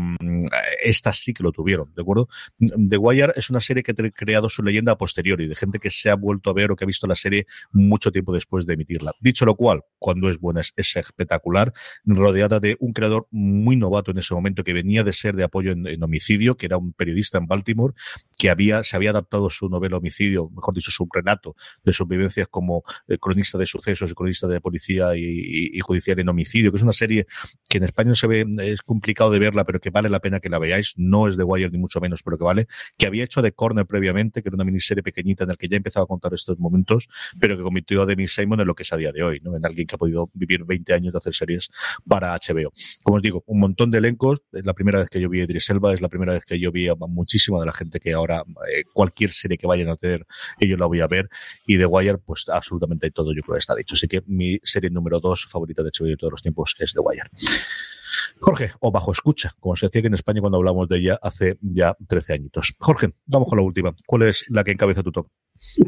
[0.82, 2.28] estas sí que lo tuvieron, ¿de acuerdo?
[2.58, 5.90] The Wire es una serie que ha creado su leyenda a posteriori, de gente que
[5.90, 8.74] se ha vuelto a ver o que ha visto la serie mucho tiempo después de
[8.74, 9.12] emitirla.
[9.20, 11.72] Dicho lo cual, cuando es buena es, es espectacular,
[12.04, 15.72] rodeada de un creador muy novato en ese momento que venía de ser de apoyo
[15.72, 17.92] en, en, homicidio, que era un periodista en Baltimore,
[18.38, 22.46] que había, se había adaptado su novela Homicidio, mejor dicho, su relato de sus vivencias
[22.48, 26.70] como eh, cronista de sucesos y cronista de policía y, y, y, judicial en homicidio,
[26.70, 27.26] que es una serie
[27.68, 30.38] que en España no se ve, es complicado de verla, pero que vale la pena
[30.38, 30.94] que la veáis.
[30.96, 32.68] No es de Wire ni mucho menos, pero que vale.
[32.96, 35.76] Que había hecho de Corner previamente, que era una miniserie pequeñita en la que ya
[35.76, 37.08] empezaba a contar estos momentos,
[37.40, 39.56] pero que convirtió a Denis Simon en lo que es a día de hoy, ¿no?
[39.56, 41.70] En alguien que ha podido vivir 20 años de hacer series
[42.06, 42.51] para HBO
[43.02, 44.42] como os digo, un montón de elencos.
[44.52, 46.70] Es la primera vez que yo vi a Idris es la primera vez que yo
[46.72, 50.26] vi a muchísima de la gente que ahora eh, cualquier serie que vayan a tener,
[50.58, 51.28] ellos la voy a ver.
[51.66, 53.94] Y The Wire, pues absolutamente todo yo creo que está dicho.
[53.94, 57.00] Así que mi serie número dos favorita de HBO de todos los tiempos es The
[57.00, 57.30] Wire.
[58.40, 61.58] Jorge, o bajo escucha, como se decía que en España cuando hablamos de ella hace
[61.60, 62.74] ya 13 añitos.
[62.78, 63.94] Jorge, vamos con la última.
[64.06, 65.28] ¿Cuál es la que encabeza tu top?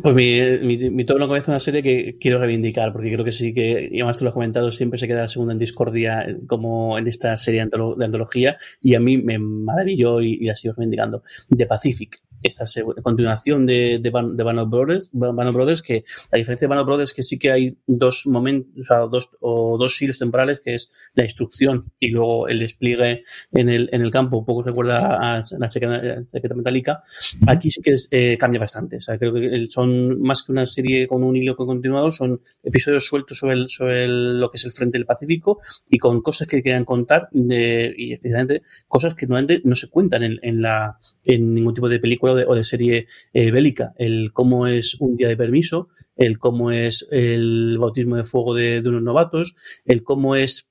[0.02, 3.32] Pues mi, mi, mi top lo cabeza una serie que quiero reivindicar, porque creo que
[3.32, 6.24] sí que, y además tú lo has comentado, siempre se queda la segunda en discordia
[6.46, 10.74] como en esta serie de, antología, y a mí me maravilló y, y la sigo
[10.74, 11.22] reivindicando.
[11.54, 12.22] The Pacific.
[12.44, 12.64] Esta
[13.02, 14.36] continuación de, de, Van,
[14.70, 18.72] Brothers, Brothers, que la diferencia de Band Brothers es que sí que hay dos momentos,
[18.80, 23.24] o sea, dos, o dos hilos temporales, que es la instrucción y luego el despliegue
[23.52, 27.02] en el, en el campo, un poco recuerda a la chaqueta metálica.
[27.46, 28.98] Aquí sí que eh, cambia bastante.
[28.98, 33.06] O sea, creo que son más que una serie con un hilo continuado, son episodios
[33.06, 36.84] sueltos sobre, sobre lo que es el frente del Pacífico y con cosas que quieran
[36.84, 41.74] contar de, y especialmente cosas que normalmente no se cuentan en, en la, en ningún
[41.74, 43.92] tipo de película o de, serie eh, bélica.
[43.98, 48.82] El cómo es un día de permiso, el cómo es el bautismo de fuego de,
[48.82, 49.54] de unos novatos,
[49.84, 50.68] el cómo es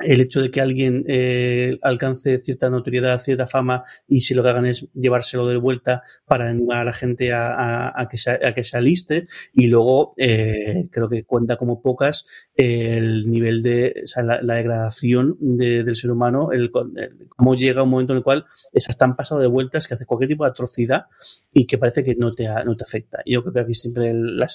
[0.00, 4.48] el hecho de que alguien eh, alcance cierta notoriedad, cierta fama y si lo que
[4.48, 8.64] hagan es llevárselo de vuelta para animar a la gente a, que, se, a que
[8.64, 15.36] se aliste y luego eh, creo que cuenta como pocas el nivel de la, degradación
[15.40, 19.46] del ser humano, el, cómo llega un momento en el cual estás tan pasado de
[19.46, 21.06] vueltas que hace cualquier tipo de atrocidad
[21.52, 23.22] y que parece que no te, no te afecta.
[23.26, 24.46] Yo creo que aquí siempre la,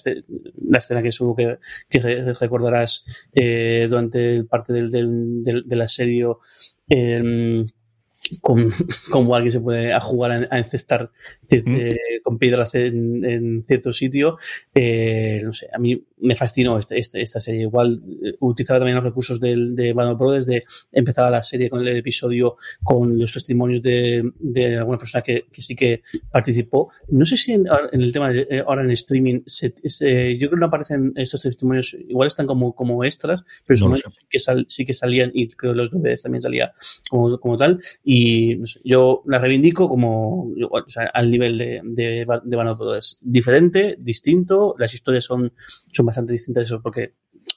[0.68, 1.60] la escena que subo que,
[1.90, 2.00] que
[2.34, 6.40] recordarás eh, durante parte del, del, del, asedio
[6.88, 7.66] eh,
[8.38, 8.72] con,
[9.10, 11.12] como alguien se puede a jugar a, encestar
[12.24, 14.38] con piedras en, en, cierto sitio.
[14.74, 17.62] Eh, no sé, a mí me fascinó este, este, esta serie.
[17.62, 21.86] Igual eh, utilizaba también los recursos del, de Band Pro desde empezaba la serie con
[21.86, 26.92] el episodio con los testimonios de, de alguna persona que, que, sí que participó.
[27.10, 29.70] No sé si en, el tema de eh, ahora en streaming, se,
[30.38, 34.04] yo creo que no aparecen estos testimonios, igual están como, como extras, pero no sí,
[34.30, 36.74] que sal, sí que salían y creo que los DVDs también salía
[37.10, 37.80] como, como tal.
[38.04, 38.19] Y
[38.64, 40.84] sé, yo la reivindico como o
[41.14, 42.98] al nivel de, de, de.
[42.98, 45.54] Es diferente, distinto, las historias son,
[45.92, 47.16] son bastante distintas eso porque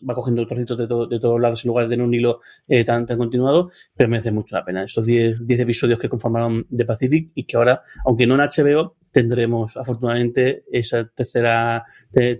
[0.08, 3.06] va cogiendo trocitos de, de todos lados en lugar de en un hilo eh, tan,
[3.06, 4.84] tan continuado, pero merece mucho la pena.
[4.84, 9.76] Estos 10 episodios que conformaron The Pacific y que ahora, aunque no en HBO, tendremos
[9.76, 11.84] afortunadamente esa tercera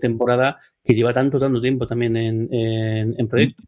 [0.01, 3.63] temporada que lleva tanto, tanto tiempo también en, en, en proyecto.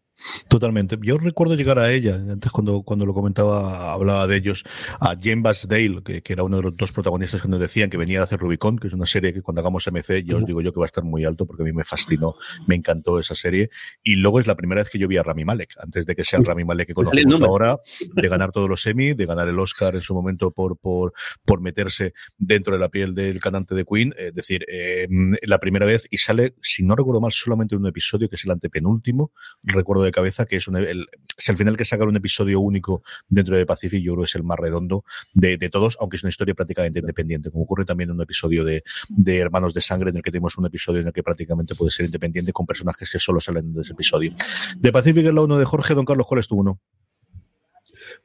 [0.47, 0.97] Totalmente.
[1.01, 4.63] Yo recuerdo llegar a ella, antes cuando, cuando lo comentaba, hablaba de ellos,
[4.99, 7.97] a Jane Basdale, que, que, era uno de los dos protagonistas que nos decían que
[7.97, 10.61] venía a hacer Rubicon, que es una serie que cuando hagamos MC, yo os digo
[10.61, 12.35] yo que va a estar muy alto porque a mí me fascinó,
[12.65, 13.69] me encantó esa serie.
[14.03, 16.23] Y luego es la primera vez que yo vi a Rami Malek, antes de que
[16.23, 17.77] sea el Rami Malek que conocemos ahora,
[18.13, 21.13] de ganar todos los Emmy, de ganar el Oscar en su momento por, por,
[21.43, 25.07] por meterse dentro de la piel del cantante de Queen, es decir, eh,
[25.41, 28.51] la primera vez y sale, si no recuerdo mal, solamente un episodio que es el
[28.51, 29.31] antepenúltimo,
[29.63, 31.07] recuerdo de cabeza, que es un, el,
[31.37, 34.35] si al final que sacar un episodio único dentro de Pacific, yo creo que es
[34.35, 35.03] el más redondo
[35.33, 38.63] de, de, todos, aunque es una historia prácticamente independiente, como ocurre también en un episodio
[38.63, 41.75] de, de Hermanos de Sangre, en el que tenemos un episodio en el que prácticamente
[41.75, 44.33] puede ser independiente con personajes que solo salen de ese episodio.
[44.77, 46.79] De Pacific es la uno de Jorge, don Carlos, ¿cuál es tu uno?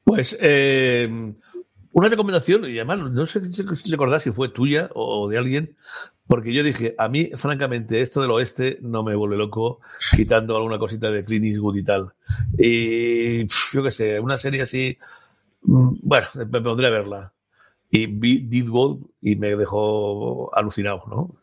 [0.04, 1.08] Pues eh,
[1.92, 5.76] una recomendación, y además no sé si recordás si fue tuya o de alguien,
[6.30, 9.80] porque yo dije, a mí, francamente, esto del oeste no me vuelve loco,
[10.14, 12.12] quitando alguna cosita de Clint Eastwood y tal.
[12.56, 14.96] Y yo qué sé, una serie así,
[15.62, 17.32] mm, bueno, me pondré a verla.
[17.90, 21.34] Y vi Did Gold y me dejó alucinado, ¿no?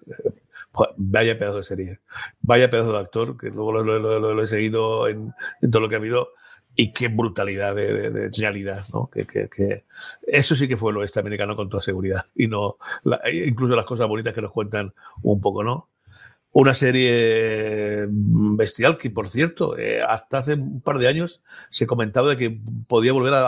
[0.96, 2.00] Vaya pedazo de serie.
[2.40, 6.00] Vaya pedazo de actor, que luego lo, he seguido en, en, todo lo que ha
[6.00, 6.30] habido
[6.80, 9.10] y qué brutalidad de, realidad, ¿no?
[9.12, 9.86] Que, que, que,
[10.28, 13.86] eso sí que fue el oeste americano con toda seguridad y no, la, incluso las
[13.86, 14.94] cosas bonitas que nos cuentan
[15.24, 15.90] un poco, ¿no?
[16.60, 22.30] Una serie bestial que, por cierto, eh, hasta hace un par de años se comentaba
[22.30, 23.44] de que podía volver a,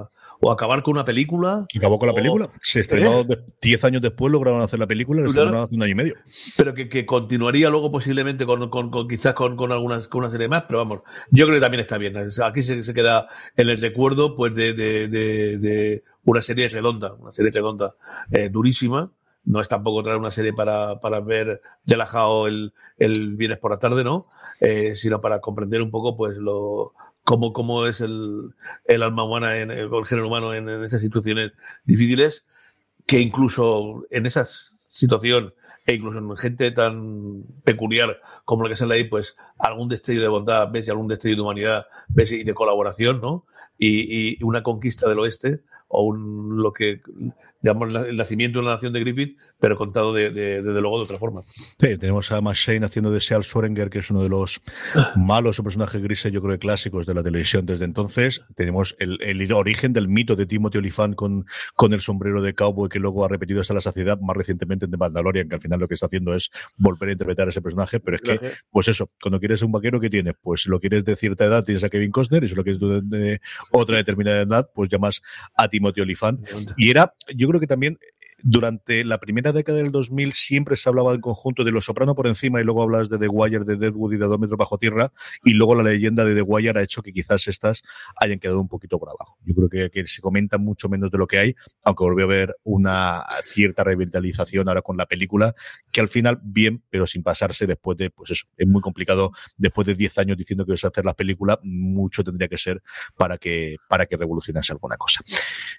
[0.00, 0.10] a
[0.40, 1.66] o acabar con una película.
[1.74, 2.50] Acabó con la película.
[2.60, 3.86] Se estrenó 10 ¿Eh?
[3.86, 6.16] años después, lograron hacer la película, la estrenaron hace un año y medio.
[6.58, 10.30] Pero que, que continuaría luego posiblemente con, con, con quizás con, con, algunas, con una
[10.30, 11.00] serie más, pero vamos,
[11.30, 12.14] yo creo que también está bien.
[12.16, 13.26] Aquí se, se queda
[13.56, 17.94] en el recuerdo pues de, de, de, de una serie redonda, una serie redonda,
[18.30, 19.10] eh, durísima
[19.44, 23.78] no es tampoco traer una serie para, para ver relajado el, el viernes por la
[23.78, 24.26] tarde, ¿no?
[24.60, 26.92] Eh, sino para comprender un poco, pues, lo,
[27.24, 28.54] cómo, cómo es el,
[28.86, 31.52] el alma humana, en, el género humano en, en esas situaciones
[31.84, 32.44] difíciles,
[33.06, 34.48] que incluso en esa
[34.90, 35.54] situación
[35.86, 40.28] e incluso en gente tan peculiar como la que sale ahí, pues algún destello de
[40.28, 43.44] bondad, ves y algún destello de humanidad, ves y de colaboración, ¿no?
[43.76, 45.60] Y, y una conquista del oeste,
[45.94, 47.00] o un, lo que,
[47.62, 51.04] digamos, el nacimiento de la nación de Griffith, pero contado de, de, desde luego de
[51.04, 51.42] otra forma.
[51.78, 54.60] Sí, tenemos a Shane haciendo de Seal Schwerenger, que es uno de los
[55.16, 58.42] malos o personajes grises, yo creo, clásicos de la televisión desde entonces.
[58.54, 62.88] Tenemos el, el origen del mito de Timothy Olyphant con, con el sombrero de cowboy
[62.88, 65.80] que luego ha repetido hasta la saciedad, más recientemente en The Mandalorian, que al final
[65.80, 68.88] lo que está haciendo es volver a interpretar a ese personaje, pero es que, pues
[68.88, 70.34] eso, cuando quieres un vaquero, ¿qué tienes?
[70.42, 73.00] Pues lo quieres de cierta edad, tienes a Kevin Costner, y si lo quieres de,
[73.02, 73.40] de
[73.70, 75.22] otra determinada edad, pues llamas
[75.54, 76.40] a Timothy Olyphant.
[76.76, 77.98] Y era, yo creo que también
[78.46, 82.26] durante la primera década del 2000 siempre se hablaba del conjunto de Los Soprano por
[82.26, 85.12] encima y luego hablas de The Wire, de Deadwood y de Dos metros bajo tierra
[85.42, 87.82] y luego la leyenda de The Wire ha hecho que quizás estas
[88.16, 89.38] hayan quedado un poquito por abajo.
[89.46, 92.56] Yo creo que, se comenta mucho menos de lo que hay, aunque volvió a ver
[92.64, 95.54] una cierta revitalización ahora con la película,
[95.90, 99.86] que al final bien, pero sin pasarse después de, pues eso, es muy complicado después
[99.86, 102.82] de 10 años diciendo que vas a hacer la película, mucho tendría que ser
[103.16, 105.22] para que, para que revolucionase alguna cosa.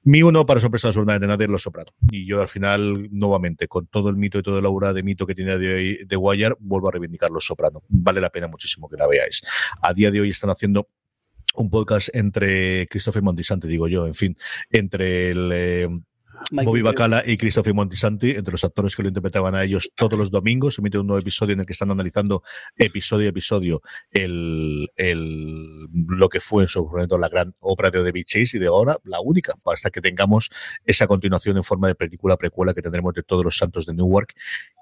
[0.04, 1.92] Mi uno, para sorpresa de nadie, Los Soprano.
[2.10, 5.28] Y yo al final, nuevamente, con todo el mito y toda la aura de mito
[5.28, 7.84] que tiene de hoy de Wire, vuelvo a reivindicar Los Soprano.
[7.90, 9.42] Vale la pena muchísimo que la veáis.
[9.82, 10.88] A día de hoy están haciendo
[11.56, 14.38] un podcast entre Christopher Montisanti, digo yo, en fin,
[14.70, 15.90] entre el eh,
[16.52, 20.32] Bobby Bacala y Christopher Montisanti, entre los actores que lo interpretaban a ellos todos los
[20.32, 22.44] domingos, se emite un nuevo episodio en el que están analizando
[22.76, 23.82] episodio a episodio
[24.12, 28.60] el, el, lo que fue en su momento la gran obra de David Chase y
[28.60, 30.50] de ahora la única, hasta que tengamos
[30.86, 34.34] esa continuación en forma de película precuela que tendremos de todos los santos de Newark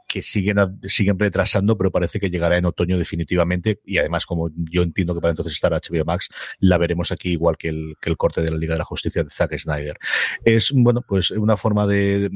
[0.07, 3.80] que siguen, siguen retrasando, pero parece que llegará en otoño definitivamente.
[3.85, 7.57] Y además, como yo entiendo que para entonces estará HBO Max, la veremos aquí igual
[7.57, 9.97] que el, que el corte de la Liga de la Justicia de Zack Snyder.
[10.43, 12.30] Es, bueno, pues una forma de,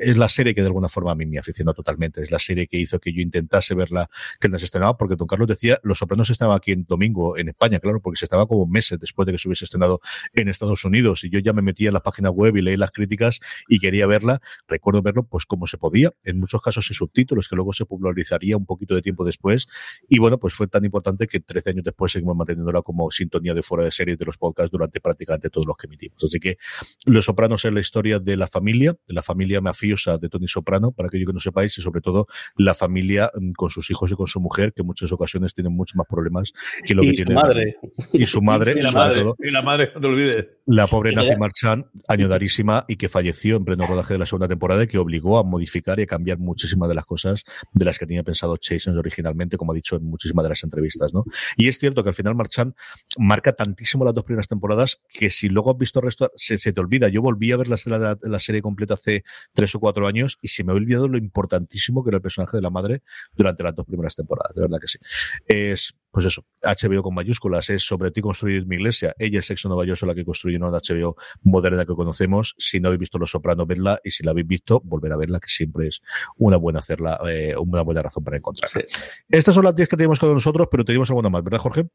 [0.00, 2.22] es la serie que de alguna forma a mí me aficionó totalmente.
[2.22, 4.10] Es la serie que hizo que yo intentase verla,
[4.40, 7.80] que nos estrenaba, porque Don Carlos decía, Los Sopranos estaba aquí en domingo en España,
[7.80, 10.00] claro, porque se estaba como meses después de que se hubiese estrenado
[10.34, 11.24] en Estados Unidos.
[11.24, 14.06] Y yo ya me metía en la página web y leí las críticas y quería
[14.06, 14.40] verla.
[14.66, 16.12] Recuerdo verlo, pues como se podía.
[16.24, 19.66] En muchos casos sin subtítulos títulos que luego se popularizaría un poquito de tiempo después.
[20.08, 23.62] Y bueno, pues fue tan importante que 13 años después seguimos manteniéndola como sintonía de
[23.62, 26.22] fuera de serie de los podcasts durante prácticamente todos los que emitimos.
[26.24, 26.56] Así que
[27.04, 30.92] Los Sopranos es la historia de la familia, de la familia mafiosa de Tony Soprano,
[30.92, 32.26] para aquello que no sepáis, y sobre todo
[32.56, 35.72] la familia mm, con sus hijos y con su mujer, que en muchas ocasiones tienen
[35.74, 36.52] muchos más problemas
[36.84, 37.34] que lo y que tiene.
[37.34, 37.76] madre.
[38.12, 40.48] Y su madre, Y la sobre madre, todo, y la madre, no te olvides.
[40.66, 44.26] la pobre Y Nazi ella- Marchand, añodarísima, y que falleció en pleno rodaje de la
[44.26, 47.84] segunda temporada y que obligó a modificar y a cambiar muchísimas de las cosas de
[47.84, 51.24] las que tenía pensado Chase originalmente, como ha dicho en muchísimas de las entrevistas, ¿no?
[51.56, 52.74] Y es cierto que al final Marchand
[53.18, 56.80] marca tantísimo las dos primeras temporadas que si luego has visto el resto, se, te
[56.80, 57.08] olvida.
[57.08, 60.64] Yo volví a ver la, la serie completa hace tres o cuatro años y se
[60.64, 63.02] me ha olvidado lo importantísimo que era el personaje de la madre
[63.34, 64.98] durante las dos primeras temporadas, de verdad que sí.
[65.46, 69.14] Es, pues eso, HBO con mayúsculas, es sobre ti construir mi iglesia.
[69.18, 72.54] Ella es Sexo Nueva York, la que construyó una HBO moderna que conocemos.
[72.58, 75.40] Si no habéis visto Los Sopranos, vedla y si la habéis visto, volver a verla,
[75.40, 76.00] que siempre es
[76.36, 78.84] una buena hacerla, eh, una buena razón para encontrarla.
[79.28, 81.86] Estas son las 10 que tenemos con nosotros, pero tenemos alguna más, ¿verdad, Jorge?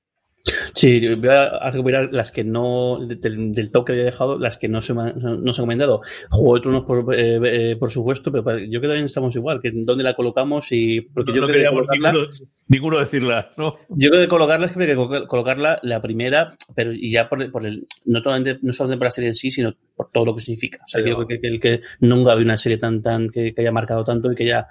[0.75, 4.67] Sí, voy a recuperar las que no, del, del top que había dejado, las que
[4.67, 6.01] no se, no se han comentado.
[6.29, 7.39] Juego de Tronos, por, eh,
[7.71, 10.71] eh, por supuesto, pero para- yo creo que también estamos igual, que dónde la colocamos
[10.73, 10.99] y.
[11.01, 12.31] Porque No, yo no creo que colocarla- ninguno,
[12.67, 13.75] ninguno decirla, ¿no?
[13.89, 17.49] Yo creo que colocarla es que que colo- colocarla la primera, pero y ya por,
[17.51, 20.35] por el, no, solamente, no solamente por la serie en sí, sino por todo lo
[20.35, 20.79] que significa.
[20.83, 23.29] O sea, Sí, yo creo que, que, el que nunca había una serie tan, tan,
[23.29, 24.67] que, que haya marcado tanto y que haya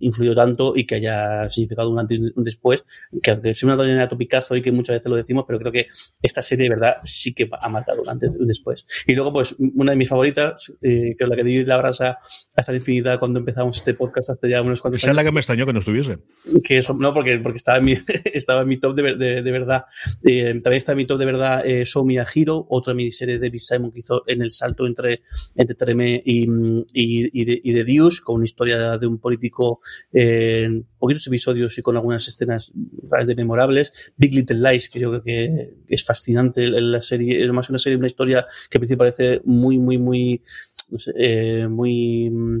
[0.00, 2.84] influido tanto y que haya significado un antes y un después,
[3.22, 5.86] que aunque sea una tontería topicazo y que muchas veces lo decimos, pero creo que
[6.22, 8.86] esta serie de verdad sí que ha marcado un antes y un después.
[9.06, 12.18] Y luego, pues, una de mis favoritas, eh, que es la que di la brasa
[12.56, 15.24] hasta la infinidad cuando empezamos este podcast hace ya unos cuantos Esa es años la
[15.24, 16.18] que me extrañó que no estuviese.
[16.64, 17.92] que eso, no, porque, porque estaba en mi,
[18.32, 19.84] estaba en mi top de, de, de verdad.
[20.24, 23.38] Eh, también está en mi top de verdad eh, Show Me a Hero, otra miniserie
[23.38, 25.22] de David Simon que hizo en el salto entre,
[25.54, 29.80] entre Treme y, y, y, de, y de Dios, con una historia de un político
[30.12, 32.72] eh, en poquitos episodios y con algunas escenas
[33.10, 34.12] realmente memorables.
[34.16, 37.96] Big Little Lies, que yo creo que es fascinante la serie, es más una serie,
[37.98, 40.42] una historia que al principio parece muy, muy, muy,
[40.90, 42.58] no sé, eh, muy mm,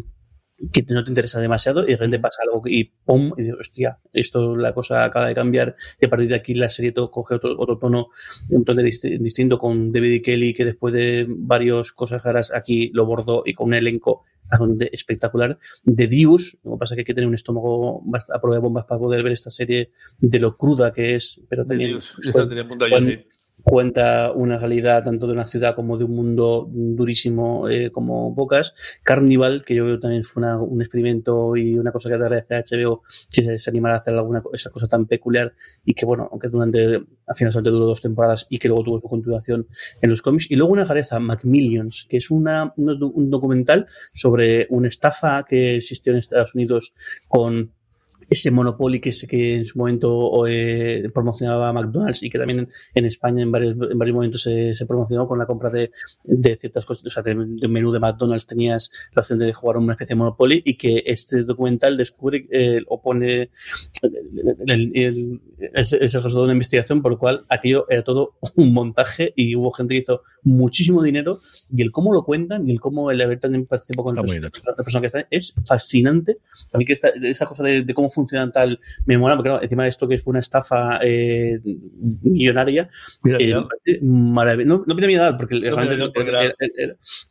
[0.72, 3.32] que no te interesa demasiado y de repente pasa algo y ¡pum!
[3.36, 6.70] y dices, hostia, esto la cosa acaba de cambiar y a partir de aquí la
[6.70, 8.08] serie to- coge otro, otro tono
[8.50, 12.90] un tono dist- distinto con David y Kelly que después de varias cosas raras aquí
[12.94, 14.22] lo bordó y con un elenco
[14.92, 18.02] espectacular de Dios, lo que pasa es que hay que tener un estómago
[18.32, 21.66] a prueba de bombas para poder ver esta serie de lo cruda que es, pero
[21.66, 22.66] también Dios, pues, esa tenía
[23.62, 28.74] cuenta una realidad tanto de una ciudad como de un mundo durísimo eh, como pocas.
[29.02, 32.58] Carnival, que yo creo también fue una- un experimento y una cosa que agradece a
[32.58, 35.54] HBO que se, animara a hacer alguna esa cosa tan peculiar
[35.84, 36.94] y que, bueno, aunque durante,
[37.26, 39.66] al final solamente duró dos temporadas y que luego tuvo su continuación
[40.02, 40.50] en los cómics.
[40.50, 46.12] Y luego una rareza, Macmillions, que es una, un documental sobre una estafa que existió
[46.12, 46.94] en Estados Unidos
[47.28, 47.72] con
[48.34, 53.42] ese Monopoly que, que en su momento eh, promocionaba McDonald's y que también en, España
[53.42, 55.90] en varios, en varios momentos se, se promocionó con la compra de,
[56.24, 59.78] de ciertas cosas, o sea, de, un menú de McDonald's tenías la opción de jugar
[59.78, 63.50] una especie de Monopoly y que este documental descubre eh, o pone
[64.66, 65.40] el,
[65.72, 69.94] resultado de una investigación por lo cual aquello era todo un montaje y hubo gente
[69.94, 71.38] que hizo muchísimo dinero
[71.74, 75.00] y el cómo lo cuentan y el cómo el haber también participado con la persona
[75.00, 76.38] que está es fascinante.
[76.72, 80.08] A mí que esa cosa de, cómo funcionan tal me mola, porque encima de esto
[80.08, 81.60] que fue una estafa eh,
[82.22, 82.88] millonaria,
[83.24, 83.54] eh,
[84.00, 86.12] no, no miedo porque, no,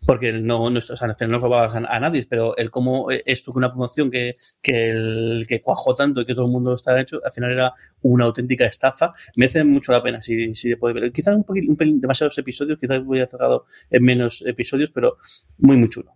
[0.06, 3.70] porque, no, no, o sea, no robaba a nadie, pero el cómo esto que una
[3.70, 7.32] promoción que, que, el, que cuajó tanto y que todo el mundo está hecho, al
[7.32, 11.11] final era una auténtica estafa, me hace mucho la pena si, si se puede ver.
[11.11, 15.18] Quizás un, poquito, un pelín, demasiados episodios, quizás voy a cerrado en menos episodios, pero
[15.57, 16.15] muy, muy chulo.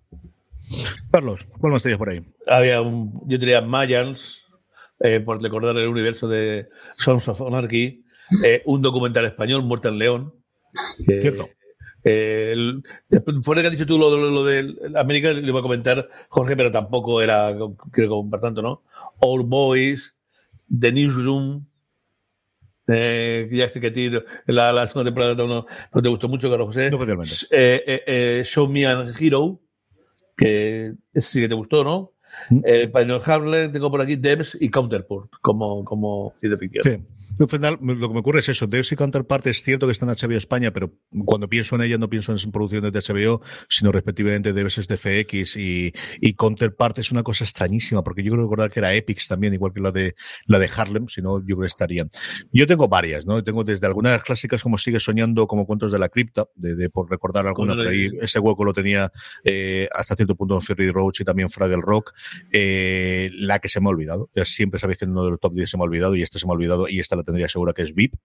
[1.12, 2.22] Carlos, ¿cuál más tenías por ahí?
[2.46, 4.47] Había un, yo diría Mayans,
[5.00, 8.04] eh, por recordar el universo de Sons of Anarchy,
[8.44, 10.34] eh, un documental español, Muerte en León.
[11.06, 11.50] Cierto.
[12.04, 12.84] Eh, el,
[13.44, 16.72] fuera que has dicho tú lo, lo, de América, le iba a comentar Jorge, pero
[16.72, 17.54] tampoco era,
[17.92, 18.84] creo que tanto, ¿no?
[19.20, 20.16] All Boys,
[20.68, 21.66] The Newsroom,
[22.88, 24.10] eh, ya sé que a ti
[24.46, 26.90] la, la segunda temporada no, no, te gustó mucho, Carlos José.
[26.90, 29.60] No, eh, eh, eh, Show Me an Hero,
[30.38, 32.14] que ese sí que te gustó, ¿no?
[32.52, 32.62] Mm.
[32.64, 36.84] Eh, para Harlem tengo por aquí Devs y Counterport como, como ciencia ficción.
[36.84, 37.17] Sí.
[37.40, 38.68] Al final, lo que me ocurre es eso.
[38.68, 40.94] Devs y Counterpart es cierto que está en HBO España, pero
[41.26, 44.98] cuando pienso en ella no pienso en producciones de HBO, sino respectivamente Devs es de
[44.98, 49.28] FX y, y Counterpart es una cosa extrañísima, porque yo creo recordar que era Epics
[49.28, 50.16] también, igual que la de
[50.46, 52.10] la de Harlem, si no, yo creo que estarían.
[52.52, 53.44] Yo tengo varias, ¿no?
[53.44, 57.48] Tengo desde algunas clásicas como Sigue Soñando, como Cuentos de la Cripta, de, por recordar
[57.48, 59.12] alguna, por ahí ese hueco lo tenía
[59.44, 62.14] eh, hasta cierto punto en Ferry Roach y también Fraggle Rock.
[62.52, 64.30] Eh, la que se me ha olvidado.
[64.36, 66.40] Ya siempre sabéis que uno de los top 10 se me ha olvidado y esta
[66.40, 68.16] se me ha olvidado y esta la tendría segura que es VIP.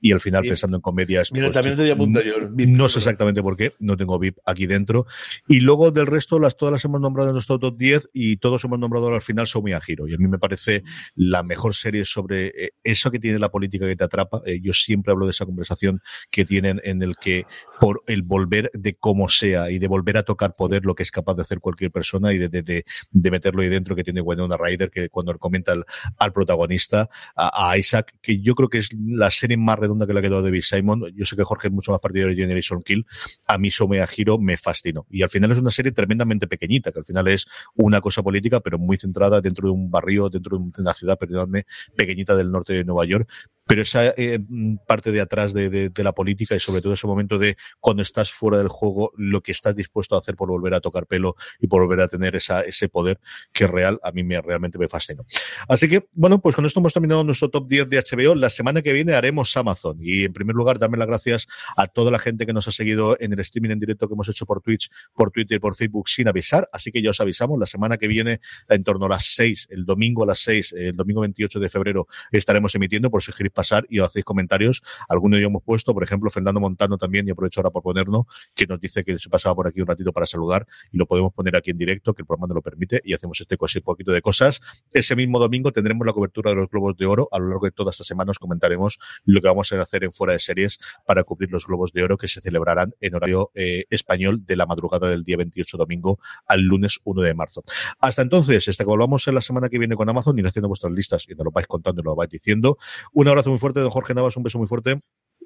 [0.00, 1.30] Y al final, pensando en comedias.
[1.30, 2.36] Mira, pues, también te yo.
[2.66, 5.06] no sé exactamente por qué, no tengo VIP aquí dentro.
[5.46, 8.64] Y luego del resto, las todas las hemos nombrado en nuestro top 10 y todos
[8.64, 10.08] hemos nombrado al final Somi a Giro.
[10.08, 10.84] Y a mí me parece
[11.14, 14.40] la mejor serie sobre eh, eso que tiene la política que te atrapa.
[14.46, 16.00] Eh, yo siempre hablo de esa conversación
[16.30, 17.44] que tienen en el que
[17.78, 21.10] por el volver de como sea y de volver a tocar poder lo que es
[21.10, 24.56] capaz de hacer cualquier persona y de, de, de, meterlo ahí dentro que tiene una
[24.56, 25.84] Ryder que cuando comenta al,
[26.18, 30.12] al protagonista, a, a Isaac, que yo creo que es la serie más redonda que
[30.12, 31.02] le ha quedado David Simon.
[31.16, 33.04] Yo sé que Jorge es mucho más partidario de Generation Kill.
[33.44, 33.70] A mí
[34.00, 35.04] a Giro me fascinó.
[35.10, 38.60] Y al final es una serie tremendamente pequeñita, que al final es una cosa política,
[38.60, 41.66] pero muy centrada dentro de un barrio, dentro de una ciudad, perdóname,
[41.96, 43.28] pequeñita del norte de Nueva York,
[43.66, 44.38] pero esa eh,
[44.86, 48.02] parte de atrás de, de, de, la política y sobre todo ese momento de cuando
[48.02, 51.36] estás fuera del juego, lo que estás dispuesto a hacer por volver a tocar pelo
[51.58, 53.18] y por volver a tener esa, ese poder
[53.52, 55.24] que es real, a mí me, realmente me fascinó.
[55.68, 58.34] Así que, bueno, pues con esto hemos terminado nuestro top 10 de HBO.
[58.34, 59.98] La semana que viene haremos Amazon.
[60.00, 63.16] Y en primer lugar, darme las gracias a toda la gente que nos ha seguido
[63.20, 66.08] en el streaming en directo que hemos hecho por Twitch, por Twitter y por Facebook
[66.08, 66.68] sin avisar.
[66.72, 69.84] Así que ya os avisamos, la semana que viene, en torno a las 6, el
[69.84, 73.98] domingo a las 6, el domingo 28 de febrero, estaremos emitiendo por si pasar y
[73.98, 74.82] os hacéis comentarios.
[75.08, 78.66] Algunos ya hemos puesto, por ejemplo, Fernando Montano también, y aprovecho ahora por ponernos, que
[78.66, 81.56] nos dice que se pasaba por aquí un ratito para saludar y lo podemos poner
[81.56, 84.60] aquí en directo, que el programa nos lo permite, y hacemos este poquito de cosas.
[84.92, 87.28] Ese mismo domingo tendremos la cobertura de los Globos de Oro.
[87.32, 90.12] A lo largo de toda esta semana os comentaremos lo que vamos a hacer en
[90.12, 93.84] fuera de series para cubrir los Globos de Oro que se celebrarán en horario eh,
[93.90, 97.64] español de la madrugada del día 28 domingo al lunes 1 de marzo.
[98.00, 100.92] Hasta entonces, hasta que volvamos en la semana que viene con Amazon, ir haciendo vuestras
[100.92, 102.78] listas y nos lo vais contando y nos lo vais diciendo.
[103.12, 105.00] Un abrazo muy fuerte don Jorge Navas, un beso muy fuerte.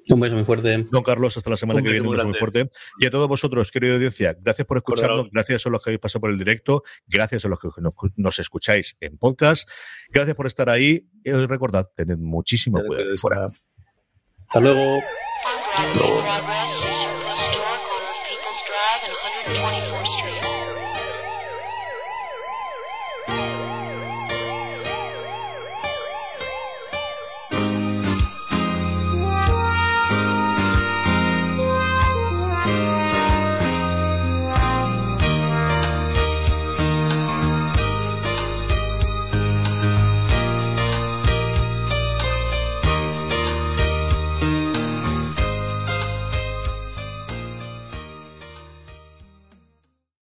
[0.09, 0.85] Un beso muy fuerte.
[0.91, 2.69] Don Carlos, hasta la semana que viene, un beso muy fuerte.
[2.99, 6.21] Y a todos vosotros, querida audiencia, gracias por escucharnos, gracias a los que habéis pasado
[6.21, 7.69] por el directo, gracias a los que
[8.15, 9.69] nos, escucháis en podcast,
[10.09, 11.07] gracias por estar ahí.
[11.23, 13.47] Y recordad, tened muchísimo cuidado fuera.
[14.47, 15.01] Hasta luego.
[15.75, 16.60] Hasta luego.